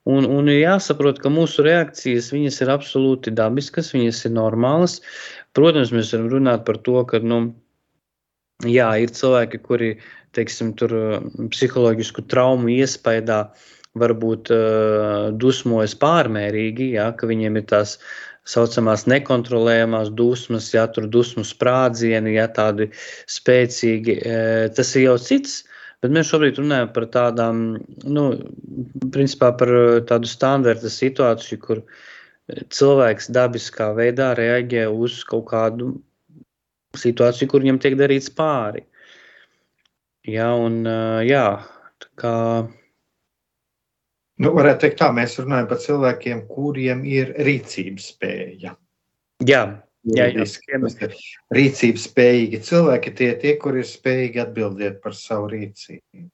Un, 0.09 0.25
un 0.25 0.47
ir 0.49 0.63
jāsaprot, 0.63 1.19
ka 1.21 1.29
mūsu 1.29 1.61
reakcijas 1.67 2.31
ir 2.33 2.71
absolūti 2.73 3.35
dabiskas, 3.37 3.91
viņas 3.93 4.23
ir 4.25 4.33
normālas. 4.33 4.95
Protams, 5.53 5.91
mēs 5.93 6.15
varam 6.15 6.31
runāt 6.31 6.63
par 6.65 6.79
to, 6.81 6.95
ka 7.05 7.19
nu, 7.21 7.51
jā, 8.67 8.89
ir 9.03 9.13
cilvēki, 9.15 9.61
kuri 9.65 9.91
teiksim, 10.35 10.73
tur, 10.79 10.93
psiholoģisku 11.51 12.25
traumu 12.31 12.71
iespējā 12.73 13.41
varbūt 13.99 14.51
uh, 14.55 15.31
dusmojas 15.35 15.97
pārmērīgi, 15.99 16.93
jā, 16.95 17.09
ka 17.17 17.27
viņiem 17.27 17.59
ir 17.59 17.65
tās 17.67 17.97
saucamās 18.47 19.03
nekontrolējamās 19.11 20.13
dusmas, 20.15 20.69
ja 20.73 20.85
tur 20.87 21.09
dusmu 21.11 21.43
sprādzieni, 21.45 22.37
ja 22.37 22.47
tādi 22.47 22.87
spēcīgi. 23.29 24.17
Uh, 24.21 24.69
tas 24.77 24.95
ir 24.95 25.09
jau 25.09 25.17
cits 25.19 25.61
Bet 26.01 26.13
mēs 26.15 26.31
šobrīd 26.31 26.57
runājam 26.57 26.87
par 26.95 27.05
tādām, 27.13 27.57
nu, 28.09 28.23
principā 29.13 29.51
par 29.57 29.71
tādu 30.09 30.29
standarta 30.29 30.89
situāciju, 30.89 31.59
kur 31.61 31.83
cilvēks 32.73 33.29
dabiskā 33.35 33.91
veidā 33.97 34.31
reaģē 34.37 34.87
uz 34.89 35.19
kaut 35.29 35.45
kādu 35.51 35.91
situāciju, 36.97 37.49
kur 37.51 37.63
viņam 37.63 37.79
tiek 37.83 37.97
darīts 37.99 38.31
pāri. 38.35 38.85
Jā, 40.27 40.51
un 40.53 40.83
jā, 41.25 41.45
tā 42.03 42.09
kā. 42.19 42.33
Nu, 44.41 44.51
varētu 44.57 44.85
teikt 44.85 44.99
tā, 45.01 45.11
mēs 45.13 45.37
runājam 45.41 45.69
par 45.69 45.79
cilvēkiem, 45.81 46.43
kuriem 46.49 47.05
ir 47.05 47.33
rīcības 47.45 48.11
spēja. 48.13 48.75
Jā, 49.45 49.63
Jā, 50.09 50.31
jā. 50.33 50.45
Rīcības 51.53 52.05
spējīgi 52.09 52.59
cilvēki 52.65 53.11
tie, 53.19 53.27
tie, 53.41 53.51
kur 53.61 53.75
ir 53.77 53.85
spējīgi 53.85 54.41
atbildēt 54.41 54.97
par 55.03 55.13
savu 55.13 55.51
rīcību. 55.51 56.25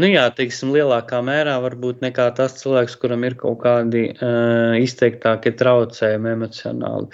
Nu 0.00 0.08
jā, 0.08 0.22
teiksim, 0.32 0.70
lielākā 0.72 1.18
mērā 1.24 1.58
varbūt 1.60 1.98
nekā 2.04 2.30
tas 2.38 2.54
cilvēks, 2.60 2.94
kuram 3.02 3.24
ir 3.28 3.34
kaut 3.40 3.58
kādi 3.64 4.06
uh, 4.12 4.72
izteiktākie 4.80 5.52
traucējumi 5.60 6.30
emocionāli. 6.32 7.10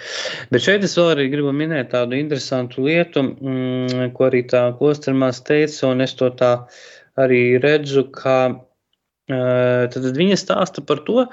Bet 0.53 0.63
šeit 0.63 0.85
es 0.87 0.95
vēl 0.95 1.11
arī 1.15 1.25
gribu 1.33 1.51
minēt 1.55 1.91
tādu 1.91 2.15
interesantu 2.15 2.85
lietu, 2.85 3.25
mm, 3.27 4.13
ko 4.15 4.29
arī 4.29 4.45
tā 4.53 4.63
klostermās 4.79 5.41
teica, 5.49 5.89
un 5.89 6.05
es 6.05 6.15
to 6.19 6.29
tā 6.39 6.53
arī 7.19 7.41
redzu, 7.59 8.05
ka 8.15 8.37
uh, 8.55 9.83
tad 9.91 10.09
viņa 10.21 10.39
stāsta 10.39 10.85
par 10.87 11.03
to, 11.09 11.27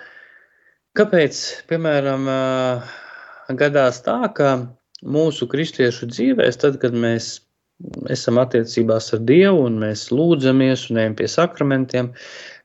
kāpēc, 0.99 1.45
piemēram, 1.71 2.27
uh, 2.35 2.99
gadās 3.63 4.03
tā, 4.03 4.19
ka 4.35 4.57
mūsu 5.05 5.47
kristiešu 5.51 6.11
dzīvēs, 6.11 6.59
tad, 6.65 6.83
kad 6.83 6.97
mēs 6.97 7.44
esam 8.13 8.39
attiecībās 8.43 9.13
ar 9.17 9.23
Dievu 9.29 9.67
un 9.67 9.81
mēs 9.83 10.09
lūdzamies 10.15 10.89
un 10.93 11.03
ejam 11.03 11.19
pie 11.19 11.29
sakramentiem, 11.31 12.11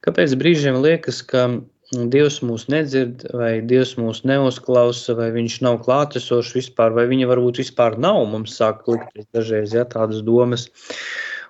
kāpēc 0.06 0.36
brīžiem 0.40 0.80
liekas, 0.84 1.22
ka 1.26 1.50
Dievs 1.90 2.36
mūs 2.46 2.68
nedzird, 2.70 3.24
vai 3.34 3.64
Dievs 3.66 3.96
mūs 3.98 4.22
neuzklausa, 4.30 5.16
vai 5.18 5.32
Viņš 5.34 5.56
nav 5.66 5.80
klātesošs 5.88 6.54
vispār, 6.54 6.94
vai 6.94 7.08
Viņa 7.10 7.26
varbūt 7.32 7.64
vispār 7.64 7.98
nav. 7.98 8.20
Mums 8.30 8.54
sāk 8.60 8.84
likties 8.86 9.26
dažreiz 9.34 9.74
ja, 9.74 9.88
tādas 9.90 10.22
domas. 10.22 10.68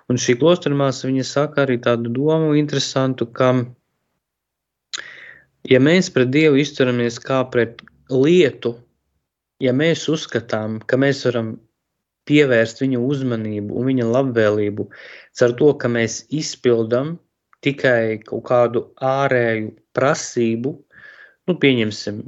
Un 0.08 0.16
šī 0.16 0.38
klostermās 0.40 1.04
viņa 1.04 1.26
saka 1.28 1.66
arī 1.66 1.76
tādu 1.84 2.08
domu 2.16 2.54
interesantu, 2.56 3.28
ka, 3.28 3.52
ja 5.68 5.82
mēs 5.84 6.08
pret 6.14 6.32
Dievu 6.32 6.56
izturamies 6.64 7.20
kā 7.20 7.42
pret 7.52 7.84
lietu, 8.08 8.78
ja 9.60 9.76
mēs 9.76 10.08
uzskatām, 10.08 10.80
ka 10.88 10.96
mēs 10.96 11.20
varam 11.28 11.58
pievērst 12.28 12.82
viņu 12.82 13.00
uzmanību 13.06 13.76
un 13.80 13.88
viņa 13.90 14.08
labvēlību 14.10 14.86
caur 15.38 15.54
to, 15.58 15.70
ka 15.80 15.90
mēs 15.92 16.24
izpildām 16.28 17.16
tikai 17.64 18.20
kaut 18.24 18.44
kādu 18.48 18.84
ārēju 19.04 19.72
prasību, 19.96 20.74
nu, 21.48 21.56
pieņemsim, 21.60 22.22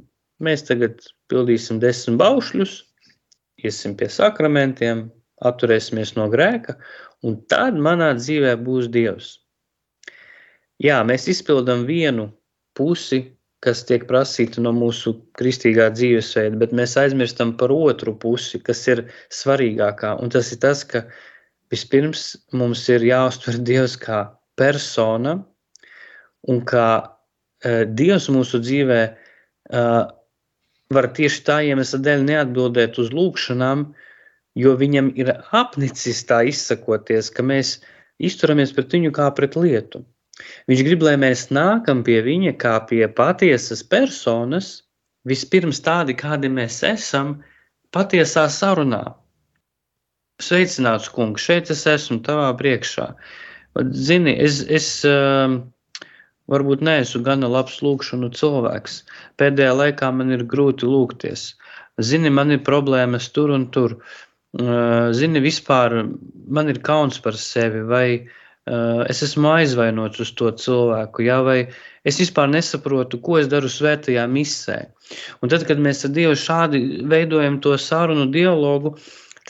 mēs 0.44 0.66
tagad 0.68 1.00
pildīsim 1.33 1.81
desmit 1.83 2.18
baušļus, 2.20 2.74
iesim 3.64 3.96
pie 3.96 4.09
sakramentiem, 4.12 5.07
atturēsimies 5.42 6.14
no 6.18 6.28
grēka, 6.33 6.76
un 7.26 7.38
tad 7.50 7.78
manā 7.78 8.12
dzīvē 8.18 8.57
būs 8.62 8.90
Dievs. 8.92 9.37
Jā, 10.83 11.00
mēs 11.07 11.28
izpildām 11.31 11.87
vienu 11.87 12.28
pusi 12.76 13.22
kas 13.62 13.85
tiek 13.87 14.09
prasīta 14.09 14.62
no 14.64 14.72
mūsu 14.75 15.14
kristīgā 15.38 15.87
dzīvesveida, 15.94 16.59
bet 16.59 16.75
mēs 16.75 16.96
aizmirstam 16.98 17.55
par 17.59 17.70
otru 17.75 18.14
pusi, 18.18 18.59
kas 18.59 18.83
ir 18.90 19.05
svarīgākā. 19.31 20.16
Un 20.22 20.33
tas 20.35 20.51
ir 20.55 20.59
tas, 20.64 20.83
ka 20.83 21.05
vispirms 21.72 22.25
mums 22.59 22.83
ir 22.90 23.07
jāuztver 23.07 23.61
Dievs 23.62 23.94
kā 24.03 24.25
persona, 24.59 25.37
un 26.51 26.59
kā 26.66 26.88
uh, 27.03 27.85
Dievs 27.87 28.27
mūsu 28.35 28.59
dzīvē 28.64 29.01
uh, 29.07 30.03
var 30.92 31.11
tieši 31.16 31.44
tā 31.46 31.61
iemesla 31.70 32.03
dēļ 32.03 32.27
neatbildēt 32.29 32.98
uz 32.98 33.12
lūgšanām, 33.14 33.87
jo 34.59 34.75
viņam 34.77 35.14
ir 35.16 35.31
apnicis 35.55 36.25
tā 36.29 36.42
izsakoties, 36.51 37.31
ka 37.33 37.46
mēs 37.46 37.79
izturamies 38.22 38.75
pret 38.77 38.98
viņu 38.98 39.14
kā 39.14 39.31
pret 39.38 39.57
lietu. 39.57 40.03
Viņš 40.71 40.83
grib, 40.87 41.03
lai 41.05 41.16
mēs 41.21 41.49
nākam 41.53 42.01
pie 42.07 42.21
viņa 42.25 42.55
kā 42.62 42.77
pie 42.88 43.05
patiesas 43.21 43.83
personas, 43.85 44.71
vispirms 45.29 45.83
tādi, 45.85 46.16
kādi 46.18 46.51
mēs 46.53 46.81
esam, 46.88 47.35
patiesā 47.95 48.47
sarunā. 48.51 49.03
Sveicināts, 50.42 51.11
kungs, 51.12 51.45
šeit 51.45 51.71
es 51.75 51.85
esmu 51.87 52.23
tavā 52.27 52.49
priekšā. 52.59 53.11
Zini, 54.09 54.35
es, 54.47 54.62
es 54.81 54.88
uh, 55.09 55.61
varbūt 56.51 56.83
neesmu 56.88 57.23
gana 57.29 57.53
labs 57.53 57.79
lūkšanu 57.85 58.33
cilvēks. 58.38 59.03
Pēdējā 59.38 59.77
laikā 59.79 60.11
man 60.16 60.33
ir 60.35 60.49
grūti 60.49 60.88
lūgties. 60.88 61.53
Zini, 62.01 62.33
man 62.33 62.57
ir 62.57 62.64
problēmas 62.66 63.29
tur 63.37 63.53
un 63.55 63.68
tur. 63.77 64.01
Uh, 64.57 65.12
zini, 65.16 65.45
vispār 65.45 66.03
man 66.48 66.73
ir 66.73 66.81
kauns 66.85 67.21
par 67.23 67.37
sevi, 67.40 67.85
vai 67.88 68.06
Eh, 68.17 68.42
es 68.67 69.23
esmu 69.27 69.48
aizvainots 69.56 70.21
uz 70.23 70.31
to 70.38 70.50
cilvēku, 70.54 71.25
jā, 71.27 71.40
vai 71.42 71.58
es 72.06 72.21
vispār 72.23 72.50
nesaprotu, 72.52 73.19
ko 73.19 73.40
es 73.40 73.50
daru 73.50 73.67
svētajā 73.67 74.27
misē. 74.31 74.79
Un 75.42 75.50
tad, 75.50 75.67
kad 75.67 75.83
mēs 75.83 76.04
ar 76.06 76.15
Dievu 76.15 76.37
šādi 76.38 77.02
veidojam 77.10 77.58
to 77.60 77.75
sarunu 77.75 78.29
dialogu, 78.31 78.94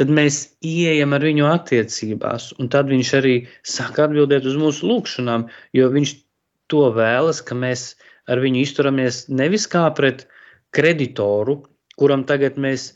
tad 0.01 0.09
mēs 0.09 0.57
ieejam 0.65 1.13
ar 1.13 1.25
viņu 1.29 1.45
attiecībās, 1.51 2.55
un 2.59 2.73
tad 2.73 2.89
viņš 2.89 3.13
arī 3.21 3.35
sāk 3.69 4.01
atbildēt 4.01 4.49
uz 4.49 4.57
mūsu 4.57 4.89
lūgšanām, 4.89 5.45
jo 5.77 5.91
viņš 5.93 6.15
to 6.73 6.89
vēlas, 6.97 7.43
ka 7.45 7.55
mēs 7.55 7.93
ar 8.33 8.41
viņu 8.41 8.63
izturamies 8.65 9.27
nevis 9.29 9.69
kā 9.69 9.85
pret 9.93 10.25
kreditoru, 10.73 11.61
kuram 12.01 12.25
tagad 12.25 12.57
mēs 12.57 12.95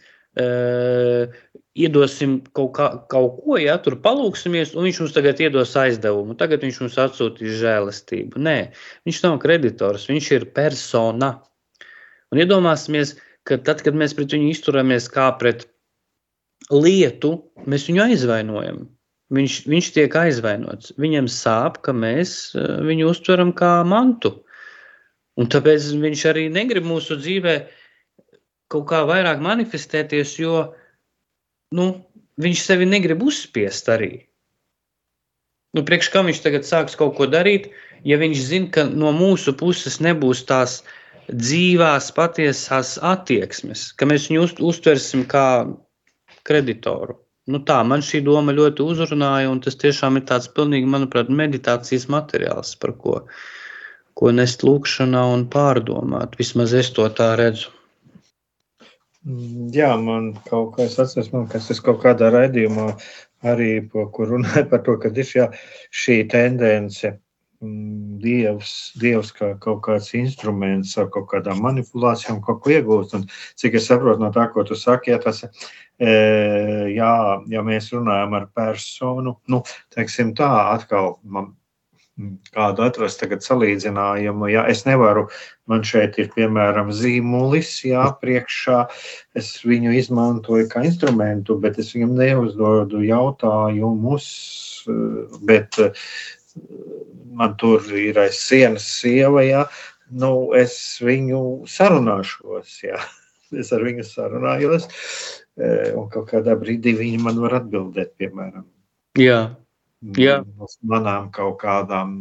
iedosim 1.76 2.39
kaut, 2.57 2.72
kā, 2.76 2.89
kaut 3.12 3.41
ko, 3.43 3.59
ja 3.61 3.76
tur 3.82 3.99
palūksimies, 4.05 4.74
un 4.76 4.89
viņš 4.89 5.03
mums 5.03 5.14
tagad 5.16 5.41
iedos 5.45 5.74
aizdevumu. 5.78 6.37
Tagad 6.41 6.64
viņš 6.64 6.80
mums 6.82 6.99
atsūtīs 7.07 7.61
žēlastību. 7.61 8.41
Nē, 8.43 8.57
viņš 9.09 9.22
nav 9.26 9.39
kreditors, 9.45 10.09
viņš 10.11 10.32
ir 10.39 10.49
persona. 10.57 11.37
Un 12.32 12.43
iedomāsimies, 12.43 13.16
ka 13.47 13.61
tad, 13.62 13.84
kad 13.87 13.97
mēs 13.97 14.16
pret 14.16 14.34
viņu 14.34 14.51
izturamies 14.53 15.09
kā 15.12 15.28
pret 15.41 15.68
lietu, 16.72 17.37
mēs 17.68 17.87
viņu 17.91 18.07
aizvainojam. 18.09 18.87
Viņš, 19.34 19.55
viņš 19.66 19.87
tiek 19.97 20.14
aizvainots. 20.14 20.93
Viņam 21.03 21.26
sāp, 21.30 21.80
ka 21.82 21.95
mēs 21.95 22.55
viņu 22.57 23.09
uztveram 23.11 23.51
kā 23.57 23.80
mantu. 23.87 24.37
Un 25.37 25.51
tāpēc 25.53 25.91
viņš 26.01 26.22
arī 26.30 26.47
negrib 26.53 26.87
mūsu 26.87 27.18
dzīvē 27.18 27.57
kaut 28.73 28.87
kā 28.91 29.03
vairāk 29.09 29.43
manifestēties, 29.45 30.37
jo 30.43 30.62
nu, 31.77 31.91
viņš 32.43 32.62
sevi 32.69 32.89
negrib 32.89 33.23
uzspiest 33.27 33.91
arī. 33.93 34.12
Nu, 35.77 35.83
priekš 35.85 36.09
kam 36.14 36.31
viņš 36.31 36.41
tagad 36.45 36.64
sāks 36.64 36.97
kaut 36.97 37.17
ko 37.19 37.27
darīt, 37.29 37.69
ja 38.07 38.17
viņš 38.21 38.45
zina, 38.49 38.71
ka 38.73 38.87
no 38.89 39.12
mūsu 39.12 39.53
puses 39.61 39.99
nebūs 40.01 40.47
tās 40.49 40.81
dzīvās, 41.29 42.12
patiesās 42.17 42.97
attieksmes, 43.03 43.91
ka 43.99 44.09
mēs 44.09 44.31
viņu 44.31 44.47
uz, 44.47 44.55
uztversim 44.73 45.27
kā 45.29 45.47
kreditoru. 46.47 47.19
Nu 47.51 47.61
tā, 47.62 47.79
man 47.87 48.03
šī 48.03 48.23
doma 48.27 48.55
ļoti 48.55 48.83
uzrunāja, 48.83 49.51
un 49.53 49.61
tas 49.62 49.77
tiešām 49.79 50.19
ir 50.19 50.25
tāds 50.31 50.49
pilnīgi, 50.55 50.89
manuprāt, 50.91 51.29
meditācijas 51.31 52.09
materiāls, 52.11 52.73
par 52.83 52.95
ko, 53.03 53.21
ko 54.19 54.33
nest 54.35 54.64
lūkšanā 54.67 55.23
un 55.35 55.45
pārdomāt. 55.53 56.35
Vismaz 56.41 56.75
es 56.75 56.91
to 56.97 57.07
tā 57.21 57.35
redzu. 57.39 57.71
Mm, 59.27 59.70
jā, 59.74 59.89
man 59.99 60.31
kaut 60.47 60.77
kā 60.77 60.85
es 60.87 60.97
atceros, 61.03 61.33
man, 61.33 61.49
kas 61.51 61.66
es 61.74 61.81
kaut 61.83 61.99
kādā 62.05 62.29
raidījumā 62.31 62.93
arī, 63.51 63.70
kur 63.91 64.31
runāju 64.31 64.68
par 64.70 64.85
to, 64.87 64.95
ka 65.03 65.11
ir 65.11 65.27
šā, 65.27 65.47
šī 66.03 66.18
tendence 66.31 67.11
mm, 67.11 68.20
dievs, 68.22 68.77
dievs 69.03 69.33
kā 69.35 69.51
kaut 69.64 69.83
kāds 69.89 70.12
instruments 70.14 70.95
ar 71.03 71.11
kaut 71.11 71.27
kādām 71.33 71.59
manipulācijām, 71.64 72.39
kaut 72.47 72.62
ko 72.62 72.77
iegūst. 72.77 73.18
Un, 73.18 73.27
cik 73.59 73.81
es 73.81 73.91
saprotu 73.91 74.22
no 74.22 74.31
tā, 74.37 74.47
ko 74.55 74.62
tu 74.68 74.79
saki, 74.79 75.11
ja 75.16 75.18
tas, 75.22 75.43
e, 75.99 76.14
jā, 76.95 77.12
ja 77.51 77.66
mēs 77.66 77.91
runājam 77.97 78.39
ar 78.39 78.51
personu, 78.55 79.41
nu, 79.51 79.64
teiksim 79.97 80.37
tā, 80.39 80.53
atkal 80.77 81.16
man 81.27 81.51
kādu 82.57 82.85
atrast 82.87 83.21
tagad 83.21 83.45
salīdzinājumu. 83.45 84.49
Ja 84.49 84.64
es 84.71 84.85
nevaru, 84.89 85.27
man 85.69 85.85
šeit 85.87 86.17
ir 86.21 86.31
piemēram 86.35 86.93
zīmulis, 86.95 87.73
jā, 87.85 88.07
priekšā, 88.23 88.85
es 89.37 89.51
viņu 89.67 89.93
izmantoju 89.99 90.69
kā 90.73 90.87
instrumentu, 90.89 91.59
bet 91.61 91.81
es 91.83 91.93
viņam 91.97 92.14
neuzdodu 92.21 93.03
jautājumus, 93.05 94.29
bet 95.49 95.81
man 97.37 97.57
tur 97.61 97.85
ir 97.93 98.17
aiz 98.23 98.41
sienas 98.41 98.87
sieva, 99.03 99.45
jā, 99.45 99.67
nu, 100.09 100.33
es 100.57 100.79
viņu 101.05 101.43
sarunāšos, 101.71 102.81
jā. 102.87 103.03
Es 103.55 103.69
ar 103.71 103.85
viņu 103.87 104.03
sarunājos, 104.03 104.89
un 105.95 106.09
kaut 106.11 106.33
kādā 106.33 106.57
brīdī 106.59 106.97
viņi 106.99 107.21
man 107.23 107.37
var 107.45 107.61
atbildēt, 107.61 108.17
piemēram. 108.19 108.64
Jā, 109.23 109.37
Jā. 110.15 110.41
uz 110.63 110.79
manām 110.87 111.31
kaut 111.35 111.59
kādām 111.63 112.13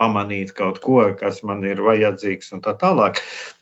pamanīt 0.00 0.52
kaut 0.56 0.80
ko, 0.84 1.00
kas 1.18 1.40
man 1.46 1.62
ir 1.66 1.82
vajadzīgs, 1.84 2.52
un 2.56 2.62
tā 2.64 2.74
tālāk. 2.80 3.20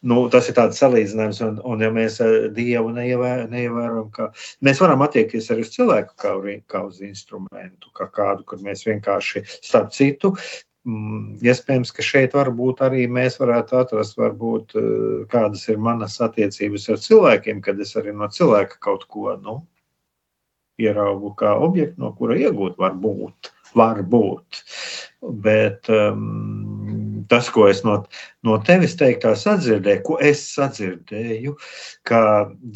Nu, 0.08 0.24
tas 0.32 0.48
ir 0.48 0.56
tāds 0.58 0.80
salīdzinājums, 0.80 1.42
un, 1.46 1.60
un 1.68 1.84
ja 1.84 1.92
mēs 1.94 2.18
eh, 2.24 2.48
Dievu 2.56 2.92
neievērojam, 2.96 4.10
ka 4.14 4.30
mēs 4.64 4.82
varam 4.82 5.04
attiekties 5.06 5.50
arī 5.52 5.66
uz 5.66 5.72
cilvēku 5.76 6.18
kā, 6.24 6.34
kā 6.72 6.84
uz 6.88 7.00
instrumentu, 7.04 7.92
kā 7.98 8.08
kādu, 8.12 8.46
kur 8.48 8.62
mēs 8.64 8.86
vienkārši 8.88 9.44
starp 9.54 9.92
citu. 9.96 10.34
Mm, 10.88 11.36
iespējams, 11.46 11.92
ka 11.94 12.02
šeit 12.02 12.32
varbūt 12.34 12.80
arī 12.82 13.04
mēs 13.06 13.36
varētu 13.38 13.76
atrast, 13.84 14.16
varbūt, 14.18 14.74
eh, 14.78 15.26
kādas 15.32 15.68
ir 15.70 15.78
manas 15.78 16.18
attiecības 16.24 16.88
ar 16.90 17.04
cilvēkiem, 17.04 17.62
kad 17.62 17.80
es 17.80 17.94
arī 18.00 18.16
no 18.16 18.26
cilvēka 18.26 18.80
kaut 18.82 19.06
ko 19.12 19.36
nu, 19.36 19.60
ieraugu 20.82 21.32
kā 21.38 21.54
objektu, 21.66 22.00
no 22.02 22.12
kura 22.18 22.38
iegūt 22.40 22.78
var 22.82 22.96
būt. 22.98 23.52
Var 23.72 24.02
būt. 24.04 24.58
Bet 25.42 25.88
um, 25.88 27.22
tas, 27.30 27.48
ko 27.54 27.64
es 27.70 27.80
no, 27.86 27.94
no 28.44 28.58
tevis 28.66 28.98
teiktā 29.00 29.32
sadzirdēju, 29.38 30.02
ko 30.04 30.18
es 30.20 30.42
sadzirdēju, 30.52 31.54
ka, 32.08 32.22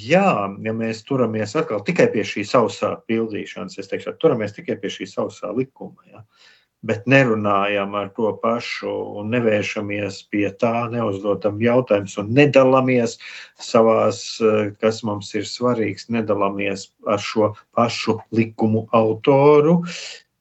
jā, 0.01 0.31
ja 0.65 0.77
mēs 0.77 1.05
turamies 1.09 1.57
atkal 1.59 1.85
tikai 1.85 2.09
pie 2.15 2.25
šī 2.25 2.47
sausā 2.49 2.95
pildīšanas, 3.11 3.77
es 3.83 3.93
teikšu, 3.93 4.17
turamies 4.23 4.57
tikai 4.57 4.79
pie 4.81 4.95
šī 4.95 5.11
sausā 5.11 5.53
likuma. 5.53 6.01
Ja, 6.09 6.23
uh, 6.23 6.56
bet 6.87 7.07
nerunājam 7.11 7.95
ar 7.99 8.11
to 8.17 8.31
pašu 8.43 8.93
un 9.21 9.33
nevēršamies 9.35 10.21
pie 10.33 10.47
tā, 10.61 10.87
neuzdodam 10.93 11.59
jautājumus 11.63 12.17
un 12.23 12.31
nedalāmies 12.37 13.17
savās, 13.63 14.23
eh, 14.41 14.73
kas 14.81 15.03
mums 15.07 15.33
ir 15.35 15.49
svarīgs, 15.49 16.09
nedalāmies 16.13 16.89
ar 17.07 17.19
šo 17.23 17.55
pašu 17.77 18.19
likumu 18.33 18.87
autoru, 18.97 19.83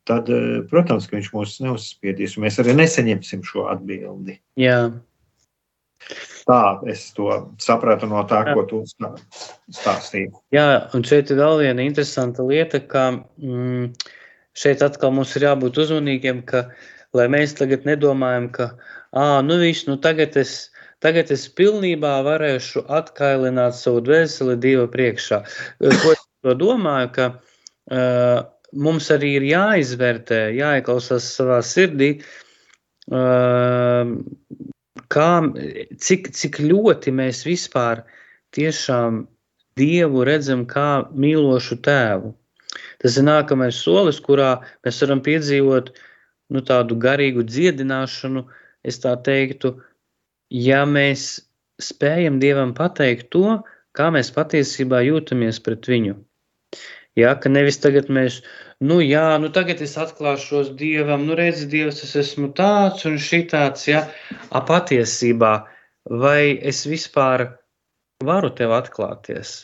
tad, 0.05 0.29
eh, 0.29 0.61
protams, 0.69 1.09
ka 1.09 1.17
viņš 1.17 1.31
mūs 1.33 1.59
neuzspiedīs, 1.65 2.37
un 2.37 2.45
mēs 2.45 2.61
arī 2.61 2.77
nesaņemsim 2.77 3.43
šo 3.43 3.67
atbildi. 3.73 4.39
Jā. 4.57 4.93
Tā 6.45 6.87
es 6.91 7.07
to 7.17 7.55
sapratu 7.57 8.05
no 8.05 8.21
tā, 8.29 8.43
ko 8.53 8.65
tu 8.69 8.83
stāstīji. 8.85 10.29
Jā, 10.53 10.93
un 10.93 11.01
šeit 11.01 11.31
ir 11.33 11.39
vēl 11.41 11.63
viena 11.63 11.81
interesanta 11.81 12.45
lieta, 12.45 12.79
ka 12.85 13.07
mm, 13.41 13.95
šeit 14.55 14.83
atkal 14.85 15.13
mums 15.15 15.35
ir 15.37 15.47
jābūt 15.49 15.79
uzmanīgiem, 15.85 16.43
ka 16.47 16.69
lai 17.15 17.27
mēs 17.31 17.55
tagad 17.59 17.85
nedomājam, 17.87 18.49
ka 18.55 18.69
ah, 19.15 19.39
nu 19.45 19.59
viss, 19.61 19.87
nu 19.89 19.97
tagad 20.01 20.35
es, 20.39 20.71
tagad 21.03 21.31
es 21.35 21.47
pilnībā 21.57 22.17
varēšu 22.27 22.85
atkailināt 22.99 23.77
savu 23.79 24.03
dvēseli 24.05 24.57
Dieva 24.61 24.87
priekšā. 24.91 25.41
Ko 25.79 26.15
es 26.15 26.23
to 26.45 26.55
domāju, 26.59 27.11
ka 27.15 27.27
uh, 27.35 28.45
mums 28.75 29.11
arī 29.13 29.35
ir 29.39 29.47
jāizvērtē, 29.51 30.41
jāieklausās 30.59 31.29
savā 31.37 31.61
sirdī, 31.65 32.11
uh, 33.11 34.11
kā, 35.11 35.29
cik, 36.07 36.31
cik 36.35 36.59
ļoti 36.63 37.15
mēs 37.15 37.45
vispār 37.47 38.05
tiešām 38.55 39.25
Dievu 39.75 40.23
redzam 40.23 40.63
kā 40.71 41.03
mīlošu 41.11 41.81
tēvu. 41.83 42.31
Tas 43.03 43.17
ir 43.19 43.25
nākamais 43.27 43.79
solis, 43.85 44.21
kurā 44.23 44.51
mēs 44.85 45.01
varam 45.03 45.23
piedzīvot 45.25 45.91
nu, 46.53 46.61
tādu 46.61 46.97
garīgu 47.01 47.45
dziedināšanu. 47.47 48.45
Es 48.85 49.01
tā 49.01 49.15
teiktu, 49.25 49.73
ja 50.53 50.83
mēs 50.85 51.25
spējam 51.81 52.39
Dievam 52.39 52.73
pateikt 52.77 53.31
to, 53.35 53.59
kā 53.97 54.11
mēs 54.13 54.31
patiesībā 54.35 55.01
jūtamies 55.07 55.59
pret 55.65 55.89
viņu. 55.89 56.15
Ja, 57.15 57.31
ka 57.39 57.49
nevis 57.49 57.79
tagad 57.79 58.09
mēs, 58.11 58.41
nu 58.83 58.99
jā, 58.99 59.27
nu 59.39 59.49
tagad 59.55 59.81
es 59.85 59.95
atklāšos 59.99 60.73
Dievam, 60.79 61.23
nu 61.27 61.37
redzi, 61.39 61.67
Dievs, 61.71 62.01
es 62.03 62.15
esmu 62.19 62.51
tāds 62.57 63.07
un 63.07 63.15
šitāds, 63.15 63.87
ja, 63.87 64.01
a 64.51 64.61
patiesībā, 64.67 65.53
vai 66.23 66.57
es 66.73 66.83
vispār 66.91 67.47
varu 68.23 68.51
tev 68.57 68.75
atklāties? 68.75 69.55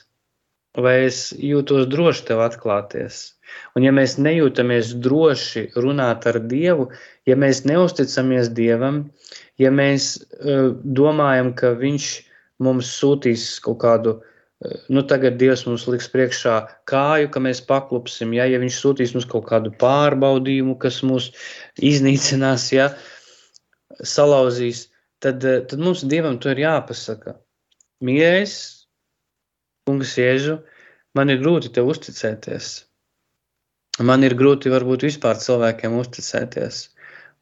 Vai 0.80 1.06
es 1.08 1.32
jūtos 1.36 1.88
droši 1.92 2.26
tev 2.30 2.42
atklāties. 2.46 3.32
Un 3.76 3.84
ja 3.84 3.92
mēs 3.96 4.18
nejūtamies 4.20 4.94
droši 5.04 5.68
runāt 5.76 6.28
ar 6.30 6.40
Dievu, 6.48 6.90
ja 7.28 7.36
mēs 7.36 7.64
neusticamies 7.68 8.52
Dievam, 8.56 9.04
ja 9.60 9.72
mēs 9.72 10.16
uh, 10.22 10.72
domājam, 10.84 11.52
ka 11.56 11.74
Viņš 11.80 12.10
mums 12.64 12.92
sūtīs 13.02 13.60
kaut 13.64 13.82
kādu, 13.84 14.16
uh, 14.22 14.78
nu 14.88 15.04
tagad 15.08 15.36
Dievs 15.42 15.66
mums 15.68 15.88
liks 15.92 16.08
priekšā 16.14 16.58
kāju, 16.88 17.32
ka 17.34 17.44
mēs 17.44 17.64
paklupsim, 17.68 18.32
ja, 18.38 18.48
ja 18.48 18.62
Viņš 18.64 18.80
sūtīs 18.80 19.16
mums 19.18 19.28
kaut 19.28 19.50
kādu 19.52 19.74
pārbaudījumu, 19.84 20.78
kas 20.80 21.02
mūs 21.04 21.34
iznīcinās, 21.84 22.72
ja, 22.72 22.94
salauzīs, 24.00 24.88
tad, 25.20 25.44
uh, 25.44 25.64
tad 25.68 25.84
mums 25.84 26.08
Dievam 26.08 26.40
to 26.40 26.56
ir 26.56 26.64
jāpasaka. 26.64 27.36
Mīļais, 28.02 28.81
Kungs, 29.92 30.16
Jēzu, 30.16 30.62
man 31.20 31.34
ir 31.34 31.42
grūti 31.44 31.68
tev 31.76 31.90
uzticēties. 31.92 32.68
Man 34.00 34.24
ir 34.24 34.38
grūti 34.40 34.72
varbūt 34.72 35.04
vispār 35.04 35.36
cilvēkiem 35.42 35.98
uzticēties. 36.00 36.78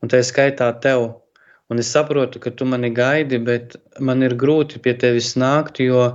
Un 0.01 0.09
tā 0.09 0.23
skaitā 0.25 0.71
tev. 0.81 1.03
Un 1.69 1.81
es 1.83 1.91
saprotu, 1.93 2.41
ka 2.41 2.49
tu 2.49 2.65
mani 2.65 2.89
gaidi, 2.89 3.37
bet 3.37 3.75
man 4.01 4.25
ir 4.25 4.33
grūti 4.33 4.81
pie 4.81 4.95
tevis 4.97 5.35
nākt, 5.37 5.77
jo 5.85 6.07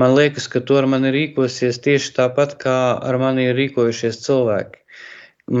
man 0.00 0.14
liekas, 0.16 0.46
ka 0.48 0.62
tu 0.64 0.78
ar 0.80 0.88
mani 0.88 1.12
rīkosies 1.12 1.82
tieši 1.84 2.14
tāpat, 2.16 2.56
kā 2.64 2.78
ar 2.96 3.20
mani 3.20 3.44
ir 3.50 3.60
rīkojušies 3.60 4.22
cilvēki. 4.24 4.80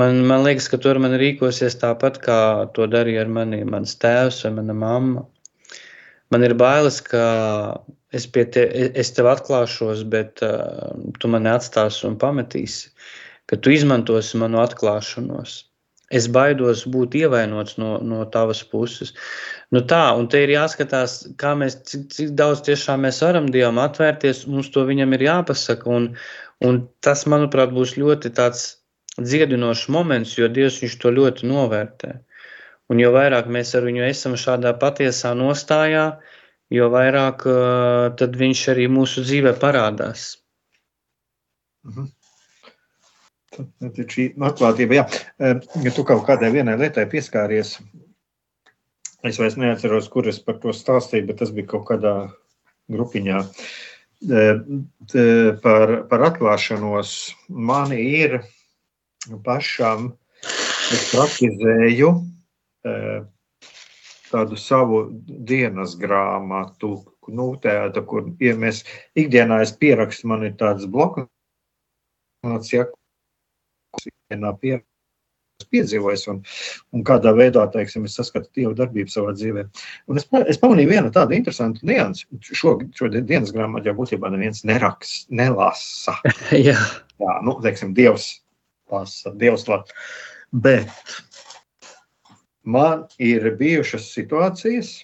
Man, 0.00 0.22
man 0.24 0.46
liekas, 0.48 0.70
ka 0.72 0.80
tu 0.80 0.88
ar 0.88 1.02
mani 1.04 1.20
rīkosies 1.20 1.76
tāpat, 1.84 2.16
kā 2.24 2.40
to 2.72 2.88
darīja 2.88 3.26
ar 3.26 3.34
mani 3.40 3.60
mans 3.68 3.92
tēvs 4.00 4.40
vai 4.46 4.54
mana 4.62 4.80
mamma. 4.86 5.28
Man 6.34 6.46
ir 6.46 6.56
bailes, 6.58 6.98
ka 7.06 7.24
es, 8.14 8.26
te, 8.30 8.64
es 9.02 9.12
tev 9.14 9.30
atklāšos, 9.30 10.02
bet 10.10 10.42
uh, 10.42 10.90
tu 11.22 11.30
mani 11.30 11.52
atstāsi 11.52 12.08
un 12.08 12.18
pametīsi, 12.18 12.90
ka 13.50 13.58
tu 13.60 13.74
izmantosi 13.74 14.40
manu 14.42 14.60
atklāšanos. 14.64 15.62
Es 16.14 16.26
baidos 16.30 16.84
būt 16.94 17.16
ievainots 17.18 17.78
no, 17.80 17.96
no 18.04 18.26
tavas 18.30 18.60
puses. 18.70 19.14
Nu 19.74 19.80
tā, 19.88 20.02
un 20.18 20.28
te 20.30 20.42
ir 20.44 20.52
jāskatās, 20.52 21.16
kā 21.40 21.54
mēs, 21.58 21.78
cik, 21.88 22.04
cik 22.12 22.34
daudz 22.38 22.60
tiešām 22.66 23.06
mēs 23.06 23.22
varam 23.24 23.48
Dievam 23.50 23.80
atvērties, 23.82 24.44
mums 24.50 24.68
to 24.74 24.84
viņam 24.86 25.16
ir 25.16 25.24
jāpasaka. 25.30 25.88
Un, 25.90 26.10
un 26.66 26.82
tas, 27.02 27.24
manuprāt, 27.30 27.72
būs 27.74 27.96
ļoti 27.98 28.34
tāds 28.36 28.66
dziedinošs 29.16 29.88
moments, 29.94 30.36
jo 30.38 30.50
Dievs 30.52 30.82
to 31.00 31.14
ļoti 31.14 31.48
novērtē. 31.50 32.18
Un 32.92 33.00
jo 33.00 33.10
vairāk 33.14 33.48
mēs 33.48 33.72
ar 33.78 33.86
viņu 33.86 34.04
esam 34.06 34.34
šādā 34.40 34.74
patiesā 34.80 35.32
nostājā, 35.38 36.04
jo 36.74 36.90
vairāk 36.92 37.46
uh, 37.48 38.26
viņš 38.42 38.64
arī 38.74 38.88
mūsu 38.92 39.24
dzīvē 39.24 39.54
parādās. 39.62 40.34
Mhm. 41.88 42.12
Tad 43.54 43.98
šī 44.10 44.32
atklātība. 44.42 44.96
Jā. 44.98 45.04
Ja 45.84 45.92
tu 45.94 46.02
kaut 46.06 46.24
kādai 46.26 46.50
vienai 46.54 46.74
lietai 46.80 47.04
pieskāries, 47.10 47.76
es 49.22 49.38
vairs 49.38 49.54
neatceros, 49.60 50.08
kur 50.10 50.26
es 50.30 50.40
par 50.42 50.58
to 50.62 50.74
stāstīju, 50.74 51.28
bet 51.28 51.38
tas 51.42 51.52
bija 51.54 51.70
kaut 51.74 51.86
kādā 51.92 52.14
grupiņā. 52.92 53.44
Par, 55.62 55.94
par 56.10 56.26
atklāšanos 56.30 57.14
man 57.70 57.92
ir 57.94 58.38
pašam 59.44 60.14
es 60.44 61.10
praktizēju 61.12 62.10
tādu 64.30 64.58
savu 64.60 65.04
dienas 65.48 65.94
grāmatu, 66.00 66.96
nu, 67.32 67.52
tāda, 67.62 68.02
kur 68.06 68.26
ja 68.42 68.56
mēs 68.58 68.82
ikdienā 69.18 69.62
es 69.64 69.74
pierakstu, 69.80 70.28
man 70.32 70.44
ir 70.48 70.56
tāds 70.60 70.88
bloks, 70.90 71.28
ja, 72.72 72.88
ikdienā 74.04 74.52
pierakstu 74.60 74.90
piedzīvojis 75.70 76.26
un, 76.32 76.40
un 76.94 77.04
kādā 77.06 77.32
veidā, 77.36 77.64
teiksim, 77.72 78.04
es 78.08 78.16
saskatu 78.18 78.50
Dievu 78.58 78.74
darbību 78.78 79.12
savā 79.12 79.32
dzīvē. 79.36 79.64
Un 80.10 80.20
es, 80.20 80.26
es 80.50 80.60
pamanīju 80.60 80.90
vienu 80.90 81.12
tādu 81.14 81.36
interesantu 81.36 81.86
niansu. 81.88 82.26
Šo, 82.50 82.76
šo 82.98 83.10
dienas 83.14 83.54
grāmatu 83.54 83.90
jau 83.90 83.96
būtībā 84.00 84.30
neviens 84.34 84.64
neraks, 84.68 85.14
nelasa. 85.30 86.18
Jā. 86.68 86.78
Jā, 87.22 87.36
nu, 87.46 87.56
teiksim, 87.64 87.94
Dievs 87.96 88.28
lasa, 88.90 89.32
Dievs 89.38 89.68
lasa. 89.70 89.94
Bet 90.54 90.90
man 92.64 93.04
ir 93.22 93.50
bijušas 93.58 94.08
situācijas, 94.14 94.94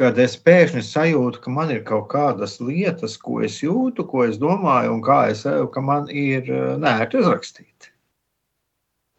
kad 0.00 0.18
es 0.22 0.36
pēkšņi 0.40 0.82
sajūtu, 0.86 1.42
ka 1.44 1.52
man 1.52 1.72
ir 1.74 1.82
kaut 1.84 2.08
kādas 2.12 2.56
lietas, 2.62 3.18
ko 3.20 3.40
es 3.44 3.58
jūtu, 3.60 4.06
ko 4.08 4.24
es 4.24 4.38
domāju, 4.40 4.94
un 4.96 5.02
kā 5.04 5.22
es 5.32 5.44
eju, 5.48 5.68
ka 5.74 5.82
man 5.84 6.08
ir 6.08 6.46
eh, 6.48 6.74
nērti 6.80 7.20
uzrakstīt. 7.20 7.90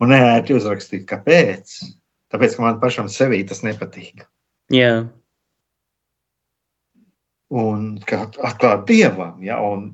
Un 0.01 0.09
nērti 0.09 0.55
uzrakstīt, 0.57 1.05
kāpēc? 1.09 1.75
Tāpēc, 2.33 2.55
ka 2.57 2.65
man 2.65 2.79
pašam 2.81 3.09
sevī 3.11 3.43
tas 3.45 3.61
nepatīk. 3.65 4.23
Jā. 4.73 4.93
Un 7.51 7.97
kā 8.07 8.23
atklāt 8.39 8.87
dievam, 8.87 9.41
ja, 9.43 9.59
un 9.61 9.91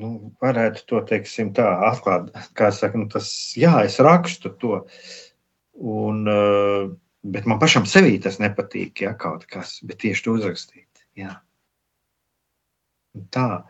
nu, 0.00 0.10
varētu 0.42 0.84
to 0.90 1.00
teiksim, 1.08 1.52
tā 1.56 1.66
atklāt. 1.90 2.32
Kā 2.58 2.70
saka, 2.74 2.98
nu, 3.00 3.08
tas, 3.12 3.28
jā, 3.58 3.76
es 3.86 4.00
rakstu 4.02 4.52
to, 4.60 4.82
un, 5.78 6.24
uh, 6.30 6.90
bet 7.24 7.48
man 7.50 7.60
pašam 7.62 7.88
sevī 7.88 8.16
tas 8.22 8.40
nepatīk, 8.42 9.06
ja 9.06 9.14
kaut 9.18 9.46
kas, 9.50 9.78
bet 9.86 10.02
tieši 10.04 10.26
to 10.26 10.38
uzrakstīt. 10.38 11.06
Jā. 11.18 11.38
Tā. 13.14 13.62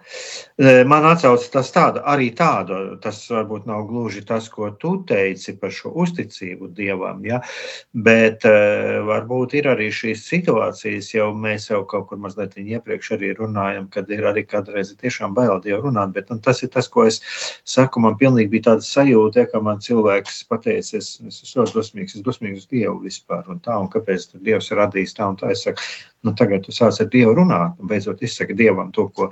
Man 0.89 1.05
atcaucas 1.05 1.51
tas 1.53 1.69
tāda, 1.69 2.01
arī 2.09 2.31
tāda, 2.33 2.79
tas 3.05 3.19
varbūt 3.29 3.67
nav 3.69 3.83
gluži 3.91 4.23
tas, 4.25 4.47
ko 4.49 4.71
tu 4.81 4.95
teici 5.05 5.53
par 5.61 5.75
šo 5.75 5.93
uzticību 6.01 6.71
Dievam, 6.73 7.21
ja? 7.29 7.43
bet 8.07 8.47
uh, 8.49 9.03
varbūt 9.05 9.59
ir 9.61 9.69
arī 9.75 9.91
šīs 9.93 10.23
situācijas, 10.31 11.11
jau 11.13 11.27
mēs 11.37 11.69
jau 11.69 11.83
kaut 11.91 12.07
kur 12.09 12.23
mazliet 12.25 12.57
iepriekš 12.57 13.13
arī 13.19 13.35
runājam, 13.37 13.91
kad 13.93 14.09
ir 14.17 14.25
arī 14.33 14.47
kādreiz 14.49 14.95
tiešām 14.97 15.37
bail 15.37 15.61
Dievu 15.61 15.91
runāt, 15.91 16.17
bet 16.17 16.33
nu, 16.33 16.41
tas 16.41 16.65
ir 16.65 16.73
tas, 16.73 16.89
ko 16.89 17.05
es 17.11 17.21
saku, 17.69 18.01
man 18.01 18.17
pilnīgi 18.17 18.49
bija 18.57 18.71
tāda 18.71 18.89
sajūta, 18.89 19.45
ja, 19.45 19.53
ka 19.53 19.61
man 19.61 19.85
cilvēks 19.85 20.41
pateica, 20.49 21.03
es, 21.03 21.19
es 21.21 21.45
esmu 21.45 21.69
dosmīgs, 21.77 22.17
es 22.17 22.25
dosmīgs 22.25 22.65
uz 22.65 22.73
Dievu 22.73 22.97
vispār, 23.05 23.45
un 23.53 23.61
tā, 23.61 23.77
un 23.77 23.93
kāpēc 23.93 24.31
Dievs 24.41 24.73
ir 24.73 24.81
radījis 24.87 25.17
tā 25.21 25.29
un 25.29 25.41
tā, 25.45 25.53
es 25.53 25.69
saku, 25.69 25.85
nu 26.25 26.33
tagad 26.39 26.65
tu 26.65 26.73
sāc 26.75 26.99
ar 27.03 27.11
Dievu 27.13 27.35
runāt, 27.37 27.77
un 27.79 27.91
beidzot 27.91 28.23
izsaka 28.25 28.57
Dievam 28.57 28.91
to, 28.97 29.09
ko, 29.15 29.29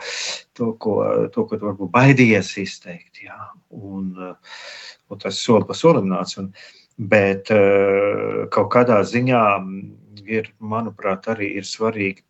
to, 0.57 0.72
ko, 0.82 0.99
to, 1.32 1.47
ko 1.49 1.59
tu 1.59 1.70
varbūt 1.70 1.93
baidījies 1.95 2.53
izteikt. 2.62 3.24
Jā. 3.24 3.38
Un, 3.72 4.12
un 5.09 5.20
tas 5.22 5.40
soli 5.40 5.68
pa 5.68 5.76
solim 5.76 6.11
nāca. 6.12 6.45
Un, 6.45 6.53
bet 6.99 7.51
eh, 7.51 8.45
kaut 8.53 8.70
kādā 8.72 9.01
ziņā 9.07 9.43
ir, 10.28 10.53
manuprāt, 10.61 11.28
arī 11.32 11.55
ir 11.59 11.66
svarīgi. 11.66 12.22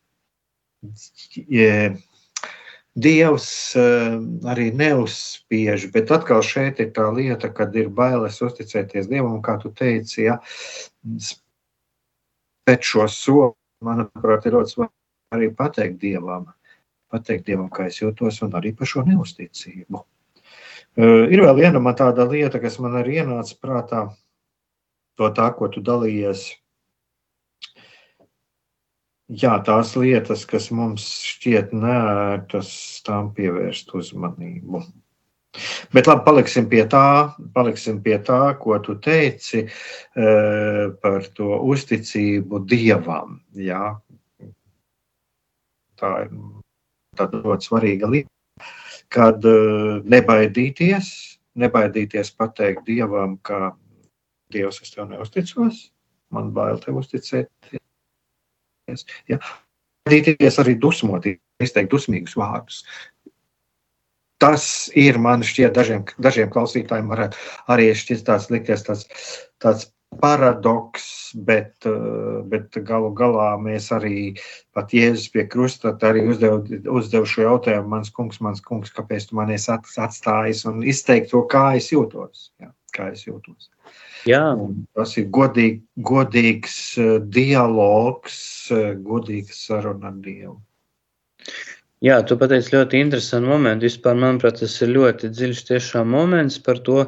Dievs 3.02 3.48
eh, 3.78 4.16
arī 4.52 4.68
neuzspiež, 4.76 5.88
bet 5.94 6.12
atkal 6.14 6.42
šeit 6.46 6.80
ir 6.82 6.92
tā 6.96 7.08
lieta, 7.14 7.50
kad 7.54 7.74
ir 7.76 7.88
bailes 7.88 8.40
uzticēties 8.44 9.08
Dievam, 9.10 9.40
kā 9.44 9.58
tu 9.62 9.72
teici, 9.74 10.26
ja, 10.28 10.38
pēc 12.68 12.92
šo 12.92 13.08
soli, 13.10 13.54
manuprāt, 13.84 14.46
ir 14.46 14.56
ļoti 14.56 14.76
svarīgi 14.76 15.00
arī 15.32 15.48
pateikt 15.56 16.00
Dievam, 16.02 16.48
pateikt 17.12 17.46
Dievam, 17.48 17.68
kā 17.72 17.88
es 17.90 18.00
jūtos, 18.02 18.42
un 18.44 18.56
arī 18.58 18.74
par 18.76 18.90
šo 18.90 19.04
neusticību. 19.06 20.02
Ir 21.00 21.40
vēl 21.40 21.54
viena 21.56 21.94
tāda 21.96 22.26
lieta, 22.28 22.60
kas 22.60 22.76
man 22.82 22.98
arī 23.00 23.22
ienāca 23.22 23.56
prātā, 23.60 24.02
to 25.16 25.30
tā, 25.32 25.48
ko 25.56 25.70
tu 25.72 25.80
dalījies. 25.84 26.50
Jā, 29.32 29.54
tās 29.64 29.94
lietas, 29.96 30.44
kas 30.44 30.68
mums 30.74 31.06
šķiet 31.24 31.72
nērtas, 31.72 32.74
tām 33.06 33.30
pievērst 33.32 33.94
uzmanību. 33.96 34.82
Bet 35.92 36.08
labi, 36.08 36.24
paliksim 36.24 36.68
pie 36.70 36.86
tā, 36.88 37.34
paliksim 37.52 38.00
pie 38.04 38.16
tā 38.24 38.40
ko 38.60 38.78
tu 38.80 38.96
teici 39.04 39.66
par 41.04 41.28
to 41.36 41.58
uzticību 41.74 42.62
Dievam. 42.68 43.36
Jā. 43.52 43.92
Tā 46.00 46.12
ir 46.24 46.32
tāda 47.18 47.42
ļoti 47.44 47.68
svarīga 47.68 48.08
lieta, 48.10 48.30
kad 49.12 49.44
uh, 49.44 50.00
nebaidīties, 50.08 51.10
nebaidīties 51.60 52.32
pateikt 52.38 52.86
Dievam, 52.88 53.36
ka 53.44 53.74
Dievs 54.52 54.80
es 54.84 54.92
tev 54.92 55.08
neusticos, 55.10 55.90
man 56.32 56.50
bail 56.56 56.80
tev 56.80 57.00
uzticēties. 57.00 57.80
Ja. 59.30 59.38
Baidīties 60.08 60.58
arī 60.60 60.74
dusmoties, 60.80 61.38
izteikt 61.62 61.92
dusmīgus 61.92 62.34
vārdus. 62.36 62.82
Tas 64.42 64.90
ir 64.98 65.20
man 65.22 65.44
šķiet, 65.46 65.72
dažiem, 65.76 66.04
dažiem 66.18 66.50
klausītājiem 66.50 67.10
varētu 67.12 67.38
arī 67.70 67.92
šķiet 67.94 68.24
tāds 68.26 68.48
likties 68.50 68.82
tāds, 68.88 69.04
tāds 69.62 69.86
paradoks, 70.20 71.32
bet, 71.34 71.74
eh, 71.86 72.42
bet 72.44 72.76
galu 72.84 73.12
galā 73.16 73.54
mēs 73.60 73.88
arī 73.94 74.36
pat 74.74 74.92
Jēzus 74.92 75.30
pie 75.32 75.46
krusta 75.48 75.94
arī 76.08 76.26
uzdev, 76.28 76.66
uzdev 76.90 77.26
šo 77.26 77.46
jautājumu, 77.46 77.88
mans 77.88 78.10
kungs, 78.10 78.40
mans 78.40 78.60
kungs, 78.60 78.92
kāpēc 78.92 79.28
tu 79.28 79.36
mani 79.36 79.54
atstājis 79.54 80.66
un 80.68 80.82
izteikt 80.82 81.30
to, 81.30 81.44
kā 81.48 81.76
es 81.76 81.90
jūtos. 81.92 82.50
Jā, 82.60 82.72
kā 82.92 83.12
es 83.12 83.24
jūtos. 83.24 83.70
Jā. 84.28 84.42
Un 84.54 84.86
tas 84.94 85.16
ir 85.18 85.30
godīgi, 85.34 85.82
godīgs 85.98 86.76
eh, 86.98 87.18
dialogs, 87.38 88.70
eh, 88.70 88.92
godīgs 88.94 89.64
saruna 89.66 90.12
ar 90.12 90.20
Dievu. 90.22 90.60
Jā, 92.02 92.18
tu 92.26 92.34
pateici 92.38 92.74
ļoti 92.74 92.98
interesantu 92.98 93.52
momentu. 93.52 93.86
Vispār, 93.86 94.16
manuprāt, 94.18 94.58
tas 94.58 94.74
ir 94.82 94.94
ļoti 94.96 95.30
dziļš 95.30 95.66
tiešām 95.68 96.08
moments 96.10 96.58
par 96.62 96.82
to, 96.86 97.04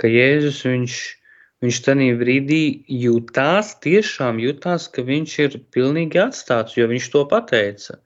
ka 0.00 0.08
Jēzus 0.08 0.62
viņš 0.64 1.00
Viņš 1.60 1.78
tajā 1.84 2.12
brīdī 2.16 2.62
jutās, 2.88 3.74
tiešām 3.84 4.38
jutās, 4.40 4.86
ka 4.88 5.02
viņš 5.04 5.32
ir 5.44 5.56
pilnīgi 5.76 6.20
atstāts, 6.22 6.78
jo 6.78 6.86
viņš 6.88 7.08
to 7.12 7.24
pateica. 7.28 7.98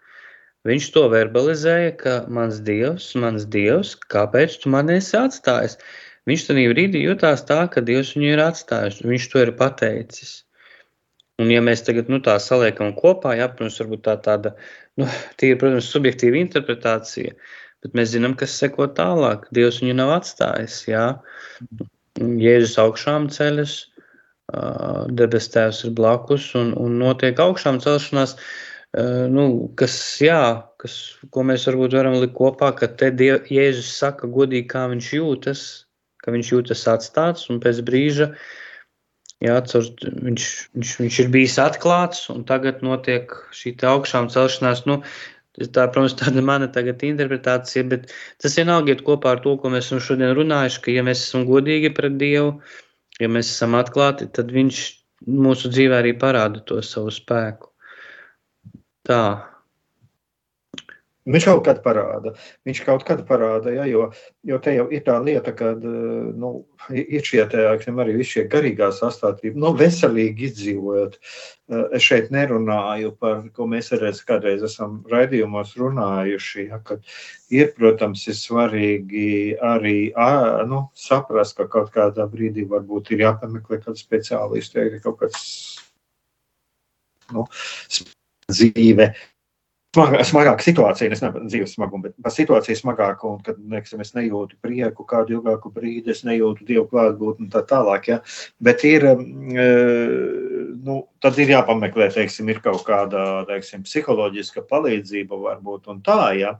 Viņš 0.66 0.88
to 0.96 1.04
verbalizēja, 1.12 1.92
ka 2.00 2.14
mans 2.26 2.58
dievs, 2.66 3.12
mans 3.20 3.46
dievs, 3.54 3.94
kāpēc 4.10 4.58
tu 4.62 4.72
man 4.74 4.90
esi 4.90 5.14
atstājis? 5.20 5.78
Viņš 6.26 6.46
tajā 6.48 6.72
brīdī 6.72 7.04
jutās 7.04 7.46
tā, 7.46 7.60
ka 7.70 7.84
dievs 7.84 8.14
viņu 8.16 8.32
ir 8.32 8.42
atstājis. 8.42 9.04
Viņš 9.06 9.30
to 9.30 9.44
ir 9.44 9.54
pateicis. 9.60 10.34
Un, 11.42 11.48
ja 11.50 11.58
mēs 11.66 11.82
tagad 11.82 12.10
nu, 12.12 12.20
tā 12.22 12.36
saliekam 12.38 12.92
kopā, 12.94 13.32
jā, 13.34 13.48
protams, 13.50 13.80
tā 14.06 14.14
tāda, 14.22 14.52
nu, 15.00 15.08
tīri, 15.40 15.56
protams, 15.58 15.88
subjektīva 15.90 16.38
interpretācija, 16.38 17.34
bet 17.82 17.96
mēs 17.98 18.12
zinām, 18.12 18.36
kas 18.38 18.54
seko 18.60 18.86
tālāk. 18.94 19.48
Dievs 19.56 19.80
viņu 19.82 19.96
nav 19.98 20.12
atstājis, 20.20 20.76
jā. 20.86 21.08
Jēzus 22.22 22.76
augšām 22.78 23.26
ceļas, 23.34 23.74
debes 25.18 25.50
tēvs 25.50 25.82
ir 25.88 25.96
blakus 25.98 26.52
un, 26.60 26.70
un 26.78 27.00
notiek 27.02 27.40
augšām 27.42 27.80
celšanās, 27.82 28.36
nu, 29.34 29.46
kas, 29.80 29.96
jā, 30.22 30.40
kas, 30.78 30.98
ko 31.34 31.42
mēs 31.48 31.66
varbūt 31.66 31.96
varam 31.98 32.20
likt 32.22 32.36
kopā, 32.38 32.70
ka 32.78 32.86
te 33.00 33.10
Diev, 33.10 33.48
Jēzus 33.50 33.90
saka 33.98 34.30
godīgi, 34.30 34.68
kā 34.70 34.86
viņš 34.92 35.14
jūtas, 35.18 35.64
ka 36.22 36.30
viņš 36.30 36.52
jūtas 36.54 36.86
atstāts 36.94 37.50
un 37.50 37.58
pēc 37.64 37.82
brīža, 37.88 38.30
jā, 38.30 38.63
caur, 39.42 39.86
viņš, 40.02 40.44
viņš, 40.76 40.90
viņš 41.02 41.20
ir 41.24 41.30
bijis 41.34 41.58
atklāts 41.60 42.28
un 42.32 42.44
tagad 42.48 42.82
notiek 42.86 43.32
šī 43.52 43.74
augšām 43.90 44.30
celšanās, 44.32 44.84
nu, 44.88 45.02
Tā, 45.54 45.84
protams, 45.86 46.16
tāda 46.18 46.42
mana 46.42 46.66
tagad 46.66 47.04
interpretācija, 47.06 47.84
bet 47.86 48.08
tas 48.42 48.56
vienalga 48.58 48.90
iet 48.90 49.04
kopā 49.06 49.36
ar 49.36 49.42
to, 49.44 49.52
ko 49.62 49.70
mēs 49.70 49.86
esam 49.86 50.00
šodien 50.02 50.32
runājuši, 50.34 50.80
ka 50.82 50.94
ja 50.96 51.04
mēs 51.06 51.22
esam 51.28 51.44
godīgi 51.46 51.92
pret 51.94 52.16
Dievu, 52.18 52.56
ja 53.22 53.28
mēs 53.30 53.52
esam 53.52 53.76
atklāti, 53.78 54.26
tad 54.34 54.50
viņš 54.50 54.80
mūsu 55.30 55.70
dzīvē 55.70 56.00
arī 56.02 56.16
parāda 56.18 56.58
to 56.66 56.80
savu 56.82 57.14
spēku. 57.14 57.70
Tā. 59.06 59.53
Viņš 61.24 61.44
kaut 61.48 61.62
kad 61.64 61.78
parāda. 61.80 62.34
Viņš 62.68 62.80
kaut 62.84 63.04
kad 63.08 63.22
parāda, 63.24 63.72
ja, 63.72 63.86
jo, 63.88 64.10
jo 64.44 64.58
te 64.60 64.74
jau 64.74 64.84
ir 64.92 65.00
tā 65.06 65.14
lieta, 65.24 65.54
ka 65.56 65.70
nu, 65.80 66.50
ir 66.92 67.24
šie 67.24 67.46
teākļi, 67.48 67.94
arī 68.04 68.16
visi 68.18 68.34
šie 68.34 68.44
garīgā 68.52 68.90
sastāvdaļa, 68.92 69.54
nu, 69.56 69.70
veselīgi 69.78 70.50
izdzīvojot. 70.50 71.16
Es 71.96 72.04
šeit 72.04 72.28
nerunāju 72.34 73.14
par, 73.16 73.40
ko 73.56 73.64
mēs 73.72 73.88
arī 73.96 74.12
kādreiz 74.28 74.66
esam 74.68 75.00
raidījumos 75.08 75.72
runājuši, 75.80 76.68
ja, 76.68 76.82
ir, 77.56 77.72
protams, 77.78 78.28
ir 78.28 78.36
svarīgi 78.36 79.28
arī 79.64 79.98
nu, 80.68 80.84
saprast, 80.92 81.56
ka 81.56 81.70
kaut 81.72 81.88
kādā 81.96 82.28
brīdī 82.28 82.68
varbūt 82.68 83.14
ir 83.16 83.24
jāpameklē 83.30 83.80
kāds 83.80 84.04
speciālists, 84.04 84.76
ja 84.76 84.90
ir 84.90 85.00
kaut 85.00 85.22
kāds 85.24 85.46
nu, 87.32 87.48
dzīve 88.52 89.14
smagāka 89.94 90.64
situācija, 90.64 91.10
es 91.12 91.22
nezinu, 91.22 91.46
dzīves 91.48 91.74
smagumu, 91.76 92.08
bet 92.08 92.16
par 92.24 92.34
situāciju 92.34 92.78
smagāku, 92.78 93.30
un 93.36 93.40
kad, 93.46 93.58
neksim, 93.58 94.02
es 94.04 94.14
nejūtu 94.16 94.58
prieku 94.64 95.06
kādu 95.08 95.38
ilgāku 95.38 95.72
brīdi, 95.74 96.12
es 96.14 96.24
nejūtu 96.26 96.66
Dievu 96.68 96.86
klātbūtni 96.92 97.46
un 97.46 97.52
tā 97.54 97.64
tālāk, 97.70 98.10
ja, 98.12 98.20
bet 98.64 98.84
ir, 98.88 99.06
mm, 99.14 100.78
nu, 100.84 101.00
tad 101.24 101.38
ir 101.40 101.54
jāpameklē, 101.54 102.10
teiksim, 102.12 102.50
ir 102.52 102.58
kaut 102.64 102.82
kāda, 102.84 103.44
teiksim, 103.48 103.84
psiholoģiska 103.86 104.64
palīdzība 104.68 105.38
varbūt 105.40 105.88
tā, 106.04 106.18
ja, 106.36 106.50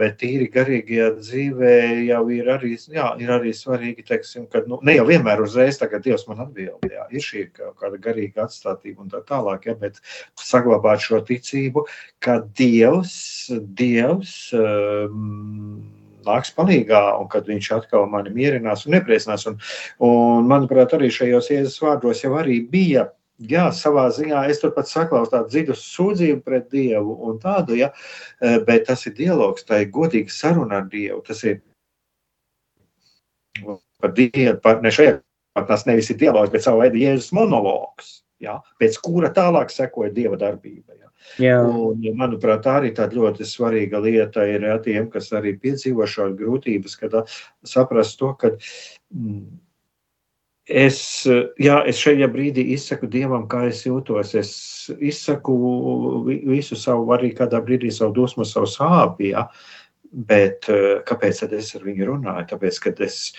bet 0.00 0.16
tīri 0.22 0.48
garīgajā 0.52 1.10
dzīvē 1.18 1.74
jau 2.06 2.22
ir 2.32 2.48
arī, 2.54 2.72
jā, 2.92 3.10
ir 3.20 3.32
arī 3.36 3.52
svarīgi, 3.56 4.06
teiksim, 4.08 4.46
ka 4.52 4.62
nu, 4.68 4.80
ne 4.84 4.96
jau 4.96 5.04
vienmēr 5.08 5.42
uzreiz 5.44 5.80
tagad 5.80 6.06
Dievs 6.06 6.24
man 6.28 6.40
atbild, 6.46 6.88
jā, 6.88 7.04
ir 7.12 7.24
šī 7.24 7.44
kāda 7.52 8.00
garīga 8.00 8.46
atstātība 8.46 9.04
un 9.04 9.12
tā 9.12 9.20
tālāk, 9.28 9.68
jā, 9.68 9.76
bet 9.80 10.00
saglabāt 10.40 11.04
šo 11.04 11.20
ticību, 11.28 11.84
ka 12.24 12.40
Dievs, 12.56 13.18
Dievs 13.76 14.34
um, 14.56 15.84
nāks 16.24 16.52
palīgā, 16.56 17.02
un 17.20 17.28
kad 17.32 17.48
viņš 17.48 17.70
atkal 17.76 18.08
mani 18.10 18.32
mierinās 18.34 18.86
un 18.86 18.96
nepriecinās. 18.96 19.46
Un, 19.50 19.60
un, 20.04 20.48
manuprāt, 20.48 20.96
arī 20.96 21.12
šajos 21.12 21.52
Jēzus 21.52 21.80
vārdos 21.84 22.24
jau 22.24 22.34
arī 22.40 22.60
bija 22.72 23.08
jā, 23.38 23.68
savā 23.74 24.08
ziņā 24.14 24.44
es 24.50 24.60
tur 24.62 24.72
pat 24.76 24.90
saklausu 24.90 25.32
tādu 25.32 25.52
dziļu 25.52 25.76
sūdzību 25.78 26.42
pret 26.44 26.68
Dievu 26.72 27.16
un 27.28 27.38
tādu, 27.42 27.76
ja, 27.78 27.92
eh, 28.42 28.58
bet 28.66 28.86
tas 28.88 29.06
ir 29.06 29.14
dialogs, 29.18 29.64
tā 29.64 29.82
ir 29.82 29.92
godīga 29.94 30.30
saruna 30.30 30.82
ar 30.82 30.88
Dievu. 30.90 31.22
Tas 31.26 31.44
ir 31.44 31.60
par 34.00 34.12
Dievu, 34.14 34.60
par, 34.62 34.82
ne 34.82 34.90
šajā, 34.90 35.20
tas 35.68 35.86
nevis 35.86 36.10
ir 36.10 36.18
dialogs, 36.18 36.50
bet 36.50 36.62
savu 36.62 36.82
veidu 36.82 37.00
Jēzus 37.02 37.32
monologs, 37.32 38.22
ja, 38.40 38.60
pēc 38.80 38.98
kura 39.02 39.30
tālāk 39.34 39.70
sekoja 39.74 40.14
Dieva 40.14 40.38
darbība. 40.38 40.94
Ja. 40.94 41.06
Jā. 41.42 41.56
Un, 41.66 42.02
manuprāt, 42.16 42.62
tā 42.64 42.78
arī 42.80 42.92
tāda 42.94 43.18
ļoti 43.18 43.46
svarīga 43.46 44.00
lieta 44.00 44.46
ir 44.48 44.64
ja, 44.64 44.78
tiem, 44.82 45.10
kas 45.10 45.32
arī 45.36 45.56
piedzīvo 45.60 46.06
šādu 46.08 46.38
grūtības, 46.38 46.94
kad 47.00 47.16
saprast 47.66 48.18
to, 48.20 48.32
ka 48.38 48.52
mm, 48.54 49.42
Es, 50.68 51.24
jā, 51.56 51.78
es 51.88 51.96
šajā 51.96 52.26
brīdī 52.28 52.66
izsaku 52.74 53.08
Dievam, 53.08 53.46
kā 53.48 53.62
es 53.70 53.86
jūtos. 53.86 54.34
Es 54.36 54.50
izsaku 55.00 55.54
visu 56.28 56.76
savu, 56.76 57.06
arī 57.16 57.30
kādā 57.36 57.62
brīdī 57.64 57.88
savu 57.94 58.12
dusmu, 58.18 58.44
savu 58.44 58.68
sāpju. 58.68 59.30
Ja? 59.30 59.46
Bet 60.28 60.68
kāpēc 61.08 61.40
es 61.48 61.72
ar 61.76 61.86
viņu 61.88 62.10
runāju? 62.10 62.50
Tāpēc, 62.52 62.80
ka 62.84 62.92
es 63.06 63.32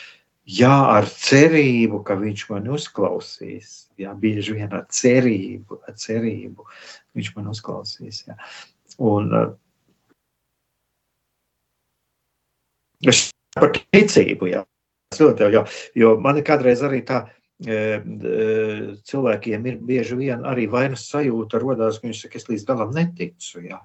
jā, 0.50 0.74
ar 0.98 1.06
cerību, 1.06 2.02
ka 2.06 2.18
viņš 2.18 2.48
man 2.50 2.72
uzklausīs. 2.74 3.78
Jā, 4.02 4.16
bieži 4.18 4.58
vien 4.58 4.74
ar 4.74 4.88
cerību, 4.90 5.84
ar 5.86 5.98
cerību 6.02 6.66
viņš 7.14 7.32
man 7.38 7.54
uzklausīs. 7.54 8.24
Jā. 8.26 8.40
Un, 9.06 9.30
es 13.06 13.28
par 13.54 13.78
ticību, 13.78 14.50
jā 14.56 14.66
ļoti, 15.18 15.50
jo, 15.54 15.66
jo 15.98 16.16
man 16.22 16.38
ir 16.38 16.46
kādreiz 16.46 16.84
arī 16.86 17.02
tā, 17.06 17.24
e, 17.66 17.76
e, 17.98 18.48
cilvēkiem 19.10 19.70
ir 19.72 19.80
bieži 19.86 20.18
vien 20.20 20.46
arī 20.46 20.68
vainas 20.70 21.08
sajūta 21.10 21.62
rodās, 21.62 22.00
ka 22.00 22.08
viņš 22.08 22.26
saka, 22.26 22.38
es 22.38 22.50
līdz 22.50 22.68
galam 22.68 22.94
neticu, 22.94 23.64
jā. 23.66 23.82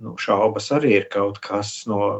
Nu, 0.00 0.16
šaubas 0.20 0.70
arī 0.72 0.96
ir 0.98 1.08
kaut 1.12 1.40
kas 1.44 1.82
no, 1.88 2.12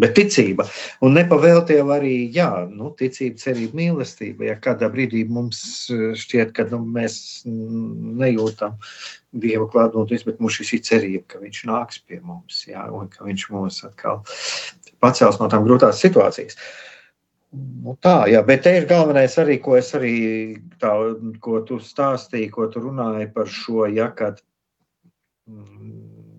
bet 0.00 0.14
ticība. 0.16 0.64
Un 1.04 1.16
nepavēltie 1.16 1.80
arī, 1.80 2.14
jā, 2.32 2.50
nu, 2.68 2.90
ticība, 2.98 3.40
cerība, 3.40 3.78
mīlestība, 3.80 4.48
ja 4.48 4.56
kādā 4.60 4.88
brīdī 4.92 5.24
mums 5.28 5.60
šķiet, 5.90 6.54
ka 6.56 6.68
nu, 6.72 6.82
mēs 6.84 7.44
nejūtam 7.44 8.76
Dieva 9.34 9.66
klātbūtnes, 9.66 10.24
bet 10.28 10.36
mums 10.38 10.60
šī 10.60 10.78
cerība, 10.86 11.24
ka 11.32 11.40
viņš 11.42 11.64
nāks 11.66 12.04
pie 12.06 12.20
mums, 12.22 12.60
jā, 12.68 12.84
un 12.92 13.08
ka 13.10 13.24
viņš 13.26 13.48
mūs 13.50 13.80
atkal 13.88 14.20
pacels 15.04 15.38
no 15.40 15.50
tām 15.52 15.68
grūtās 15.68 16.00
situācijas. 16.00 16.58
Nu, 17.54 17.94
tā, 18.02 18.24
jā, 18.32 18.40
bet 18.46 18.64
te 18.64 18.72
ir 18.74 18.88
galvenais 18.90 19.36
arī, 19.38 19.60
ko 19.62 19.76
es 19.78 19.92
arī 19.94 20.14
tā, 20.82 20.90
ko 21.44 21.60
tu 21.68 21.78
stāstīji, 21.78 22.50
ko 22.54 22.66
tu 22.72 22.82
runāji 22.82 23.28
par 23.36 23.50
šo, 23.50 23.84
ja, 23.94 24.08
kad, 24.16 24.40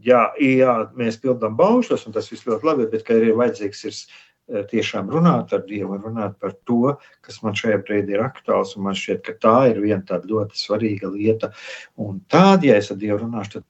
jā, 0.03 0.25
jā, 0.41 0.75
mēs 0.99 1.19
pildām 1.23 1.55
baušļus, 1.59 2.07
un 2.09 2.15
tas 2.17 2.27
viss 2.31 2.47
ļoti 2.47 2.67
labi, 2.67 2.87
bet 2.91 3.05
ka 3.07 3.15
ir 3.15 3.37
vajadzīgs 3.39 3.85
ir 3.87 3.93
eh, 3.95 4.65
tiešām 4.73 5.13
runāt 5.13 5.53
ar 5.55 5.63
Dievu 5.69 5.95
un 5.95 6.03
runāt 6.09 6.35
par 6.41 6.57
to, 6.67 6.97
kas 7.23 7.39
man 7.45 7.55
šajā 7.55 7.79
brīdī 7.87 8.17
ir 8.17 8.25
aktuāls, 8.25 8.75
man 8.75 8.97
šķiet, 8.97 9.23
ka 9.29 9.37
tā 9.45 9.55
ir 9.71 9.79
viena 9.85 10.03
tāda 10.09 10.27
ļoti 10.33 10.59
svarīga 10.59 11.13
lieta. 11.13 11.53
Un 11.95 12.19
tād, 12.27 12.67
ja 12.67 12.75
es 12.81 12.91
ar 12.91 12.99
Dievu 12.99 13.21
runāšu, 13.23 13.59
tad 13.59 13.69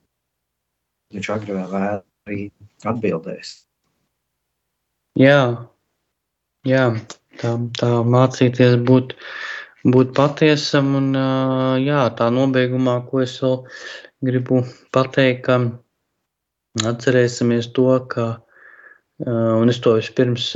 viņš 1.13 1.31
agrāk 1.37 1.61
vai 1.61 1.69
vēlāk 1.75 2.09
arī 2.25 2.41
atbildēs. 2.89 3.55
Jā, 5.15 5.41
jā 6.67 6.85
tā, 7.39 7.51
tā 7.79 7.89
mācīties 8.03 8.73
būt, 8.87 9.13
būt 9.93 10.09
patiesam 10.17 10.89
un 10.99 11.05
jā, 11.79 12.01
tā 12.17 12.27
nobeigumā, 12.35 12.97
ko 13.07 13.21
es 13.23 13.37
vēl 13.43 13.61
gribu 14.27 14.59
pateikt, 14.95 15.45
ka 15.45 16.89
atcerēsimies 16.91 17.69
to, 17.77 17.85
ka, 18.11 18.25
un 19.29 19.71
es 19.71 19.79
to 19.85 19.95
vispirms 19.95 20.49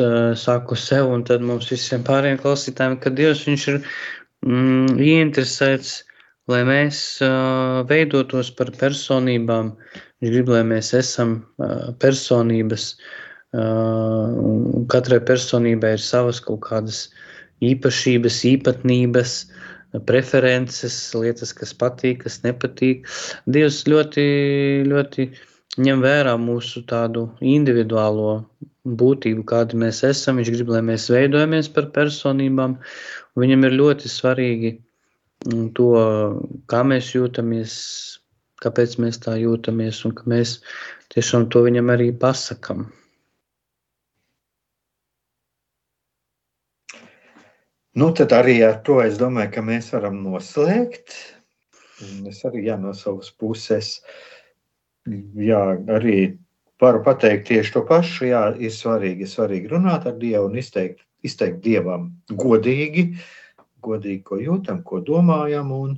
saku 0.43 0.76
sev 0.76 1.14
un 1.14 1.24
tad 1.30 1.45
mums 1.45 1.72
visiem 1.72 2.03
pārējiem 2.03 2.41
klausītājiem, 2.43 2.99
ka 2.99 3.14
Dievs 3.16 3.45
ir 3.55 3.80
mm, 3.80 4.99
ieinteresēts, 4.99 5.95
lai 6.51 6.66
mēs 6.68 6.99
veidotos 7.88 8.51
par 8.60 8.76
personībām. 8.76 9.72
Viņš 10.20 10.36
grib, 10.36 10.51
lai 10.51 10.66
mēs 10.68 10.91
esam 10.99 11.38
personības, 12.03 12.91
Uh, 12.99 13.28
katrai 13.54 15.20
personībai 15.26 15.95
ir 15.97 16.04
savas 16.04 16.39
kaut 16.45 16.62
kādas 16.68 17.08
īpašības, 17.66 18.43
īpatnības, 18.54 19.36
preferences, 20.06 20.97
lietas, 21.18 21.54
kas 21.58 21.74
patīk, 21.74 22.24
kas 22.26 22.41
nepatīk. 22.43 23.08
Dievs 23.50 23.82
ļoti, 23.89 24.26
ļoti 24.86 25.30
ņem 25.82 26.04
vērā 26.06 26.36
mūsu 26.38 26.84
tādu 26.89 27.30
individuālo 27.41 28.43
būtību, 28.86 29.45
kāda 29.50 29.80
mēs 29.82 30.04
esam. 30.06 30.38
Viņš 30.38 30.54
grib, 30.54 30.70
lai 30.76 30.84
mēs 30.86 31.10
veidojamies 31.10 31.72
par 31.74 31.89
personībām. 31.95 32.78
Viņam 33.39 33.66
ir 33.66 33.78
ļoti 33.82 34.12
svarīgi 34.12 34.76
mm, 35.50 35.74
to, 35.78 35.89
kā 36.70 36.84
mēs 36.86 37.16
jūtamies, 37.16 37.74
kāpēc 38.62 38.97
mēs 39.02 39.22
tā 39.26 39.39
jūtamies, 39.41 40.06
un 40.06 40.14
ka 40.14 40.30
mēs 40.30 40.60
tiešām 41.16 41.50
to 41.50 41.66
viņam 41.66 41.89
arī 41.95 42.12
pasakām. 42.14 42.86
Nu, 47.97 48.11
tad 48.13 48.33
arī 48.37 48.59
ar 48.61 48.81
to 48.85 48.99
es 49.01 49.17
domāju, 49.17 49.53
ka 49.55 49.61
mēs 49.65 49.89
varam 49.95 50.19
noslēgt. 50.21 51.15
Es 52.29 52.43
arī 52.45 52.67
jā, 52.67 52.75
no 52.79 52.93
savas 52.93 53.31
puses 53.33 53.97
jā, 55.09 55.61
arī 55.89 56.37
varu 56.81 57.01
pateikt 57.03 57.47
tieši 57.49 57.73
to 57.73 57.83
pašu. 57.89 58.27
Jā, 58.29 58.43
ir 58.61 58.73
svarīgi, 58.73 59.27
svarīgi 59.27 59.71
runāt 59.73 60.05
ar 60.07 60.17
Dievu 60.21 60.51
un 60.51 60.59
izteikt, 60.61 61.01
izteikt 61.25 61.63
Dievam 61.65 62.11
godīgi, 62.29 63.09
godīgi, 63.83 64.21
ko 64.27 64.39
jūtam, 64.39 64.83
ko 64.85 65.01
domājam. 65.05 65.73
Un, 65.73 65.97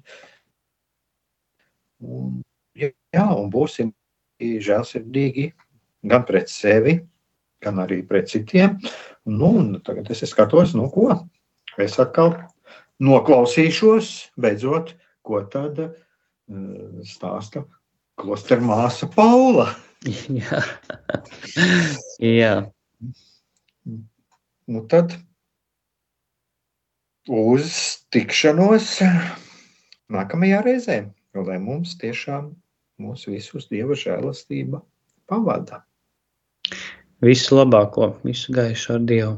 un, 2.08 2.40
jā, 2.80 3.28
un 3.28 3.52
būsim 3.52 3.92
žēlsirdīgi 4.42 5.52
gan 6.08 6.26
pret 6.26 6.50
sevi, 6.50 6.98
gan 7.62 7.84
arī 7.84 8.02
pret 8.08 8.32
citiem. 8.32 8.80
Nu, 9.28 9.54
tagad 9.86 10.10
es 10.16 10.24
skatos, 10.32 10.74
nu 10.78 10.88
ko. 10.94 11.12
Es 11.80 12.00
atkal 12.02 12.34
noklausīšos, 13.04 14.10
beidzot, 14.42 14.96
ko 15.24 15.44
tad 15.52 15.80
uh, 15.80 15.92
stāsta 17.08 17.64
klostera 18.20 18.64
māsa 18.66 19.08
Paula. 19.12 19.70
Jā. 20.42 20.62
Jā. 22.20 22.54
Nu 24.72 24.82
tad 24.90 25.14
uz 27.30 27.76
tikšanos 28.14 28.96
nākamajā 30.12 30.64
reizē, 30.66 30.98
lai 31.38 31.60
mums 31.62 31.94
tiešām 32.02 32.50
mūsu 33.02 33.36
visus 33.36 33.70
dieva 33.70 33.98
žēlastība 33.98 34.82
pavada. 35.30 35.84
Visu 37.22 37.60
labāko, 37.60 38.16
visu 38.26 38.54
gaišu 38.58 38.96
ar 38.98 39.06
Dievu. 39.06 39.38